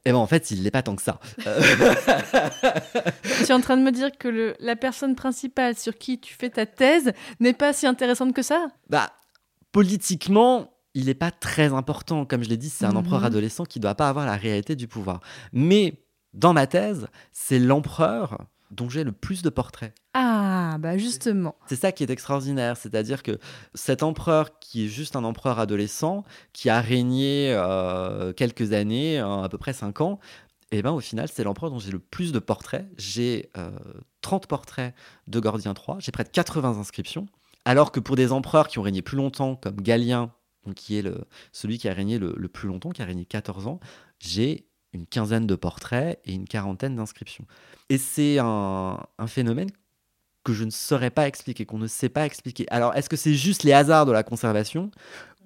Eh 0.04 0.10
ben 0.12 0.18
en 0.18 0.26
fait, 0.26 0.50
il 0.50 0.62
l'est 0.62 0.70
pas 0.70 0.82
tant 0.82 0.94
que 0.96 1.02
ça. 1.02 1.18
Euh, 1.46 1.60
tu 3.38 3.44
es 3.44 3.52
en 3.52 3.60
train 3.60 3.76
de 3.76 3.82
me 3.82 3.90
dire 3.90 4.10
que 4.18 4.28
le- 4.28 4.54
la 4.60 4.76
personne 4.76 5.14
principale 5.16 5.76
sur 5.76 5.96
qui 5.98 6.20
tu 6.20 6.34
fais 6.34 6.50
ta 6.50 6.66
thèse 6.66 7.12
n'est 7.40 7.54
pas 7.54 7.72
si 7.72 7.86
intéressante 7.86 8.34
que 8.34 8.42
ça? 8.42 8.68
Bah, 8.90 9.10
politiquement, 9.72 10.72
il 10.94 11.06
n'est 11.06 11.14
pas 11.14 11.30
très 11.30 11.72
important. 11.72 12.24
Comme 12.24 12.42
je 12.44 12.48
l'ai 12.48 12.56
dit, 12.56 12.70
c'est 12.70 12.84
un 12.84 12.90
Mhm. 12.90 12.96
empereur 12.98 13.24
adolescent 13.24 13.64
qui 13.64 13.78
ne 13.78 13.82
doit 13.82 13.94
pas 13.94 14.08
avoir 14.08 14.26
la 14.26 14.36
réalité 14.36 14.76
du 14.76 14.88
pouvoir. 14.88 15.20
Mais 15.52 16.02
dans 16.34 16.52
ma 16.52 16.66
thèse, 16.66 17.06
c'est 17.32 17.58
l'empereur 17.58 18.38
dont 18.70 18.88
j'ai 18.88 19.04
le 19.04 19.12
plus 19.12 19.42
de 19.42 19.50
portraits. 19.50 19.94
Ah, 20.14 20.76
bah 20.78 20.96
justement. 20.96 21.56
C'est 21.66 21.76
ça 21.76 21.92
qui 21.92 22.02
est 22.02 22.10
extraordinaire, 22.10 22.76
c'est-à-dire 22.76 23.22
que 23.22 23.38
cet 23.74 24.02
empereur 24.02 24.58
qui 24.58 24.86
est 24.86 24.88
juste 24.88 25.16
un 25.16 25.24
empereur 25.24 25.58
adolescent, 25.58 26.24
qui 26.52 26.70
a 26.70 26.80
régné 26.80 27.52
euh, 27.52 28.32
quelques 28.32 28.72
années, 28.72 29.20
euh, 29.20 29.42
à 29.42 29.48
peu 29.48 29.58
près 29.58 29.72
5 29.72 30.00
ans, 30.00 30.18
et 30.72 30.82
ben 30.82 30.92
au 30.92 31.00
final 31.00 31.28
c'est 31.32 31.44
l'empereur 31.44 31.70
dont 31.70 31.78
j'ai 31.78 31.92
le 31.92 31.98
plus 31.98 32.32
de 32.32 32.38
portraits. 32.38 32.86
J'ai 32.96 33.50
euh, 33.56 33.70
30 34.22 34.46
portraits 34.46 34.94
de 35.26 35.40
Gordien 35.40 35.74
III, 35.74 35.96
j'ai 36.00 36.12
près 36.12 36.24
de 36.24 36.30
80 36.30 36.78
inscriptions, 36.78 37.26
alors 37.64 37.92
que 37.92 38.00
pour 38.00 38.16
des 38.16 38.32
empereurs 38.32 38.68
qui 38.68 38.78
ont 38.78 38.82
régné 38.82 39.02
plus 39.02 39.16
longtemps, 39.16 39.56
comme 39.56 39.80
Galien, 39.80 40.32
donc 40.64 40.74
qui 40.74 40.98
est 40.98 41.02
le, 41.02 41.24
celui 41.52 41.78
qui 41.78 41.88
a 41.88 41.94
régné 41.94 42.18
le, 42.18 42.34
le 42.36 42.48
plus 42.48 42.68
longtemps, 42.68 42.90
qui 42.90 43.02
a 43.02 43.04
régné 43.04 43.24
14 43.24 43.66
ans, 43.66 43.80
j'ai 44.18 44.66
une 44.96 45.06
quinzaine 45.06 45.46
de 45.46 45.54
portraits 45.54 46.18
et 46.24 46.32
une 46.32 46.46
quarantaine 46.46 46.96
d'inscriptions. 46.96 47.44
Et 47.88 47.98
c'est 47.98 48.38
un, 48.38 48.98
un 49.18 49.26
phénomène 49.26 49.70
que 50.44 50.52
je 50.52 50.64
ne 50.64 50.70
saurais 50.70 51.10
pas 51.10 51.26
expliquer, 51.26 51.66
qu'on 51.66 51.78
ne 51.78 51.86
sait 51.86 52.08
pas 52.08 52.24
expliquer. 52.24 52.66
Alors, 52.70 52.94
est-ce 52.94 53.08
que 53.08 53.16
c'est 53.16 53.34
juste 53.34 53.64
les 53.64 53.72
hasards 53.72 54.06
de 54.06 54.12
la 54.12 54.22
conservation 54.22 54.90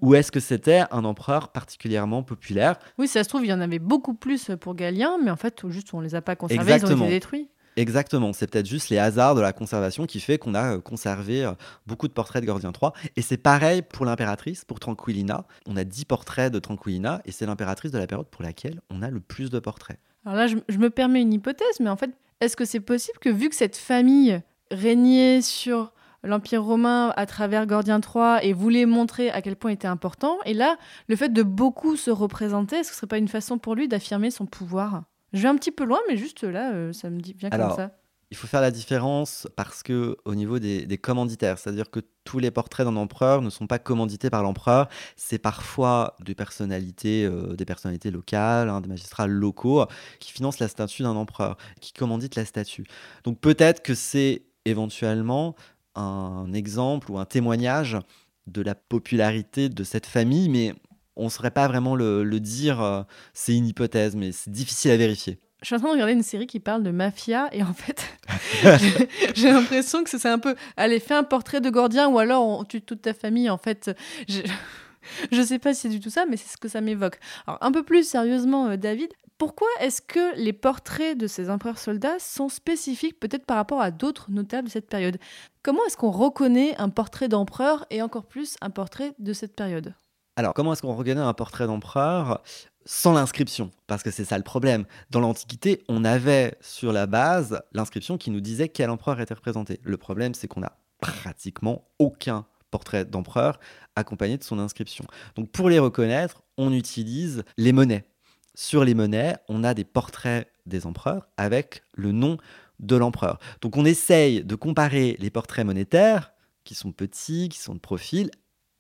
ou 0.03 0.15
est-ce 0.15 0.33
que 0.33 0.41
c'était 0.41 0.83
un 0.91 1.05
empereur 1.05 1.49
particulièrement 1.49 2.23
populaire? 2.23 2.79
Oui, 2.99 3.09
ça 3.09 3.23
se 3.23 3.29
trouve, 3.29 3.45
il 3.45 3.51
y 3.51 3.53
en 3.53 3.61
avait 3.61 3.79
beaucoup 3.79 4.15
plus 4.15 4.51
pour 4.61 4.75
Galien, 4.75 5.19
mais 5.23 5.31
en 5.31 5.37
fait, 5.37 5.69
juste 5.69 5.93
on 5.93 6.01
les 6.01 6.15
a 6.15 6.23
pas 6.23 6.37
conservés, 6.37 6.77
ils 6.77 6.87
ont 6.87 6.97
été 6.97 7.09
détruits. 7.09 7.49
Exactement, 7.77 8.33
c'est 8.33 8.51
peut-être 8.51 8.67
juste 8.67 8.89
les 8.89 8.99
hasards 8.99 9.35
de 9.35 9.41
la 9.41 9.53
conservation 9.53 10.07
qui 10.07 10.21
fait 10.21 10.39
qu'on 10.39 10.55
a 10.55 10.75
euh, 10.75 10.81
conservé 10.81 11.45
euh, 11.45 11.53
beaucoup 11.87 12.09
de 12.09 12.13
portraits 12.13 12.43
de 12.43 12.47
Gordien 12.47 12.73
III. 12.73 12.91
Et 13.17 13.23
c'est 13.23 13.37
pareil 13.37 13.83
pour 13.83 14.05
l'impératrice, 14.05 14.65
pour 14.65 14.81
Tranquillina. 14.81 15.47
On 15.67 15.77
a 15.77 15.85
10 15.85 16.05
portraits 16.05 16.53
de 16.53 16.59
Tranquillina 16.59 17.23
et 17.25 17.33
c'est 17.33 17.47
l'impératrice 17.47 17.93
de 17.93 17.99
la 17.99 18.07
période 18.07 18.27
pour 18.27 18.43
laquelle 18.43 18.81
on 18.91 19.03
a 19.03 19.11
le 19.11 19.21
plus 19.21 19.51
de 19.51 19.59
portraits. 19.59 19.99
Alors 20.25 20.37
là, 20.37 20.47
je, 20.47 20.57
je 20.69 20.79
me 20.79 20.91
permets 20.91 21.23
une 21.23 21.33
hypothèse, 21.33 21.81
mais 21.81 21.91
en 21.91 21.97
fait, 21.97 22.11
est-ce 22.41 22.57
que 22.57 22.65
c'est 22.65 22.81
possible 22.81 23.19
que 23.19 23.31
vu 23.31 23.49
que 23.49 23.57
cette 23.57 23.77
famille 23.77 24.41
régnait 24.71 25.41
sur 25.41 25.93
l'Empire 26.23 26.63
romain 26.63 27.13
à 27.17 27.27
travers 27.27 27.67
Gordien 27.67 28.01
III 28.01 28.39
et 28.43 28.53
voulait 28.53 28.87
montrer 28.87 29.31
à 29.31 29.43
quel 29.43 29.57
point 29.57 29.71
il 29.71 29.75
était 29.75 29.89
important, 29.89 30.39
et 30.45 30.55
là, 30.55 30.77
le 31.09 31.17
fait 31.17 31.31
de 31.31 31.43
beaucoup 31.43 31.97
se 31.97 32.11
représenter, 32.11 32.77
est-ce 32.77 32.89
que 32.89 32.95
ce 32.95 33.01
serait 33.01 33.07
pas 33.07 33.19
une 33.19 33.29
façon 33.29 33.59
pour 33.59 33.75
lui 33.75 33.89
d'affirmer 33.89 34.31
son 34.31 34.47
pouvoir? 34.47 35.05
Je 35.33 35.43
vais 35.43 35.49
un 35.49 35.57
petit 35.57 35.71
peu 35.71 35.85
loin, 35.85 36.01
mais 36.09 36.17
juste 36.17 36.45
là, 36.45 36.73
euh, 36.73 36.93
ça 36.93 37.11
me 37.11 37.21
dit 37.21 37.35
bien 37.35 37.49
Alors, 37.53 37.69
comme 37.69 37.77
ça. 37.77 37.97
Il 38.33 38.37
faut 38.37 38.47
faire 38.47 38.61
la 38.61 38.71
différence 38.71 39.49
parce 39.57 39.83
que 39.83 40.17
au 40.25 40.37
niveau 40.37 40.61
des, 40.61 40.87
des 40.87 40.99
commanditaires, 40.99 41.59
c'est-à-dire 41.59 41.91
que 41.91 41.99
tous 42.23 42.39
les 42.39 42.53
portraits 42.53 42.87
d'un 42.87 42.95
empereur 42.95 43.43
ne 43.43 43.51
sont 43.51 43.67
pas 43.67 43.81
commandités 43.81 44.31
par 44.31 44.45
l'empereur, 44.45 44.89
c'est 45.17 45.41
parfois 45.41 46.15
des 46.25 46.37
personnalités, 46.37 47.25
euh, 47.25 47.57
des 47.57 47.65
personnalités 47.65 48.13
locales, 48.13 48.69
hein, 48.69 48.81
des 48.81 48.89
magistrats 48.89 49.27
locaux 49.27 49.85
qui 50.21 50.33
financent 50.33 50.61
la 50.61 50.69
statue 50.69 51.03
d'un 51.03 51.17
empereur, 51.17 51.57
qui 51.81 51.93
commanditent 51.93 52.37
la 52.37 52.45
statue. 52.45 52.85
Donc 53.25 53.41
peut-être 53.41 53.83
que 53.83 53.95
c'est 53.95 54.45
éventuellement 54.65 55.57
un 55.97 56.53
exemple 56.53 57.11
ou 57.11 57.19
un 57.19 57.25
témoignage 57.25 57.99
de 58.47 58.63
la 58.63 58.75
popularité 58.75 59.69
de 59.69 59.85
cette 59.85 60.07
famille, 60.07 60.49
mais 60.49 60.75
on 61.17 61.25
ne 61.25 61.29
saurait 61.31 61.51
pas 61.51 61.69
vraiment 61.69 61.95
le, 61.97 62.25
le 62.25 62.41
dire. 62.41 62.81
euh, 62.81 63.03
C'est 63.35 63.55
une 63.57 63.67
hypothèse, 63.67 64.17
mais 64.17 64.33
c'est 64.33 64.51
difficile 64.51 64.91
à 64.93 64.97
vérifier. 64.97 65.39
Je 65.63 65.67
suis 65.67 65.75
en 65.75 65.79
train 65.79 65.89
de 65.89 65.93
regarder 65.93 66.15
une 66.15 66.23
série 66.23 66.47
qui 66.47 66.59
parle 66.59 66.83
de 66.83 66.91
mafia 66.91 67.49
et 67.53 67.63
en 67.63 67.75
fait, 67.75 68.03
j'ai- 68.63 69.09
j'ai 69.35 69.51
l'impression 69.53 70.03
que 70.05 70.11
c'est 70.11 70.29
un 70.29 70.39
peu, 70.39 70.55
allez, 70.77 71.01
fais 71.01 71.15
un 71.15 71.23
portrait 71.25 71.61
de 71.61 71.69
Gordien 71.69 72.09
ou 72.09 72.19
alors 72.19 72.47
on 72.47 72.65
tue 72.65 72.81
toute 72.81 73.03
ta 73.03 73.13
famille. 73.13 73.51
En 73.51 73.59
fait, 73.59 73.91
je, 74.29 74.41
je 75.33 75.43
sais 75.43 75.59
pas 75.59 75.75
si 75.75 75.83
c'est 75.83 75.89
du 75.91 76.01
tout 76.01 76.11
ça, 76.11 76.25
mais 76.27 76.37
c'est 76.39 76.51
ce 76.51 76.57
que 76.57 76.69
ça 76.69 76.81
m'évoque. 76.81 77.19
Alors 77.47 77.59
un 77.63 77.73
peu 77.73 77.83
plus 77.83 78.09
sérieusement, 78.09 78.69
euh, 78.69 78.77
David, 78.77 79.09
pourquoi 79.37 79.69
est-ce 79.81 80.01
que 80.03 80.35
les 80.37 80.53
portraits 80.53 81.17
de 81.17 81.27
ces 81.27 81.49
empereurs 81.51 81.79
soldats 81.79 82.19
sont 82.19 82.49
spécifiques 82.49 83.19
peut-être 83.21 83.47
par 83.47 83.57
rapport 83.57 83.81
à 83.81 83.91
d'autres 83.91 84.31
notables 84.31 84.69
de 84.69 84.73
cette 84.73 84.89
période? 84.89 85.19
Comment 85.63 85.81
est-ce 85.87 85.97
qu'on 85.97 86.11
reconnaît 86.11 86.75
un 86.79 86.89
portrait 86.91 87.29
d'empereur 87.29 87.85
et 87.91 88.01
encore 88.03 88.27
plus 88.27 88.57
un 88.63 88.71
portrait 88.71 89.13
de 89.19 89.33
cette 89.35 89.55
période? 89.57 89.95
Alors, 90.41 90.55
comment 90.55 90.73
est-ce 90.73 90.81
qu'on 90.81 90.95
reconnaît 90.95 91.21
un 91.21 91.35
portrait 91.35 91.67
d'empereur 91.67 92.43
sans 92.87 93.13
l'inscription? 93.13 93.71
Parce 93.87 94.03
que 94.03 94.11
c'est 94.11 94.25
ça 94.25 94.39
le 94.39 94.43
problème. 94.43 94.87
Dans 95.11 95.21
l'Antiquité, 95.21 95.83
on 95.87 96.03
avait 96.03 96.57
sur 96.63 96.95
la 96.95 97.07
base 97.07 97.61
l'inscription 97.75 98.17
qui 98.17 98.31
nous 98.31 98.41
disait 98.41 98.71
quel 98.71 98.89
empereur 98.89 99.21
était 99.21 99.35
représenté. 99.35 99.81
Le 99.83 99.99
problème, 99.99 100.33
c'est 100.33 100.49
qu'on 100.49 100.61
n'a 100.61 100.79
pratiquement 100.99 101.85
aucun 101.99 102.47
portrait 102.71 103.05
d'empereur 103.05 103.61
accompagné 103.97 104.39
de 104.39 104.43
son 104.43 104.59
inscription. 104.59 105.05
Donc, 105.35 105.51
pour 105.51 105.69
les 105.69 105.79
reconnaître, 105.79 106.43
on 106.57 106.73
utilise 106.73 107.43
les 107.59 107.73
monnaies. 107.73 108.07
Sur 108.55 108.83
les 108.83 108.95
monnaies, 108.95 109.37
on 109.51 109.63
a 109.63 109.75
des 109.75 109.85
portraits 109.85 110.51
des 110.65 110.87
empereurs 110.87 111.29
avec 111.37 111.83
le 111.93 112.13
nom 112.13 112.39
de 112.79 112.97
l'empereur. 112.97 113.41
Donc, 113.61 113.77
on 113.77 113.85
essaye 113.85 114.43
de 114.43 114.55
comparer 114.55 115.19
les 115.19 115.29
portraits 115.29 115.67
monétaires, 115.67 116.33
qui 116.65 116.75
sont 116.75 116.93
petits, 116.93 117.51
qui 117.51 117.59
sont 117.59 117.75
de 117.75 117.79
profil, 117.79 118.31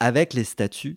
avec 0.00 0.32
les 0.32 0.44
statuts 0.44 0.96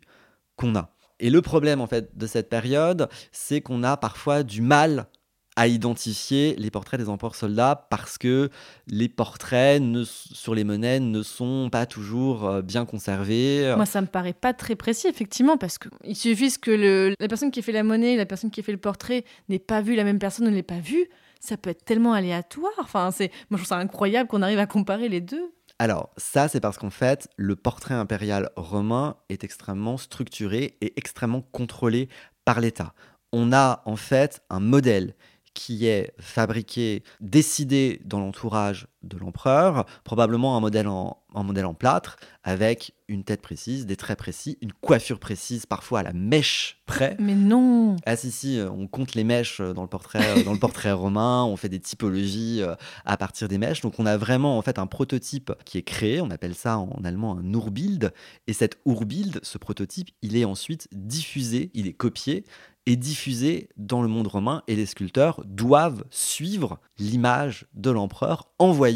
qu'on 0.56 0.76
a. 0.76 0.90
Et 1.20 1.30
le 1.30 1.42
problème 1.42 1.82
en 1.82 1.88
fait 1.88 2.18
de 2.18 2.28
cette 2.28 2.50
période, 2.50 3.08
c'est 3.32 3.62
qu'on 3.62 3.84
a 3.84 3.98
parfois 3.98 4.44
du 4.44 4.62
mal 4.62 5.08
à 5.56 5.68
identifier 5.68 6.56
les 6.58 6.72
portraits 6.72 7.00
des 7.00 7.10
empereurs 7.10 7.36
soldats 7.36 7.88
parce 7.90 8.18
que 8.18 8.50
les 8.88 9.08
portraits 9.08 9.82
sur 10.06 10.56
les 10.56 10.64
monnaies 10.64 11.00
ne 11.00 11.22
sont 11.22 11.70
pas 11.72 11.86
toujours 11.86 12.48
euh, 12.48 12.62
bien 12.62 12.86
conservés. 12.86 13.74
Moi, 13.76 13.86
ça 13.86 14.02
me 14.02 14.08
paraît 14.08 14.34
pas 14.34 14.54
très 14.54 14.76
précis, 14.76 15.08
effectivement, 15.08 15.58
parce 15.58 15.78
qu'il 15.78 16.16
suffit 16.16 16.52
que 16.60 17.14
la 17.20 17.28
personne 17.28 17.52
qui 17.52 17.62
fait 17.62 17.72
la 17.72 17.84
monnaie, 17.84 18.16
la 18.16 18.26
personne 18.26 18.52
qui 18.52 18.64
fait 18.64 18.72
le 18.72 18.78
portrait 18.80 19.26
n'ait 19.50 19.60
pas 19.60 19.82
vu 19.82 19.96
la 19.96 20.04
même 20.04 20.20
personne, 20.20 20.46
ne 20.46 20.52
l'ait 20.52 20.64
pas 20.64 20.80
vu. 20.80 21.08
Ça 21.40 21.58
peut 21.58 21.70
être 21.70 21.84
tellement 21.84 22.14
aléatoire. 22.14 22.72
Enfin, 22.80 23.10
moi, 23.20 23.30
je 23.52 23.56
trouve 23.58 23.66
ça 23.66 23.78
incroyable 23.78 24.30
qu'on 24.30 24.42
arrive 24.42 24.60
à 24.60 24.66
comparer 24.66 25.10
les 25.10 25.22
deux. 25.22 25.52
Alors, 25.84 26.12
ça, 26.16 26.48
c'est 26.48 26.62
parce 26.62 26.78
qu'en 26.78 26.90
fait, 26.90 27.28
le 27.36 27.58
portrait 27.58 27.94
impérial 27.94 28.52
romain 28.56 29.18
est 29.28 29.44
extrêmement 29.44 29.98
structuré 29.98 30.78
et 30.80 30.94
extrêmement 30.96 31.42
contrôlé 31.42 32.08
par 32.46 32.62
l'État. 32.62 32.94
On 33.34 33.52
a 33.52 33.82
en 33.84 33.98
fait 33.98 34.42
un 34.50 34.62
modèle 34.62 35.14
qui 35.54 35.88
est 35.88 36.14
fabriqué, 36.22 37.04
décidé 37.20 38.00
dans 38.06 38.22
l'entourage 38.22 38.88
de 39.04 39.18
l'empereur, 39.18 39.86
probablement 40.04 40.58
un 40.58 40.60
modèle, 40.60 40.88
en, 40.88 41.18
un 41.36 41.44
modèle 41.44 41.66
en 41.66 41.74
plâtre, 41.74 42.18
avec 42.44 42.94
une 43.08 43.24
tête 43.24 43.42
précise, 43.42 43.86
des 43.86 43.96
traits 43.96 44.18
précis, 44.18 44.58
une 44.62 44.74
coiffure 44.74 45.20
précise, 45.20 45.66
parfois 45.66 46.00
à 46.00 46.04
la 46.04 46.14
mèche 46.14 46.82
près. 46.86 47.16
Mais 47.20 47.36
non 47.36 47.96
Ah 48.06 48.16
si 48.16 48.32
si, 48.32 48.60
euh, 48.60 48.70
on 48.70 48.88
compte 48.88 49.14
les 49.14 49.24
mèches 49.24 49.60
euh, 49.60 49.74
dans 49.74 49.82
le 49.82 49.88
portrait, 49.88 50.20
euh, 50.40 50.44
dans 50.44 50.54
le 50.54 50.60
portrait 50.60 50.92
romain, 50.92 51.44
on 51.44 51.56
fait 51.56 51.70
des 51.70 51.80
typologies 51.80 52.62
à 53.06 53.18
partir 53.18 53.48
des 53.48 53.58
mèches. 53.58 53.82
Donc 53.82 54.00
on 54.00 54.06
a 54.06 54.18
vraiment 54.18 54.58
en 54.58 54.62
fait 54.62 54.80
un 54.80 54.88
prototype 54.88 55.54
qui 55.66 55.78
est 55.78 55.84
créé, 55.84 56.22
on 56.22 56.32
appelle 56.32 56.56
ça 56.56 56.78
en 56.78 57.04
allemand 57.04 57.38
un 57.38 57.54
Urbild. 57.54 58.14
Et 58.48 58.54
cet 58.54 58.80
Urbild, 58.86 59.40
ce 59.44 59.58
prototype, 59.58 60.10
il 60.22 60.38
est 60.38 60.46
ensuite 60.46 60.88
diffusé, 60.92 61.72
il 61.74 61.88
est 61.88 61.94
copié 61.94 62.46
et 62.86 62.96
diffusé 62.96 63.70
dans 63.78 64.02
le 64.02 64.08
monde 64.08 64.28
romain. 64.28 64.64
Et 64.68 64.76
les 64.76 64.86
sculpteurs 64.86 65.42
doivent 65.46 66.04
suivre 66.10 66.80
l'image 67.00 67.66
de 67.74 67.92
l'empereur 67.92 68.50
envoyée 68.60 68.93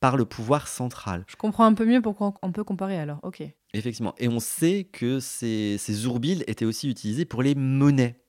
par 0.00 0.16
le 0.16 0.24
pouvoir 0.24 0.68
central. 0.68 1.24
Je 1.26 1.36
comprends 1.36 1.64
un 1.64 1.74
peu 1.74 1.84
mieux 1.84 2.00
pourquoi 2.00 2.34
on 2.42 2.52
peut 2.52 2.64
comparer 2.64 2.98
alors. 2.98 3.18
Ok. 3.22 3.42
Effectivement. 3.74 4.14
Et 4.18 4.28
on 4.28 4.40
sait 4.40 4.88
que 4.92 5.20
ces, 5.20 5.76
ces 5.78 6.06
étaient 6.46 6.64
aussi 6.64 6.88
utilisés 6.88 7.24
pour 7.24 7.42
les 7.42 7.54
monnaies. 7.54 8.20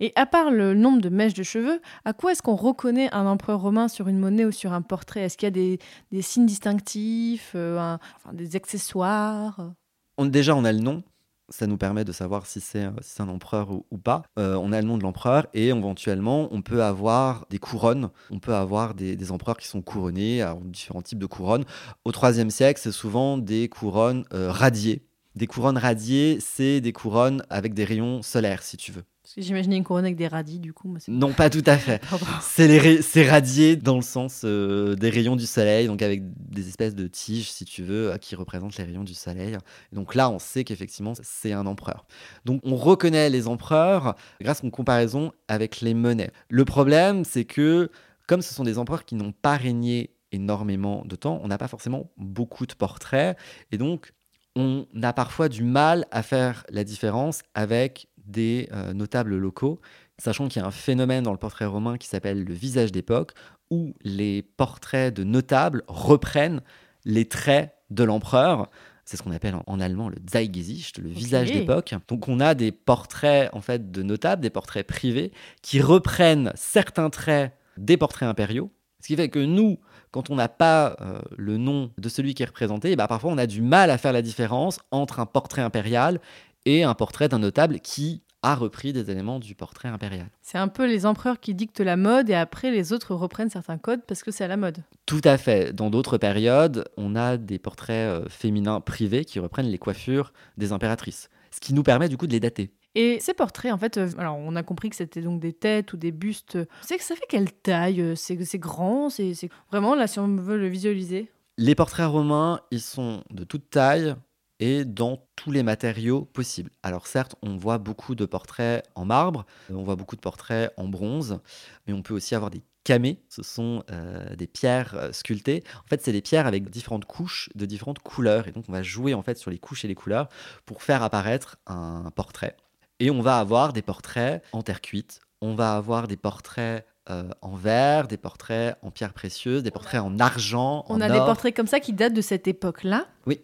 Et 0.00 0.12
à 0.16 0.26
part 0.26 0.50
le 0.50 0.74
nombre 0.74 1.00
de 1.00 1.08
mèches 1.08 1.34
de 1.34 1.42
cheveux, 1.42 1.80
à 2.04 2.12
quoi 2.12 2.32
est-ce 2.32 2.42
qu'on 2.42 2.56
reconnaît 2.56 3.12
un 3.14 3.26
empereur 3.26 3.60
romain 3.60 3.88
sur 3.88 4.08
une 4.08 4.18
monnaie 4.18 4.44
ou 4.44 4.52
sur 4.52 4.72
un 4.72 4.82
portrait? 4.82 5.22
Est-ce 5.22 5.36
qu'il 5.36 5.46
y 5.46 5.48
a 5.48 5.50
des, 5.50 5.78
des 6.12 6.22
signes 6.22 6.46
distinctifs, 6.46 7.52
euh, 7.54 7.78
un- 7.78 7.98
enfin, 8.16 8.32
des 8.32 8.54
accessoires? 8.56 9.72
On- 10.18 10.26
déjà, 10.26 10.54
on 10.54 10.64
a 10.64 10.72
le 10.72 10.80
nom. 10.80 11.02
Ça 11.50 11.66
nous 11.66 11.76
permet 11.76 12.04
de 12.04 12.12
savoir 12.12 12.46
si 12.46 12.60
c'est 12.60 12.84
euh, 12.84 12.90
un 13.18 13.28
empereur 13.28 13.70
ou, 13.70 13.98
pas. 13.98 14.22
Euh, 14.38 14.56
on 14.56 14.72
a 14.72 14.80
le 14.80 14.86
nom 14.86 14.98
de 14.98 15.02
l'empereur 15.02 15.46
et 15.54 15.68
éventuellement, 15.68 16.48
on 16.50 16.62
peut 16.62 16.82
avoir 16.82 17.46
des 17.50 17.58
couronnes. 17.58 18.10
On 18.30 18.38
peut 18.38 18.54
avoir 18.54 18.94
des, 18.94 19.16
des 19.16 19.32
empereurs 19.32 19.56
qui 19.56 19.66
sont 19.66 19.82
couronnés, 19.82 20.42
alors, 20.42 20.60
différents 20.60 21.02
types 21.02 21.18
de 21.18 21.26
couronnes. 21.26 21.64
Au 22.04 22.12
IIIe 22.12 22.50
siècle, 22.50 22.80
c'est 22.82 22.92
souvent 22.92 23.38
des 23.38 23.68
couronnes 23.68 24.24
euh, 24.34 24.50
radiées. 24.50 25.06
Des 25.34 25.46
couronnes 25.46 25.78
radiées, 25.78 26.38
c'est 26.40 26.80
des 26.80 26.92
couronnes 26.92 27.44
avec 27.48 27.72
des 27.74 27.84
rayons 27.84 28.22
solaires, 28.22 28.62
si 28.62 28.76
tu 28.76 28.92
veux. 28.92 29.04
Parce 29.28 29.34
que 29.34 29.42
j'imaginais 29.42 29.76
une 29.76 29.84
couronne 29.84 30.06
avec 30.06 30.16
des 30.16 30.26
radis, 30.26 30.58
du 30.58 30.72
coup. 30.72 30.96
Non, 31.06 31.34
pas 31.34 31.50
tout 31.50 31.62
à 31.66 31.76
fait. 31.76 32.00
C'est 32.40 32.78
ra- 33.26 33.30
radié 33.30 33.76
dans 33.76 33.96
le 33.96 34.02
sens 34.02 34.40
euh, 34.46 34.94
des 34.94 35.10
rayons 35.10 35.36
du 35.36 35.44
soleil, 35.44 35.86
donc 35.86 36.00
avec 36.00 36.22
des 36.50 36.66
espèces 36.66 36.94
de 36.94 37.06
tiges, 37.08 37.50
si 37.52 37.66
tu 37.66 37.82
veux, 37.82 38.16
qui 38.22 38.36
représentent 38.36 38.78
les 38.78 38.84
rayons 38.84 39.04
du 39.04 39.12
soleil. 39.12 39.58
Et 39.92 39.94
donc 39.94 40.14
là, 40.14 40.30
on 40.30 40.38
sait 40.38 40.64
qu'effectivement, 40.64 41.12
c'est 41.20 41.52
un 41.52 41.66
empereur. 41.66 42.06
Donc 42.46 42.62
on 42.64 42.74
reconnaît 42.74 43.28
les 43.28 43.48
empereurs 43.48 44.14
grâce 44.40 44.62
à 44.62 44.64
une 44.64 44.70
comparaison 44.70 45.30
avec 45.46 45.82
les 45.82 45.92
monnaies. 45.92 46.30
Le 46.48 46.64
problème, 46.64 47.26
c'est 47.26 47.44
que 47.44 47.90
comme 48.26 48.40
ce 48.40 48.54
sont 48.54 48.64
des 48.64 48.78
empereurs 48.78 49.04
qui 49.04 49.14
n'ont 49.14 49.32
pas 49.32 49.58
régné 49.58 50.08
énormément 50.32 51.04
de 51.04 51.16
temps, 51.16 51.38
on 51.44 51.48
n'a 51.48 51.58
pas 51.58 51.68
forcément 51.68 52.10
beaucoup 52.16 52.64
de 52.64 52.72
portraits, 52.72 53.36
et 53.72 53.76
donc 53.76 54.14
on 54.56 54.86
a 55.02 55.12
parfois 55.12 55.50
du 55.50 55.62
mal 55.64 56.06
à 56.10 56.22
faire 56.22 56.64
la 56.70 56.82
différence 56.82 57.42
avec 57.54 58.08
des 58.28 58.68
euh, 58.72 58.92
notables 58.92 59.36
locaux, 59.36 59.80
sachant 60.18 60.48
qu'il 60.48 60.62
y 60.62 60.64
a 60.64 60.68
un 60.68 60.72
phénomène 60.72 61.24
dans 61.24 61.32
le 61.32 61.38
portrait 61.38 61.64
romain 61.64 61.96
qui 61.96 62.08
s'appelle 62.08 62.44
le 62.44 62.54
visage 62.54 62.92
d'époque, 62.92 63.32
où 63.70 63.94
les 64.02 64.42
portraits 64.42 65.12
de 65.14 65.24
notables 65.24 65.82
reprennent 65.88 66.62
les 67.04 67.26
traits 67.26 67.74
de 67.90 68.04
l'empereur. 68.04 68.70
C'est 69.04 69.16
ce 69.16 69.22
qu'on 69.22 69.32
appelle 69.32 69.56
en, 69.66 69.80
allemand 69.80 70.10
le 70.10 70.16
Zeitgesicht, 70.30 70.98
le 70.98 71.08
visage 71.08 71.50
d'époque. 71.50 71.94
Donc 72.08 72.28
on 72.28 72.40
a 72.40 72.54
des 72.54 72.72
portraits 72.72 73.48
en 73.54 73.62
fait 73.62 73.90
de 73.90 74.02
notables, 74.02 74.42
des 74.42 74.50
portraits 74.50 74.86
privés 74.86 75.32
qui 75.62 75.80
reprennent 75.80 76.52
certains 76.54 77.08
traits 77.08 77.54
des 77.78 77.96
portraits 77.96 78.28
impériaux. 78.28 78.70
Ce 79.00 79.06
qui 79.06 79.16
fait 79.16 79.30
que 79.30 79.38
nous, 79.38 79.78
quand 80.10 80.28
on 80.28 80.34
n'a 80.34 80.48
pas 80.48 80.96
euh, 81.00 81.20
le 81.36 81.56
nom 81.56 81.90
de 81.96 82.08
celui 82.08 82.34
qui 82.34 82.42
est 82.42 82.46
représenté, 82.46 82.96
bah, 82.96 83.06
parfois 83.06 83.30
on 83.30 83.38
a 83.38 83.46
du 83.46 83.62
mal 83.62 83.90
à 83.90 83.96
faire 83.96 84.12
la 84.12 84.22
différence 84.22 84.80
entre 84.90 85.20
un 85.20 85.26
portrait 85.26 85.62
impérial 85.62 86.20
et 86.68 86.82
un 86.84 86.94
portrait 86.94 87.28
d'un 87.30 87.38
notable 87.38 87.80
qui 87.80 88.22
a 88.42 88.54
repris 88.54 88.92
des 88.92 89.10
éléments 89.10 89.40
du 89.40 89.54
portrait 89.54 89.88
impérial. 89.88 90.28
C'est 90.42 90.58
un 90.58 90.68
peu 90.68 90.86
les 90.86 91.06
empereurs 91.06 91.40
qui 91.40 91.54
dictent 91.54 91.80
la 91.80 91.96
mode 91.96 92.28
et 92.30 92.34
après 92.34 92.70
les 92.70 92.92
autres 92.92 93.14
reprennent 93.14 93.48
certains 93.50 93.78
codes 93.78 94.02
parce 94.06 94.22
que 94.22 94.30
c'est 94.30 94.44
à 94.44 94.48
la 94.48 94.56
mode. 94.58 94.84
Tout 95.06 95.22
à 95.24 95.38
fait. 95.38 95.72
Dans 95.72 95.88
d'autres 95.90 96.18
périodes, 96.18 96.84
on 96.98 97.16
a 97.16 97.36
des 97.38 97.58
portraits 97.58 98.08
euh, 98.08 98.28
féminins 98.28 98.80
privés 98.80 99.24
qui 99.24 99.40
reprennent 99.40 99.66
les 99.68 99.78
coiffures 99.78 100.32
des 100.58 100.72
impératrices, 100.72 101.30
ce 101.50 101.58
qui 101.58 101.72
nous 101.74 101.82
permet 101.82 102.08
du 102.10 102.16
coup 102.18 102.26
de 102.26 102.32
les 102.32 102.38
dater. 102.40 102.70
Et 102.94 103.18
ces 103.20 103.34
portraits, 103.34 103.72
en 103.72 103.78
fait, 103.78 103.96
euh, 103.96 104.08
alors 104.18 104.36
on 104.36 104.54
a 104.54 104.62
compris 104.62 104.90
que 104.90 104.96
c'était 104.96 105.22
donc 105.22 105.40
des 105.40 105.52
têtes 105.54 105.92
ou 105.94 105.96
des 105.96 106.12
bustes. 106.12 106.58
C'est 106.82 106.96
que 106.98 107.04
ça 107.04 107.14
fait 107.16 107.26
quelle 107.28 107.50
taille 107.52 108.00
euh, 108.02 108.14
C'est 108.14 108.44
c'est 108.44 108.58
grand 108.58 109.08
C'est 109.10 109.34
c'est- 109.34 109.50
vraiment 109.70 109.94
là 109.94 110.06
si 110.06 110.18
on 110.20 110.36
veut 110.36 110.58
le 110.58 110.68
visualiser? 110.68 111.30
Les 111.56 111.74
portraits 111.74 112.06
romains, 112.08 112.60
ils 112.70 112.80
sont 112.80 113.24
de 113.30 113.42
toute 113.42 113.68
taille 113.70 114.14
et 114.60 114.84
dans 114.84 115.26
tous 115.36 115.50
les 115.50 115.62
matériaux 115.62 116.24
possibles. 116.24 116.70
Alors 116.82 117.06
certes, 117.06 117.36
on 117.42 117.56
voit 117.56 117.78
beaucoup 117.78 118.14
de 118.14 118.26
portraits 118.26 118.84
en 118.94 119.04
marbre, 119.04 119.46
on 119.70 119.82
voit 119.82 119.96
beaucoup 119.96 120.16
de 120.16 120.20
portraits 120.20 120.72
en 120.76 120.88
bronze, 120.88 121.40
mais 121.86 121.92
on 121.92 122.02
peut 122.02 122.14
aussi 122.14 122.34
avoir 122.34 122.50
des 122.50 122.62
camées. 122.84 123.22
Ce 123.28 123.42
sont 123.42 123.84
euh, 123.90 124.34
des 124.34 124.46
pierres 124.46 124.94
euh, 124.94 125.12
sculptées. 125.12 125.62
En 125.84 125.88
fait, 125.88 126.02
c'est 126.02 126.12
des 126.12 126.22
pierres 126.22 126.46
avec 126.46 126.70
différentes 126.70 127.04
couches 127.04 127.50
de 127.54 127.66
différentes 127.66 127.98
couleurs. 127.98 128.48
Et 128.48 128.52
donc, 128.52 128.64
on 128.68 128.72
va 128.72 128.82
jouer 128.82 129.12
en 129.12 129.22
fait 129.22 129.36
sur 129.36 129.50
les 129.50 129.58
couches 129.58 129.84
et 129.84 129.88
les 129.88 129.94
couleurs 129.94 130.28
pour 130.64 130.82
faire 130.82 131.02
apparaître 131.02 131.58
un 131.66 132.10
portrait. 132.14 132.56
Et 132.98 133.10
on 133.10 133.20
va 133.20 133.38
avoir 133.38 133.72
des 133.72 133.82
portraits 133.82 134.42
en 134.52 134.62
terre 134.62 134.80
cuite. 134.80 135.20
On 135.40 135.54
va 135.54 135.76
avoir 135.76 136.08
des 136.08 136.16
portraits 136.16 136.86
euh, 137.10 137.28
en 137.42 137.54
verre, 137.54 138.08
des 138.08 138.16
portraits 138.16 138.76
en 138.82 138.90
pierres 138.90 139.12
précieuses, 139.12 139.62
des 139.62 139.70
portraits 139.70 140.00
en 140.00 140.18
argent, 140.18 140.84
On 140.88 140.96
en 140.96 141.00
a 141.00 141.08
des 141.08 141.18
or. 141.18 141.26
portraits 141.26 141.54
comme 141.54 141.66
ça 141.66 141.80
qui 141.80 141.92
datent 141.92 142.14
de 142.14 142.20
cette 142.20 142.48
époque-là? 142.48 143.06
Oui. 143.26 143.40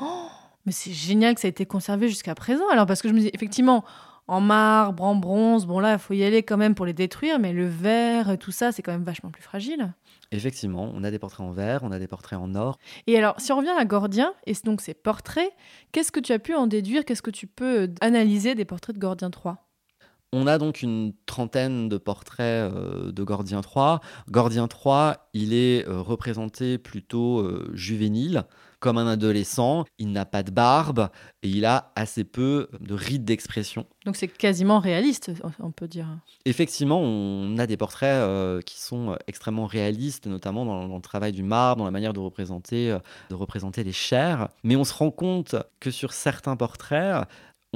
Oh, 0.00 0.28
mais 0.66 0.72
c'est 0.72 0.92
génial 0.92 1.34
que 1.34 1.40
ça 1.40 1.48
ait 1.48 1.50
été 1.50 1.66
conservé 1.66 2.08
jusqu'à 2.08 2.34
présent. 2.34 2.68
Alors 2.70 2.86
parce 2.86 3.02
que 3.02 3.08
je 3.08 3.14
me 3.14 3.20
dis 3.20 3.30
effectivement 3.32 3.84
en 4.26 4.40
marbre, 4.40 5.04
en 5.04 5.14
bronze, 5.14 5.66
bon 5.66 5.80
là 5.80 5.94
il 5.94 5.98
faut 5.98 6.14
y 6.14 6.24
aller 6.24 6.42
quand 6.42 6.56
même 6.56 6.74
pour 6.74 6.86
les 6.86 6.94
détruire, 6.94 7.38
mais 7.38 7.52
le 7.52 7.66
verre, 7.66 8.38
tout 8.38 8.52
ça 8.52 8.72
c'est 8.72 8.82
quand 8.82 8.92
même 8.92 9.04
vachement 9.04 9.30
plus 9.30 9.42
fragile. 9.42 9.92
Effectivement, 10.32 10.90
on 10.92 11.04
a 11.04 11.10
des 11.10 11.18
portraits 11.18 11.46
en 11.46 11.52
verre, 11.52 11.80
on 11.82 11.92
a 11.92 11.98
des 11.98 12.08
portraits 12.08 12.38
en 12.38 12.54
or. 12.54 12.78
Et 13.06 13.16
alors, 13.16 13.34
si 13.38 13.52
on 13.52 13.58
revient 13.58 13.74
à 13.78 13.84
Gordien, 13.84 14.34
et 14.46 14.54
donc 14.64 14.80
ces 14.80 14.94
portraits, 14.94 15.52
qu'est-ce 15.92 16.10
que 16.10 16.18
tu 16.18 16.32
as 16.32 16.38
pu 16.38 16.54
en 16.54 16.66
déduire 16.66 17.04
Qu'est-ce 17.04 17.22
que 17.22 17.30
tu 17.30 17.46
peux 17.46 17.82
euh, 17.82 17.94
analyser 18.00 18.54
des 18.54 18.64
portraits 18.64 18.96
de 18.96 19.00
Gordien 19.00 19.30
III 19.30 19.54
On 20.36 20.48
a 20.48 20.58
donc 20.58 20.82
une 20.82 21.12
trentaine 21.26 21.88
de 21.88 21.96
portraits 21.96 22.40
euh, 22.40 23.12
de 23.12 23.22
Gordien 23.22 23.60
III. 23.60 23.98
Gordien 24.28 24.66
III, 24.66 25.12
il 25.32 25.54
est 25.54 25.86
euh, 25.86 26.00
représenté 26.00 26.76
plutôt 26.76 27.38
euh, 27.38 27.70
juvénile, 27.72 28.42
comme 28.80 28.98
un 28.98 29.06
adolescent. 29.06 29.84
Il 30.00 30.10
n'a 30.10 30.24
pas 30.24 30.42
de 30.42 30.50
barbe 30.50 31.08
et 31.44 31.48
il 31.48 31.64
a 31.64 31.92
assez 31.94 32.24
peu 32.24 32.68
de 32.80 32.94
rides 32.94 33.24
d'expression. 33.24 33.86
Donc 34.06 34.16
c'est 34.16 34.26
quasiment 34.26 34.80
réaliste, 34.80 35.30
on 35.60 35.70
peut 35.70 35.86
dire. 35.86 36.08
Effectivement, 36.46 37.00
on 37.00 37.56
a 37.58 37.68
des 37.68 37.76
portraits 37.76 38.64
qui 38.64 38.80
sont 38.80 39.16
extrêmement 39.28 39.66
réalistes, 39.66 40.26
notamment 40.26 40.66
dans, 40.66 40.88
dans 40.88 40.96
le 40.96 41.00
travail 41.00 41.30
du 41.30 41.44
marbre, 41.44 41.78
dans 41.78 41.84
la 41.84 41.92
manière 41.92 42.12
de 42.12 42.20
représenter, 42.20 42.98
de 43.30 43.34
représenter 43.34 43.84
les 43.84 43.92
chairs. 43.92 44.48
Mais 44.64 44.74
on 44.74 44.84
se 44.84 44.92
rend 44.92 45.12
compte 45.12 45.54
que 45.78 45.92
sur 45.92 46.12
certains 46.12 46.56
portraits, 46.56 47.24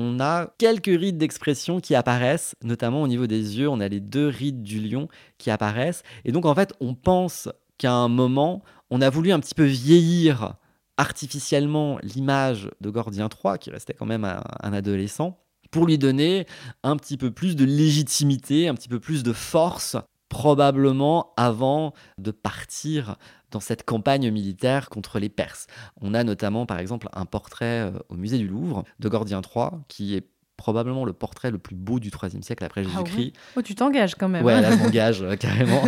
on 0.00 0.20
a 0.20 0.54
quelques 0.58 0.86
rides 0.86 1.18
d'expression 1.18 1.80
qui 1.80 1.96
apparaissent, 1.96 2.54
notamment 2.62 3.02
au 3.02 3.08
niveau 3.08 3.26
des 3.26 3.58
yeux. 3.58 3.68
On 3.68 3.80
a 3.80 3.88
les 3.88 3.98
deux 3.98 4.28
rides 4.28 4.62
du 4.62 4.80
lion 4.80 5.08
qui 5.38 5.50
apparaissent. 5.50 6.04
Et 6.24 6.30
donc, 6.30 6.46
en 6.46 6.54
fait, 6.54 6.72
on 6.78 6.94
pense 6.94 7.48
qu'à 7.78 7.92
un 7.92 8.06
moment, 8.06 8.62
on 8.90 9.00
a 9.00 9.10
voulu 9.10 9.32
un 9.32 9.40
petit 9.40 9.56
peu 9.56 9.64
vieillir 9.64 10.54
artificiellement 10.98 11.98
l'image 12.04 12.70
de 12.80 12.90
Gordien 12.90 13.28
III, 13.28 13.58
qui 13.58 13.70
restait 13.70 13.92
quand 13.92 14.06
même 14.06 14.24
un, 14.24 14.40
un 14.62 14.72
adolescent, 14.72 15.40
pour 15.72 15.84
lui 15.84 15.98
donner 15.98 16.46
un 16.84 16.96
petit 16.96 17.16
peu 17.16 17.32
plus 17.32 17.56
de 17.56 17.64
légitimité, 17.64 18.68
un 18.68 18.74
petit 18.74 18.88
peu 18.88 19.00
plus 19.00 19.24
de 19.24 19.32
force, 19.32 19.96
probablement 20.28 21.32
avant 21.36 21.92
de 22.18 22.30
partir 22.30 23.16
dans 23.50 23.60
cette 23.60 23.84
campagne 23.84 24.30
militaire 24.30 24.88
contre 24.90 25.18
les 25.18 25.28
Perses. 25.28 25.66
On 26.00 26.14
a 26.14 26.24
notamment, 26.24 26.66
par 26.66 26.78
exemple, 26.78 27.08
un 27.12 27.24
portrait 27.24 27.90
euh, 27.90 27.98
au 28.08 28.14
musée 28.14 28.38
du 28.38 28.48
Louvre 28.48 28.84
de 28.98 29.08
Gordien 29.08 29.40
III, 29.40 29.68
qui 29.88 30.14
est 30.14 30.26
probablement 30.56 31.04
le 31.04 31.12
portrait 31.12 31.50
le 31.50 31.58
plus 31.58 31.76
beau 31.76 32.00
du 32.00 32.10
IIIe 32.10 32.42
siècle 32.42 32.64
après 32.64 32.82
Ah 32.84 32.90
Jésus-Christ. 32.90 33.32
Oh, 33.56 33.62
tu 33.62 33.74
t'engages 33.74 34.16
quand 34.16 34.28
même. 34.28 34.44
Ouais, 34.44 34.54
hein. 34.54 34.60
là, 34.60 34.72
je 34.72 34.76
m'engage 34.76 35.22
euh, 35.22 35.36
carrément. 35.36 35.82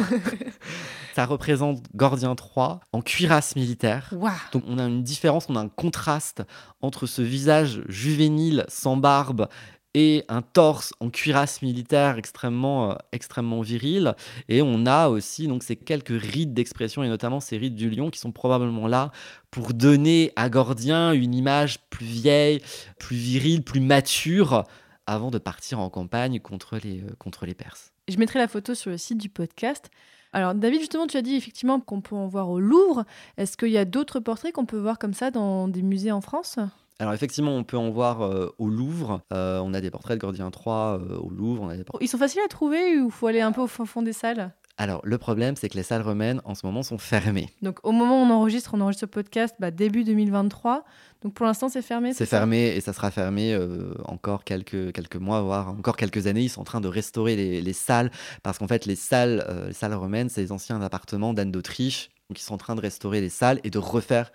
Ça 1.15 1.27
représente 1.27 1.83
Gordien 1.95 2.35
III 2.39 2.77
en 2.93 3.03
cuirasse 3.03 3.57
militaire. 3.57 4.09
Waouh. 4.13 4.33
Donc 4.53 4.63
on 4.69 4.79
a 4.79 4.85
une 4.85 5.03
différence, 5.03 5.47
on 5.49 5.57
a 5.57 5.61
un 5.61 5.69
contraste 5.69 6.45
entre 6.81 7.07
ce 7.07 7.21
visage 7.21 7.83
juvénile 7.89 8.65
sans 8.69 8.97
barbe 8.97 9.49
et 9.95 10.25
un 10.29 10.43
torse 10.43 10.93
en 11.01 11.11
cuirasse 11.11 11.63
militaire 11.63 12.17
extrêmement, 12.19 12.93
euh, 12.93 12.95
extrêmement 13.13 13.61
viril. 13.61 14.15
Et 14.49 14.63
on 14.63 14.87
a 14.87 15.09
aussi 15.09 15.49
donc 15.49 15.63
ces 15.63 15.77
quelques 15.77 16.21
rides 16.21 16.55
d'expression, 16.55 17.03
et 17.03 17.09
notamment 17.09 17.41
ces 17.41 17.57
rides 17.57 17.75
du 17.75 17.91
lion, 17.91 18.11
qui 18.11 18.19
sont 18.19 18.33
probablement 18.33 18.87
là 18.87 19.11
pour 19.51 19.75
donner 19.75 20.33
à 20.37 20.49
Gordien 20.49 21.13
une 21.13 21.35
image 21.35 21.81
plus 21.91 22.07
vieille, 22.07 22.61
plus 22.99 23.17
virile, 23.17 23.63
plus 23.63 23.81
mature, 23.81 24.65
avant 25.07 25.31
de 25.31 25.39
partir 25.39 25.81
en 25.81 25.91
campagne 25.91 26.39
contre 26.41 26.79
les, 26.83 27.01
euh, 27.01 27.17
contre 27.19 27.47
les 27.47 27.55
Perses. 27.55 27.93
Je 28.09 28.17
mettrai 28.17 28.39
la 28.39 28.49
photo 28.49 28.75
sur 28.75 28.91
le 28.91 28.99
site 28.99 29.19
du 29.19 29.29
podcast. 29.29 29.91
Alors, 30.33 30.55
David, 30.55 30.79
justement, 30.79 31.09
tu 31.09 31.17
as 31.17 31.23
dit 31.23 31.35
effectivement 31.35 31.81
qu'on 31.81 32.01
peut 32.01 32.15
en 32.15 32.29
voir 32.29 32.49
au 32.51 32.61
Louvre. 32.61 33.05
Est-ce 33.37 33.57
qu'il 33.57 33.71
y 33.71 33.79
a 33.79 33.85
d'autres 33.85 34.21
portraits 34.21 34.53
qu'on 34.53 34.67
peut 34.67 34.79
voir 34.79 34.99
comme 34.99 35.15
ça 35.15 35.33
dans 35.33 35.67
des 35.67 35.83
musées 35.83 36.13
en 36.13 36.21
France? 36.21 36.59
Alors 37.01 37.13
effectivement, 37.15 37.57
on 37.57 37.65
peut 37.65 37.77
en 37.79 37.91
voir 37.91 38.21
euh, 38.23 38.55
au 38.59 38.69
Louvre. 38.69 39.23
Euh, 39.33 39.59
on 39.65 39.75
a 39.75 39.81
des 39.81 39.91
portraits 39.91 40.17
de 40.17 40.21
Gordien 40.21 40.51
III 40.55 40.63
euh, 40.67 41.17
au 41.19 41.31
Louvre. 41.31 41.63
On 41.63 41.69
a 41.69 41.77
des 41.77 41.83
por- 41.83 41.99
Ils 42.01 42.09
sont 42.09 42.19
faciles 42.19 42.43
à 42.45 42.49
trouver 42.49 43.01
ou 43.01 43.11
faut 43.11 43.27
aller 43.27 43.41
un 43.41 43.51
peu 43.53 43.63
au 43.63 43.67
fond 43.67 44.03
des 44.03 44.13
salles? 44.13 44.53
Alors 44.77 45.01
le 45.05 45.19
problème, 45.19 45.57
c'est 45.57 45.69
que 45.69 45.77
les 45.77 45.83
salles 45.83 46.01
romaines 46.03 46.41
en 46.45 46.55
ce 46.55 46.65
moment 46.65 46.83
sont 46.83 46.97
fermées. 46.97 47.51
Donc, 47.61 47.79
au 47.83 47.93
moment 47.93 48.23
où 48.23 48.27
on 48.27 48.31
enregistre, 48.31 48.73
on 48.75 48.81
enregistre 48.81 49.01
ce 49.03 49.07
podcast 49.07 49.55
bah, 49.59 49.71
début 49.71 50.05
2023. 50.05 50.85
Donc, 51.23 51.35
pour 51.35 51.45
l'instant, 51.45 51.69
c'est 51.69 51.83
fermé. 51.83 52.15
C'est 52.15 52.25
fermé 52.25 52.69
et 52.69 52.81
ça 52.81 52.95
sera 52.95 53.11
fermé 53.11 53.53
euh, 53.53 53.93
encore 54.07 54.43
quelques, 54.45 54.93
quelques 54.93 55.17
mois, 55.17 55.43
voire 55.43 55.69
encore 55.69 55.97
quelques 55.97 56.27
années. 56.27 56.43
Ils 56.45 56.49
sont 56.49 56.63
en 56.63 56.65
train 56.65 56.81
de 56.81 56.89
restaurer 56.89 57.37
les, 57.37 57.61
les 57.61 57.73
salles 57.75 58.11
parce 58.43 58.57
qu'en 58.59 58.69
fait, 58.69 58.87
les 58.87 58.97
salles, 58.97 59.45
euh, 59.51 59.67
les 59.69 59.75
salles 59.75 59.93
romaines, 59.95 60.31
c'est 60.31 60.41
les 60.41 60.53
anciens 60.53 60.81
appartements 60.81 61.35
d'Anne 61.35 61.53
d'Autriche. 61.53 62.09
Donc, 62.31 62.39
ils 62.41 62.45
sont 62.45 62.55
en 62.55 62.59
train 62.59 62.75
de 62.75 62.81
restaurer 62.81 63.21
les 63.21 63.29
salles 63.29 63.61
et 63.65 63.71
de 63.71 63.79
refaire 63.79 64.33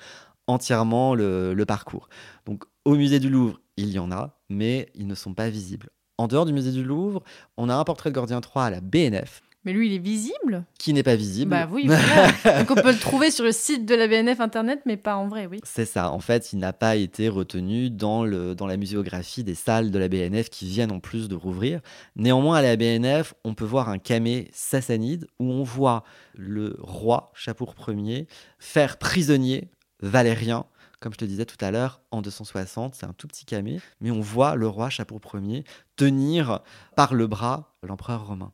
entièrement 0.48 1.16
le, 1.16 1.54
le 1.54 1.66
parcours. 1.66 2.10
Donc, 2.46 2.64
au 2.86 2.96
musée 2.96 3.20
du 3.20 3.30
Louvre, 3.30 3.60
il 3.78 3.90
y 3.90 4.00
en 4.00 4.12
a, 4.12 4.38
mais 4.50 4.90
ils 4.96 5.08
ne 5.08 5.16
sont 5.16 5.34
pas 5.34 5.50
visibles. 5.50 5.90
En 6.18 6.28
dehors 6.28 6.46
du 6.46 6.54
musée 6.54 6.72
du 6.72 6.84
Louvre, 6.84 7.24
on 7.58 7.68
a 7.70 7.76
un 7.76 7.84
portrait 7.84 8.10
de 8.10 8.16
Gordien 8.16 8.40
III 8.40 8.66
à 8.66 8.70
la 8.70 8.80
BNF 8.80 9.42
Mais 9.66 9.74
lui, 9.74 9.88
il 9.88 9.94
est 9.94 10.00
visible? 10.00 10.64
Qui 10.80 10.94
n'est 10.94 11.04
pas 11.04 11.18
visible. 11.18 11.52
Bah 11.52 11.68
oui, 11.70 11.88
voilà. 11.88 12.60
Donc, 12.60 12.72
on 12.72 12.76
peut 12.76 12.94
le 12.94 13.00
trouver 13.00 13.32
sur 13.32 13.44
le 13.44 13.52
site 13.52 13.86
de 13.86 13.96
la 13.96 14.08
BNF 14.08 14.40
Internet, 14.40 14.80
mais 14.86 14.96
pas 14.96 15.18
en 15.18 15.28
vrai, 15.28 15.46
oui. 15.46 15.60
C'est 15.64 15.86
ça. 15.86 16.12
En 16.12 16.20
fait, 16.20 16.54
il 16.54 16.60
n'a 16.60 16.72
pas 16.72 16.96
été 16.96 17.28
retenu 17.28 17.90
dans, 17.90 18.24
le, 18.24 18.56
dans 18.56 18.68
la 18.68 18.78
muséographie 18.78 19.44
des 19.44 19.56
salles 19.56 19.92
de 19.92 20.00
la 20.00 20.08
BNF 20.08 20.50
qui 20.50 20.68
viennent 20.68 20.94
en 20.94 21.02
plus 21.02 21.28
de 21.28 21.36
rouvrir. 21.36 21.82
Néanmoins, 22.16 22.58
à 22.58 22.62
la 22.62 22.78
BNF, 22.78 23.34
on 23.44 23.56
peut 23.56 23.66
voir 23.66 23.90
un 23.90 23.98
camé 23.98 24.48
sassanide 24.54 25.28
où 25.40 25.52
on 25.52 25.64
voit 25.64 26.06
le 26.34 26.78
roi, 26.80 27.32
Chapour 27.34 27.76
Ier, 27.90 28.28
faire 28.58 28.98
prisonnier 28.98 29.70
Valérien. 30.02 30.66
Comme 31.00 31.14
je 31.14 31.18
te 31.18 31.26
disais 31.26 31.46
tout 31.46 31.64
à 31.64 31.72
l'heure, 31.72 32.02
en 32.12 32.22
260, 32.22 32.96
c'est 32.96 33.06
un 33.06 33.14
tout 33.14 33.28
petit 33.28 33.46
camé, 33.46 33.80
mais 34.02 34.12
on 34.12 34.22
voit 34.22 34.56
le 34.56 34.68
roi 34.68 34.90
Chapour 34.90 35.20
Ier 35.36 35.64
tenir 35.96 36.62
par 36.96 37.14
le 37.14 37.28
bras 37.28 37.76
l'empereur 37.84 38.28
romain. 38.28 38.54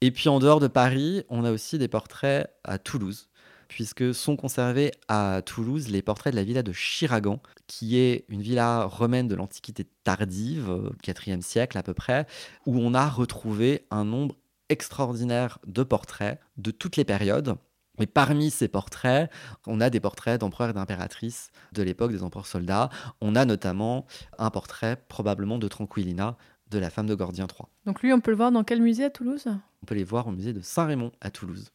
Et 0.00 0.10
puis 0.10 0.28
en 0.28 0.38
dehors 0.38 0.60
de 0.60 0.68
Paris, 0.68 1.24
on 1.28 1.44
a 1.44 1.50
aussi 1.50 1.78
des 1.78 1.88
portraits 1.88 2.50
à 2.62 2.78
Toulouse 2.78 3.28
puisque 3.68 4.14
sont 4.14 4.36
conservés 4.36 4.92
à 5.08 5.42
Toulouse 5.44 5.88
les 5.88 6.02
portraits 6.02 6.32
de 6.32 6.36
la 6.36 6.44
villa 6.44 6.62
de 6.62 6.72
Chiragan, 6.72 7.40
qui 7.66 7.96
est 7.96 8.24
une 8.28 8.42
villa 8.42 8.84
romaine 8.84 9.26
de 9.26 9.34
l'Antiquité 9.34 9.84
tardive, 10.04 10.70
euh, 10.70 10.90
4e 11.02 11.40
siècle 11.40 11.76
à 11.78 11.82
peu 11.82 11.94
près, 11.94 12.26
où 12.66 12.78
on 12.78 12.94
a 12.94 13.08
retrouvé 13.08 13.86
un 13.90 14.04
nombre 14.04 14.36
extraordinaire 14.68 15.58
de 15.66 15.82
portraits 15.82 16.40
de 16.56 16.70
toutes 16.70 16.96
les 16.96 17.04
périodes. 17.04 17.56
Et 18.00 18.06
parmi 18.06 18.50
ces 18.50 18.68
portraits, 18.68 19.30
on 19.66 19.80
a 19.80 19.88
des 19.88 20.00
portraits 20.00 20.40
d'empereurs 20.40 20.70
et 20.70 20.72
d'impératrices 20.72 21.50
de 21.72 21.82
l'époque 21.82 22.10
des 22.10 22.22
empereurs 22.22 22.46
soldats. 22.46 22.90
On 23.20 23.36
a 23.36 23.44
notamment 23.44 24.06
un 24.38 24.50
portrait 24.50 25.02
probablement 25.08 25.58
de 25.58 25.68
Tranquillina, 25.68 26.36
de 26.70 26.78
la 26.78 26.90
femme 26.90 27.06
de 27.06 27.14
Gordien 27.14 27.46
III. 27.46 27.68
Donc, 27.86 28.02
lui, 28.02 28.12
on 28.12 28.20
peut 28.20 28.32
le 28.32 28.36
voir 28.36 28.50
dans 28.50 28.64
quel 28.64 28.82
musée 28.82 29.04
à 29.04 29.10
Toulouse? 29.10 29.44
On 29.46 29.86
peut 29.86 29.94
les 29.94 30.04
voir 30.04 30.26
au 30.26 30.32
musée 30.32 30.52
de 30.52 30.60
Saint-Raymond 30.60 31.12
à 31.20 31.30
Toulouse. 31.30 31.70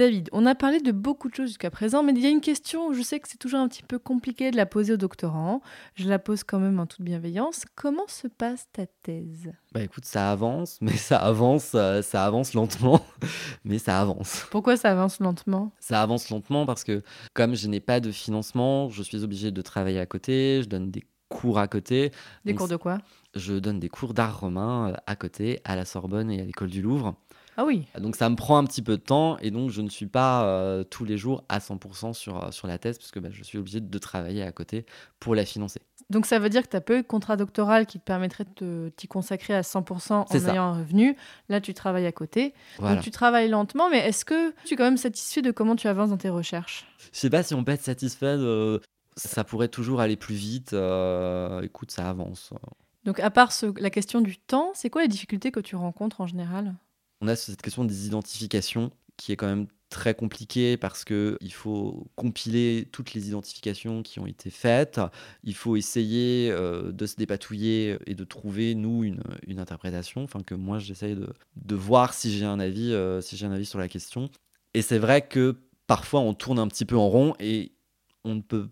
David, 0.00 0.30
on 0.32 0.46
a 0.46 0.54
parlé 0.54 0.80
de 0.80 0.92
beaucoup 0.92 1.28
de 1.28 1.34
choses 1.34 1.48
jusqu'à 1.48 1.70
présent, 1.70 2.02
mais 2.02 2.12
il 2.12 2.22
y 2.22 2.26
a 2.26 2.30
une 2.30 2.40
question, 2.40 2.94
je 2.94 3.02
sais 3.02 3.20
que 3.20 3.28
c'est 3.28 3.36
toujours 3.36 3.60
un 3.60 3.68
petit 3.68 3.82
peu 3.82 3.98
compliqué 3.98 4.50
de 4.50 4.56
la 4.56 4.64
poser 4.64 4.94
aux 4.94 4.96
doctorants. 4.96 5.60
Je 5.94 6.08
la 6.08 6.18
pose 6.18 6.42
quand 6.42 6.58
même 6.58 6.80
en 6.80 6.86
toute 6.86 7.02
bienveillance. 7.02 7.64
Comment 7.74 8.08
se 8.08 8.26
passe 8.26 8.66
ta 8.72 8.86
thèse? 8.86 9.52
Bah 9.74 9.82
écoute, 9.82 10.06
ça 10.06 10.32
avance, 10.32 10.78
mais 10.80 10.96
ça 10.96 11.18
avance, 11.18 11.72
euh, 11.74 12.00
ça 12.00 12.24
avance 12.24 12.54
lentement, 12.54 13.04
mais 13.66 13.76
ça 13.76 14.00
avance. 14.00 14.46
Pourquoi 14.50 14.78
ça 14.78 14.90
avance 14.90 15.20
lentement? 15.20 15.70
Ça 15.80 16.00
avance 16.00 16.30
lentement 16.30 16.64
parce 16.64 16.82
que 16.82 17.02
comme 17.34 17.54
je 17.54 17.68
n'ai 17.68 17.80
pas 17.80 18.00
de 18.00 18.10
financement, 18.10 18.88
je 18.88 19.02
suis 19.02 19.22
obligé 19.22 19.50
de 19.50 19.60
travailler 19.60 20.00
à 20.00 20.06
côté, 20.06 20.62
je 20.62 20.68
donne 20.70 20.90
des 20.90 21.04
cours 21.28 21.58
à 21.58 21.68
côté. 21.68 22.10
Des 22.46 22.52
Donc, 22.52 22.58
cours 22.58 22.68
de 22.68 22.76
quoi? 22.76 22.98
Je 23.34 23.54
donne 23.54 23.78
des 23.78 23.88
cours 23.88 24.14
d'art 24.14 24.40
romain 24.40 24.90
euh, 24.90 24.96
à 25.06 25.16
côté, 25.16 25.60
à 25.64 25.76
la 25.76 25.84
Sorbonne 25.84 26.30
et 26.30 26.40
à 26.40 26.44
l'école 26.44 26.70
du 26.70 26.82
Louvre. 26.82 27.14
Ah 27.56 27.64
oui, 27.64 27.86
Donc 27.98 28.16
ça 28.16 28.30
me 28.30 28.36
prend 28.36 28.56
un 28.56 28.64
petit 28.64 28.80
peu 28.80 28.96
de 28.96 29.02
temps 29.02 29.36
et 29.38 29.50
donc 29.50 29.70
je 29.70 29.82
ne 29.82 29.88
suis 29.90 30.06
pas 30.06 30.44
euh, 30.44 30.82
tous 30.82 31.04
les 31.04 31.18
jours 31.18 31.44
à 31.50 31.58
100% 31.58 32.14
sur, 32.14 32.42
euh, 32.44 32.50
sur 32.52 32.66
la 32.66 32.78
thèse 32.78 32.96
parce 32.96 33.10
que 33.10 33.18
bah, 33.20 33.28
je 33.30 33.42
suis 33.42 33.58
obligé 33.58 33.80
de 33.80 33.98
travailler 33.98 34.42
à 34.42 34.50
côté 34.50 34.86
pour 35.18 35.34
la 35.34 35.44
financer. 35.44 35.80
donc 36.08 36.24
ça 36.26 36.38
veut 36.38 36.48
dire 36.48 36.62
que 36.62 36.68
tu 36.68 36.76
n'as 36.76 36.80
pas 36.80 36.94
eu 36.94 37.02
de 37.02 37.06
contrat 37.06 37.36
doctoral 37.36 37.84
qui 37.86 37.98
te 37.98 38.04
permettrait 38.04 38.46
de 38.60 38.90
t'y 38.96 39.08
consacrer 39.08 39.52
à 39.54 39.60
100% 39.60 40.12
en 40.12 40.26
ça. 40.26 40.52
ayant 40.52 40.62
un 40.72 40.78
revenu. 40.78 41.16
Là, 41.50 41.60
tu 41.60 41.74
travailles 41.74 42.06
à 42.06 42.12
côté. 42.12 42.54
Voilà. 42.78 42.94
Donc 42.94 43.04
tu 43.04 43.10
travailles 43.10 43.48
lentement, 43.50 43.90
mais 43.90 43.98
est-ce 44.08 44.24
que 44.24 44.54
tu 44.64 44.74
es 44.74 44.76
quand 44.76 44.84
même 44.84 44.96
satisfait 44.96 45.42
de 45.42 45.50
comment 45.50 45.76
tu 45.76 45.86
avances 45.86 46.10
dans 46.10 46.16
tes 46.16 46.30
recherches? 46.30 46.86
Je 47.12 47.18
sais 47.18 47.30
pas 47.30 47.42
si 47.42 47.52
on 47.54 47.62
peut 47.62 47.72
être 47.72 47.82
satisfait 47.82 48.38
de... 48.38 48.80
Ça 49.16 49.44
pourrait 49.44 49.68
toujours 49.68 50.00
aller 50.00 50.16
plus 50.16 50.36
vite. 50.36 50.72
euh, 50.72 51.60
écoute, 51.60 51.90
ça 51.90 52.08
avance. 52.08 52.54
Donc 53.04 53.20
à 53.20 53.30
part 53.30 53.52
ce- 53.52 53.78
la 53.80 53.90
question 53.90 54.20
du 54.20 54.38
temps, 54.38 54.72
c'est 54.74 54.90
quoi 54.90 55.02
les 55.02 55.08
difficultés 55.08 55.50
que 55.50 55.60
tu 55.60 55.76
rencontres 55.76 56.20
en 56.20 56.26
général? 56.26 56.74
On 57.20 57.28
a 57.28 57.36
cette 57.36 57.62
question 57.62 57.84
des 57.84 58.06
identifications 58.06 58.90
qui 59.16 59.32
est 59.32 59.36
quand 59.36 59.46
même 59.46 59.66
très 59.90 60.14
compliquée 60.14 60.76
parce 60.76 61.04
que 61.04 61.36
il 61.40 61.52
faut 61.52 62.06
compiler 62.14 62.88
toutes 62.92 63.12
les 63.12 63.28
identifications 63.28 64.02
qui 64.02 64.20
ont 64.20 64.26
été 64.26 64.48
faites. 64.48 65.00
Il 65.42 65.54
faut 65.54 65.76
essayer 65.76 66.50
euh, 66.50 66.92
de 66.92 67.06
se 67.06 67.16
dépatouiller 67.16 67.98
et 68.06 68.14
de 68.14 68.24
trouver 68.24 68.74
nous 68.74 69.04
une, 69.04 69.22
une 69.46 69.58
interprétation. 69.58 70.22
Enfin 70.22 70.40
que 70.40 70.54
moi 70.54 70.78
j'essaye 70.78 71.16
de, 71.16 71.74
voir 71.74 72.14
si 72.14 72.32
j'ai 72.32 72.44
un 72.44 72.60
avis, 72.60 72.92
euh, 72.92 73.20
si 73.20 73.36
j'ai 73.36 73.46
un 73.46 73.52
avis 73.52 73.66
sur 73.66 73.78
la 73.80 73.88
question. 73.88 74.30
Et 74.74 74.82
c'est 74.82 74.98
vrai 74.98 75.26
que 75.26 75.56
parfois 75.86 76.20
on 76.20 76.34
tourne 76.34 76.60
un 76.60 76.68
petit 76.68 76.84
peu 76.84 76.96
en 76.96 77.08
rond 77.08 77.34
et 77.40 77.72
on 78.24 78.36
ne 78.36 78.42
peut 78.42 78.68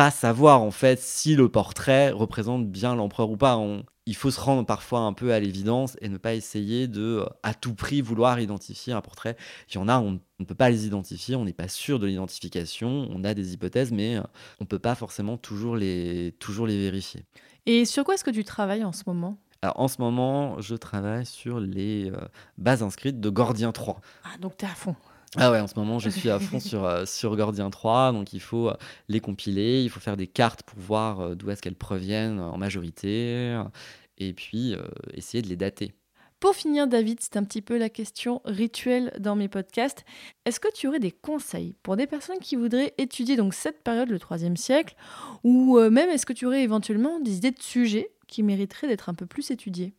pas 0.00 0.10
savoir 0.10 0.62
en 0.62 0.70
fait 0.70 0.98
si 0.98 1.36
le 1.36 1.50
portrait 1.50 2.08
représente 2.10 2.66
bien 2.70 2.94
l'empereur 2.94 3.30
ou 3.30 3.36
pas. 3.36 3.58
On- 3.58 3.84
il 4.06 4.16
faut 4.16 4.30
se 4.30 4.40
rendre 4.40 4.64
parfois 4.64 5.00
un 5.00 5.12
peu 5.12 5.34
à 5.34 5.38
l'évidence 5.40 5.98
et 6.00 6.08
ne 6.08 6.16
pas 6.16 6.32
essayer 6.32 6.88
de 6.88 7.18
euh, 7.18 7.26
à 7.42 7.52
tout 7.52 7.74
prix 7.74 8.00
vouloir 8.00 8.40
identifier 8.40 8.94
un 8.94 9.02
portrait. 9.02 9.36
Il 9.68 9.74
y 9.74 9.78
en 9.78 9.88
a, 9.88 9.98
on 9.98 10.18
ne 10.38 10.44
peut 10.46 10.54
pas 10.54 10.70
les 10.70 10.86
identifier, 10.86 11.36
on 11.36 11.44
n'est 11.44 11.52
pas 11.52 11.68
sûr 11.68 11.98
de 11.98 12.06
l'identification, 12.06 13.08
on 13.10 13.24
a 13.24 13.34
des 13.34 13.52
hypothèses, 13.52 13.92
mais 13.92 14.16
euh, 14.16 14.22
on 14.58 14.64
ne 14.64 14.68
peut 14.68 14.78
pas 14.78 14.94
forcément 14.94 15.36
toujours 15.36 15.76
les, 15.76 16.34
toujours 16.38 16.66
les 16.66 16.80
vérifier. 16.80 17.26
Et 17.66 17.84
sur 17.84 18.02
quoi 18.02 18.14
est-ce 18.14 18.24
que 18.24 18.30
tu 18.30 18.42
travailles 18.42 18.84
en 18.84 18.92
ce 18.92 19.02
moment? 19.06 19.36
Alors, 19.60 19.78
en 19.78 19.88
ce 19.88 20.00
moment, 20.00 20.58
je 20.62 20.76
travaille 20.76 21.26
sur 21.26 21.60
les 21.60 22.10
euh, 22.10 22.16
bases 22.56 22.82
inscrites 22.82 23.20
de 23.20 23.28
Gordien 23.28 23.70
3. 23.70 24.00
Ah, 24.24 24.38
donc 24.40 24.56
tu 24.56 24.64
es 24.64 24.68
à 24.68 24.74
fond. 24.74 24.96
Ah 25.36 25.52
ouais, 25.52 25.60
en 25.60 25.68
ce 25.68 25.78
moment, 25.78 26.00
je 26.00 26.10
suis 26.10 26.28
à 26.28 26.40
fond 26.40 26.58
sur, 26.58 26.84
euh, 26.84 27.04
sur 27.06 27.36
Gordien 27.36 27.70
3, 27.70 28.12
donc 28.12 28.32
il 28.32 28.40
faut 28.40 28.68
euh, 28.68 28.76
les 29.08 29.20
compiler, 29.20 29.82
il 29.84 29.88
faut 29.88 30.00
faire 30.00 30.16
des 30.16 30.26
cartes 30.26 30.64
pour 30.64 30.78
voir 30.80 31.20
euh, 31.20 31.34
d'où 31.36 31.50
est-ce 31.50 31.62
qu'elles 31.62 31.76
proviennent 31.76 32.40
en 32.40 32.58
majorité, 32.58 33.52
euh, 33.54 33.62
et 34.18 34.32
puis 34.32 34.74
euh, 34.74 34.82
essayer 35.14 35.40
de 35.40 35.48
les 35.48 35.56
dater. 35.56 35.94
Pour 36.40 36.54
finir, 36.54 36.86
David, 36.86 37.20
c'est 37.20 37.36
un 37.36 37.44
petit 37.44 37.60
peu 37.60 37.76
la 37.76 37.90
question 37.90 38.40
rituelle 38.46 39.12
dans 39.20 39.36
mes 39.36 39.48
podcasts. 39.48 40.06
Est-ce 40.46 40.58
que 40.58 40.72
tu 40.72 40.88
aurais 40.88 40.98
des 40.98 41.12
conseils 41.12 41.74
pour 41.82 41.96
des 41.96 42.06
personnes 42.06 42.38
qui 42.38 42.56
voudraient 42.56 42.94
étudier 42.96 43.36
donc 43.36 43.52
cette 43.52 43.84
période, 43.84 44.08
le 44.08 44.18
3 44.18 44.38
siècle, 44.56 44.96
ou 45.44 45.76
euh, 45.76 45.90
même 45.90 46.08
est-ce 46.08 46.24
que 46.24 46.32
tu 46.32 46.46
aurais 46.46 46.62
éventuellement 46.62 47.20
des 47.20 47.36
idées 47.36 47.50
de 47.50 47.60
sujets 47.60 48.10
qui 48.26 48.42
mériterait 48.42 48.88
d'être 48.88 49.10
un 49.10 49.14
peu 49.14 49.26
plus 49.26 49.50
étudié 49.50 49.92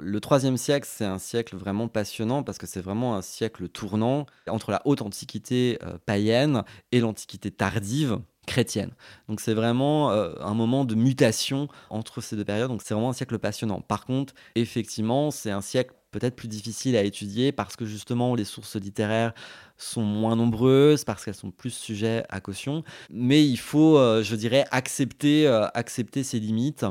le 0.00 0.20
troisième 0.20 0.56
siècle, 0.56 0.86
c'est 0.90 1.04
un 1.04 1.18
siècle 1.18 1.56
vraiment 1.56 1.88
passionnant 1.88 2.42
parce 2.42 2.58
que 2.58 2.66
c'est 2.66 2.80
vraiment 2.80 3.16
un 3.16 3.22
siècle 3.22 3.68
tournant 3.68 4.26
entre 4.48 4.70
la 4.70 4.82
haute 4.84 5.02
antiquité 5.02 5.78
euh, 5.82 5.98
païenne 6.04 6.62
et 6.92 7.00
l'antiquité 7.00 7.50
tardive 7.50 8.18
chrétienne. 8.46 8.92
Donc 9.28 9.40
c'est 9.40 9.54
vraiment 9.54 10.12
euh, 10.12 10.32
un 10.40 10.54
moment 10.54 10.84
de 10.84 10.94
mutation 10.94 11.68
entre 11.90 12.20
ces 12.20 12.36
deux 12.36 12.44
périodes. 12.44 12.68
Donc 12.68 12.82
c'est 12.82 12.94
vraiment 12.94 13.10
un 13.10 13.14
siècle 13.14 13.38
passionnant. 13.38 13.80
Par 13.80 14.06
contre, 14.06 14.34
effectivement, 14.54 15.30
c'est 15.30 15.50
un 15.50 15.60
siècle 15.60 15.94
peut-être 16.12 16.36
plus 16.36 16.48
difficile 16.48 16.96
à 16.96 17.02
étudier 17.02 17.52
parce 17.52 17.76
que 17.76 17.84
justement 17.84 18.34
les 18.34 18.44
sources 18.44 18.76
littéraires 18.76 19.34
sont 19.76 20.02
moins 20.02 20.36
nombreuses, 20.36 21.04
parce 21.04 21.24
qu'elles 21.24 21.34
sont 21.34 21.50
plus 21.50 21.74
sujets 21.74 22.24
à 22.30 22.40
caution. 22.40 22.84
Mais 23.10 23.46
il 23.46 23.58
faut, 23.58 23.98
euh, 23.98 24.22
je 24.22 24.34
dirais, 24.36 24.64
accepter, 24.70 25.46
euh, 25.46 25.66
accepter 25.74 26.22
ces 26.22 26.40
limites 26.40 26.86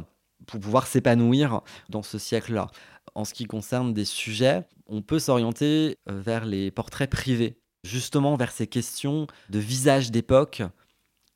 pour 0.45 0.60
pouvoir 0.60 0.86
s'épanouir 0.86 1.62
dans 1.89 2.03
ce 2.03 2.20
siècle-là. 2.20 2.68
En 3.14 3.26
ce 3.26 3.34
qui 3.34 3.45
concerne 3.45 3.93
des 3.93 4.06
sujets, 4.06 4.64
on 4.88 5.01
peut 5.01 5.20
s'orienter 5.20 5.97
vers 6.08 6.45
les 6.45 6.72
portraits 6.72 7.10
privés, 7.10 7.60
justement 7.84 8.36
vers 8.36 8.51
ces 8.51 8.68
questions 8.68 9.28
de 9.49 9.60
visage 9.60 10.12
d'époque 10.12 10.64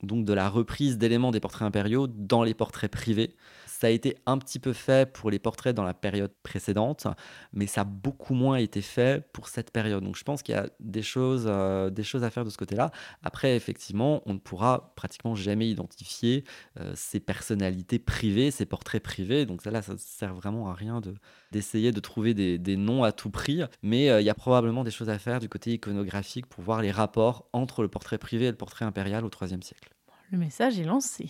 donc 0.03 0.25
de 0.25 0.33
la 0.33 0.49
reprise 0.49 0.97
d'éléments 0.97 1.31
des 1.31 1.39
portraits 1.39 1.67
impériaux 1.67 2.07
dans 2.07 2.43
les 2.43 2.53
portraits 2.53 2.91
privés. 2.91 3.35
Ça 3.79 3.87
a 3.87 3.91
été 3.91 4.17
un 4.25 4.37
petit 4.37 4.59
peu 4.59 4.73
fait 4.73 5.09
pour 5.09 5.31
les 5.31 5.39
portraits 5.39 5.73
dans 5.73 5.85
la 5.85 5.93
période 5.93 6.33
précédente, 6.43 7.07
mais 7.53 7.65
ça 7.65 7.81
a 7.81 7.83
beaucoup 7.85 8.33
moins 8.33 8.57
été 8.57 8.81
fait 8.81 9.25
pour 9.31 9.47
cette 9.47 9.71
période. 9.71 10.03
Donc 10.03 10.17
je 10.17 10.23
pense 10.25 10.43
qu'il 10.43 10.53
y 10.53 10.57
a 10.57 10.67
des 10.81 11.01
choses, 11.01 11.45
euh, 11.47 11.89
des 11.89 12.03
choses 12.03 12.25
à 12.25 12.29
faire 12.29 12.43
de 12.43 12.49
ce 12.49 12.57
côté-là. 12.57 12.91
Après, 13.23 13.55
effectivement, 13.55 14.21
on 14.25 14.33
ne 14.33 14.37
pourra 14.37 14.91
pratiquement 14.97 15.33
jamais 15.33 15.69
identifier 15.69 16.43
euh, 16.77 16.91
ces 16.93 17.21
personnalités 17.21 17.99
privées, 17.99 18.51
ces 18.51 18.65
portraits 18.65 19.01
privés. 19.01 19.45
Donc 19.45 19.61
ça, 19.61 19.71
là, 19.71 19.81
ça 19.81 19.93
ne 19.93 19.97
sert 19.97 20.33
vraiment 20.33 20.69
à 20.69 20.73
rien 20.73 20.99
de, 20.99 21.13
d'essayer 21.53 21.93
de 21.93 22.01
trouver 22.01 22.33
des, 22.33 22.75
noms 22.75 23.05
à 23.05 23.13
tout 23.13 23.29
prix. 23.29 23.61
Mais 23.81 24.09
euh, 24.09 24.19
il 24.19 24.25
y 24.25 24.29
a 24.29 24.35
probablement 24.35 24.83
des 24.83 24.91
choses 24.91 25.09
à 25.09 25.17
faire 25.17 25.39
du 25.39 25.47
côté 25.47 25.71
iconographique 25.71 26.47
pour 26.47 26.65
voir 26.65 26.81
les 26.81 26.91
rapports 26.91 27.47
entre 27.53 27.81
le 27.81 27.87
portrait 27.87 28.17
privé 28.17 28.47
et 28.47 28.51
le 28.51 28.57
portrait 28.57 28.83
impérial 28.83 29.23
au 29.23 29.29
IIIe 29.29 29.63
siècle. 29.63 29.93
Le 30.31 30.37
message 30.37 30.77
est 30.81 30.83
lancé. 30.83 31.29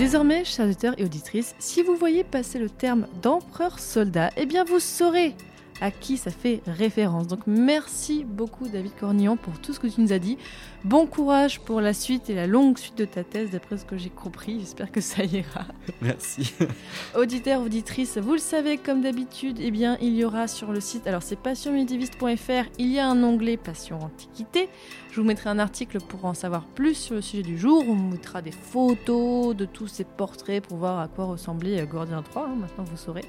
Désormais, 0.00 0.46
chers 0.46 0.64
auditeurs 0.64 0.94
et 0.96 1.04
auditrices, 1.04 1.54
si 1.58 1.82
vous 1.82 1.94
voyez 1.94 2.24
passer 2.24 2.58
le 2.58 2.70
terme 2.70 3.06
d'empereur-soldat, 3.20 4.30
eh 4.38 4.46
bien 4.46 4.64
vous 4.64 4.80
saurez 4.80 5.34
à 5.80 5.90
qui 5.90 6.16
ça 6.16 6.30
fait 6.30 6.60
référence. 6.66 7.26
Donc 7.26 7.40
merci 7.46 8.24
beaucoup 8.24 8.68
David 8.68 8.92
Cornillon 8.98 9.36
pour 9.36 9.58
tout 9.60 9.72
ce 9.72 9.80
que 9.80 9.86
tu 9.86 10.00
nous 10.00 10.12
as 10.12 10.18
dit. 10.18 10.38
Bon 10.84 11.06
courage 11.06 11.60
pour 11.60 11.80
la 11.80 11.92
suite 11.92 12.30
et 12.30 12.34
la 12.34 12.46
longue 12.46 12.78
suite 12.78 12.96
de 12.96 13.04
ta 13.04 13.24
thèse 13.24 13.50
d'après 13.50 13.78
ce 13.78 13.84
que 13.84 13.96
j'ai 13.96 14.10
compris. 14.10 14.60
J'espère 14.60 14.90
que 14.90 15.00
ça 15.00 15.24
ira. 15.24 15.66
Merci. 16.00 16.54
Auditeurs, 17.16 17.62
auditrices, 17.62 18.18
vous 18.18 18.32
le 18.32 18.38
savez 18.38 18.78
comme 18.78 19.02
d'habitude, 19.02 19.58
eh 19.60 19.70
bien 19.70 19.96
il 20.00 20.14
y 20.14 20.24
aura 20.24 20.48
sur 20.48 20.72
le 20.72 20.80
site, 20.80 21.06
alors 21.06 21.22
c'est 21.22 21.38
passionmédiviste.fr, 21.38 22.70
il 22.78 22.92
y 22.92 22.98
a 22.98 23.08
un 23.08 23.22
onglet 23.22 23.56
Passion 23.56 23.98
Antiquité. 24.00 24.68
Je 25.10 25.20
vous 25.20 25.26
mettrai 25.26 25.50
un 25.50 25.58
article 25.58 25.98
pour 25.98 26.24
en 26.24 26.34
savoir 26.34 26.64
plus 26.64 26.94
sur 26.94 27.16
le 27.16 27.20
sujet 27.20 27.42
du 27.42 27.58
jour. 27.58 27.84
On 27.88 27.94
vous 27.94 28.10
mettra 28.10 28.42
des 28.42 28.52
photos 28.52 29.56
de 29.56 29.64
tous 29.64 29.88
ces 29.88 30.04
portraits 30.04 30.64
pour 30.64 30.76
voir 30.76 31.00
à 31.00 31.08
quoi 31.08 31.24
ressemblait 31.24 31.84
Gordien 31.84 32.22
3. 32.22 32.44
Hein, 32.44 32.56
maintenant 32.60 32.84
vous 32.84 32.96
saurez. 32.96 33.24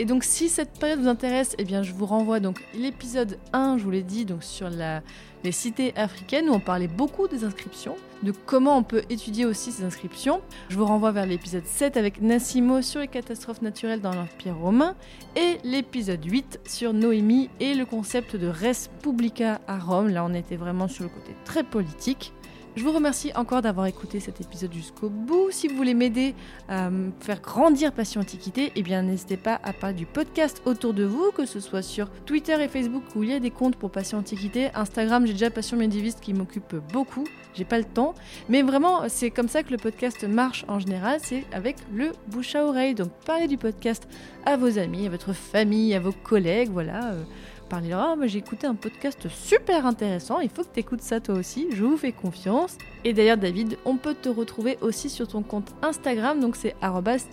Et 0.00 0.04
donc 0.04 0.22
si 0.22 0.48
cette 0.48 0.78
période 0.78 1.00
vous 1.00 1.08
intéresse, 1.08 1.56
eh 1.58 1.64
bien 1.64 1.82
je 1.82 1.92
vous 1.92 2.06
renvoie 2.06 2.38
donc 2.38 2.64
l'épisode 2.72 3.36
1, 3.52 3.78
je 3.78 3.84
vous 3.84 3.90
l'ai 3.90 4.04
dit, 4.04 4.24
donc 4.24 4.44
sur 4.44 4.70
les 4.70 5.52
cités 5.52 5.92
africaines 5.96 6.48
où 6.48 6.52
on 6.52 6.60
parlait 6.60 6.86
beaucoup 6.86 7.26
des 7.26 7.42
inscriptions, 7.42 7.96
de 8.22 8.32
comment 8.46 8.76
on 8.76 8.84
peut 8.84 9.02
étudier 9.10 9.44
aussi 9.44 9.72
ces 9.72 9.82
inscriptions. 9.82 10.40
Je 10.68 10.78
vous 10.78 10.84
renvoie 10.84 11.10
vers 11.10 11.26
l'épisode 11.26 11.66
7 11.66 11.96
avec 11.96 12.22
Nassimo 12.22 12.80
sur 12.80 13.00
les 13.00 13.08
catastrophes 13.08 13.60
naturelles 13.60 14.00
dans 14.00 14.14
l'Empire 14.14 14.56
romain 14.56 14.94
et 15.34 15.58
l'épisode 15.64 16.24
8 16.24 16.60
sur 16.64 16.92
Noémie 16.92 17.50
et 17.58 17.74
le 17.74 17.84
concept 17.84 18.36
de 18.36 18.46
res 18.46 18.88
publica 19.02 19.60
à 19.66 19.80
Rome. 19.80 20.10
Là 20.10 20.24
on 20.24 20.32
était 20.32 20.56
vraiment 20.56 20.86
sur 20.86 21.02
le 21.02 21.10
côté 21.10 21.34
très 21.44 21.64
politique. 21.64 22.32
Je 22.78 22.84
vous 22.84 22.92
remercie 22.92 23.32
encore 23.34 23.60
d'avoir 23.60 23.86
écouté 23.86 24.20
cet 24.20 24.40
épisode 24.40 24.72
jusqu'au 24.72 25.08
bout. 25.08 25.50
Si 25.50 25.66
vous 25.66 25.74
voulez 25.74 25.94
m'aider 25.94 26.36
à 26.68 26.90
faire 27.18 27.40
grandir 27.40 27.90
Passion 27.90 28.20
Antiquité, 28.20 28.70
eh 28.76 28.82
bien 28.84 29.02
n'hésitez 29.02 29.36
pas 29.36 29.58
à 29.64 29.72
parler 29.72 29.96
du 29.96 30.06
podcast 30.06 30.62
autour 30.64 30.94
de 30.94 31.02
vous, 31.02 31.32
que 31.32 31.44
ce 31.44 31.58
soit 31.58 31.82
sur 31.82 32.08
Twitter 32.24 32.56
et 32.62 32.68
Facebook 32.68 33.02
où 33.16 33.24
il 33.24 33.30
y 33.30 33.32
a 33.32 33.40
des 33.40 33.50
comptes 33.50 33.74
pour 33.74 33.90
Passion 33.90 34.18
Antiquité. 34.18 34.68
Instagram, 34.76 35.26
j'ai 35.26 35.32
déjà 35.32 35.50
Passion 35.50 35.76
Médiviste 35.76 36.20
qui 36.20 36.32
m'occupe 36.32 36.76
beaucoup. 36.92 37.24
J'ai 37.54 37.64
pas 37.64 37.78
le 37.78 37.84
temps, 37.84 38.14
mais 38.48 38.62
vraiment 38.62 39.08
c'est 39.08 39.32
comme 39.32 39.48
ça 39.48 39.64
que 39.64 39.72
le 39.72 39.78
podcast 39.78 40.22
marche 40.22 40.64
en 40.68 40.78
général, 40.78 41.18
c'est 41.20 41.46
avec 41.50 41.78
le 41.92 42.12
bouche 42.28 42.54
à 42.54 42.64
oreille. 42.64 42.94
Donc 42.94 43.10
parlez 43.26 43.48
du 43.48 43.58
podcast 43.58 44.06
à 44.46 44.56
vos 44.56 44.78
amis, 44.78 45.04
à 45.04 45.10
votre 45.10 45.32
famille, 45.32 45.96
à 45.96 45.98
vos 45.98 46.12
collègues, 46.12 46.70
voilà. 46.70 47.06
Euh, 47.06 47.24
parlez-leur, 47.68 48.16
ah, 48.20 48.26
j'ai 48.26 48.38
écouté 48.38 48.66
un 48.66 48.74
podcast 48.74 49.28
super 49.28 49.86
intéressant, 49.86 50.40
il 50.40 50.48
faut 50.48 50.62
que 50.62 50.72
tu 50.72 50.80
écoutes 50.80 51.02
ça 51.02 51.20
toi 51.20 51.34
aussi, 51.34 51.68
je 51.72 51.84
vous 51.84 51.96
fais 51.96 52.12
confiance. 52.12 52.76
Et 53.04 53.12
d'ailleurs 53.12 53.36
David, 53.36 53.78
on 53.84 53.96
peut 53.96 54.14
te 54.14 54.28
retrouver 54.28 54.78
aussi 54.80 55.08
sur 55.08 55.28
ton 55.28 55.42
compte 55.42 55.74
Instagram, 55.82 56.40
donc 56.40 56.56
c'est 56.56 56.74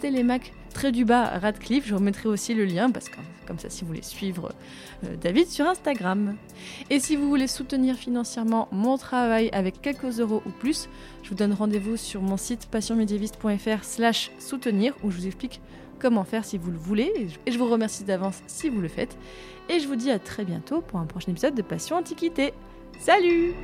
télémac 0.01 0.53
très 0.73 0.91
du 0.91 1.05
Radcliffe, 1.05 1.87
je 1.87 1.95
remettrai 1.95 2.27
aussi 2.27 2.53
le 2.53 2.65
lien 2.65 2.91
parce 2.91 3.07
que 3.07 3.15
comme 3.47 3.59
ça 3.59 3.69
si 3.69 3.81
vous 3.81 3.87
voulez 3.87 4.01
suivre 4.01 4.51
euh, 5.05 5.15
David 5.15 5.47
sur 5.47 5.65
Instagram. 5.65 6.35
Et 6.89 6.99
si 6.99 7.15
vous 7.15 7.29
voulez 7.29 7.47
soutenir 7.47 7.95
financièrement 7.95 8.67
mon 8.71 8.97
travail 8.97 9.49
avec 9.53 9.81
quelques 9.81 10.19
euros 10.19 10.41
ou 10.45 10.49
plus, 10.49 10.89
je 11.23 11.29
vous 11.29 11.35
donne 11.35 11.53
rendez-vous 11.53 11.95
sur 11.95 12.21
mon 12.21 12.37
site 12.37 12.67
passionmédiéviste.fr 12.69 13.83
slash 13.83 14.31
soutenir 14.39 14.93
où 15.03 15.11
je 15.11 15.17
vous 15.17 15.27
explique 15.27 15.61
comment 16.05 16.23
faire 16.23 16.45
si 16.45 16.59
vous 16.59 16.69
le 16.69 16.77
voulez. 16.77 17.29
Et 17.47 17.51
je 17.51 17.57
vous 17.57 17.67
remercie 17.67 18.03
d'avance 18.03 18.43
si 18.45 18.69
vous 18.69 18.79
le 18.79 18.87
faites. 18.87 19.17
Et 19.69 19.79
je 19.79 19.87
vous 19.87 19.95
dis 19.95 20.11
à 20.11 20.19
très 20.19 20.45
bientôt 20.45 20.81
pour 20.81 20.99
un 20.99 21.07
prochain 21.07 21.31
épisode 21.31 21.55
de 21.55 21.63
Passion 21.63 21.95
Antiquité. 21.95 22.53
Salut 22.99 23.55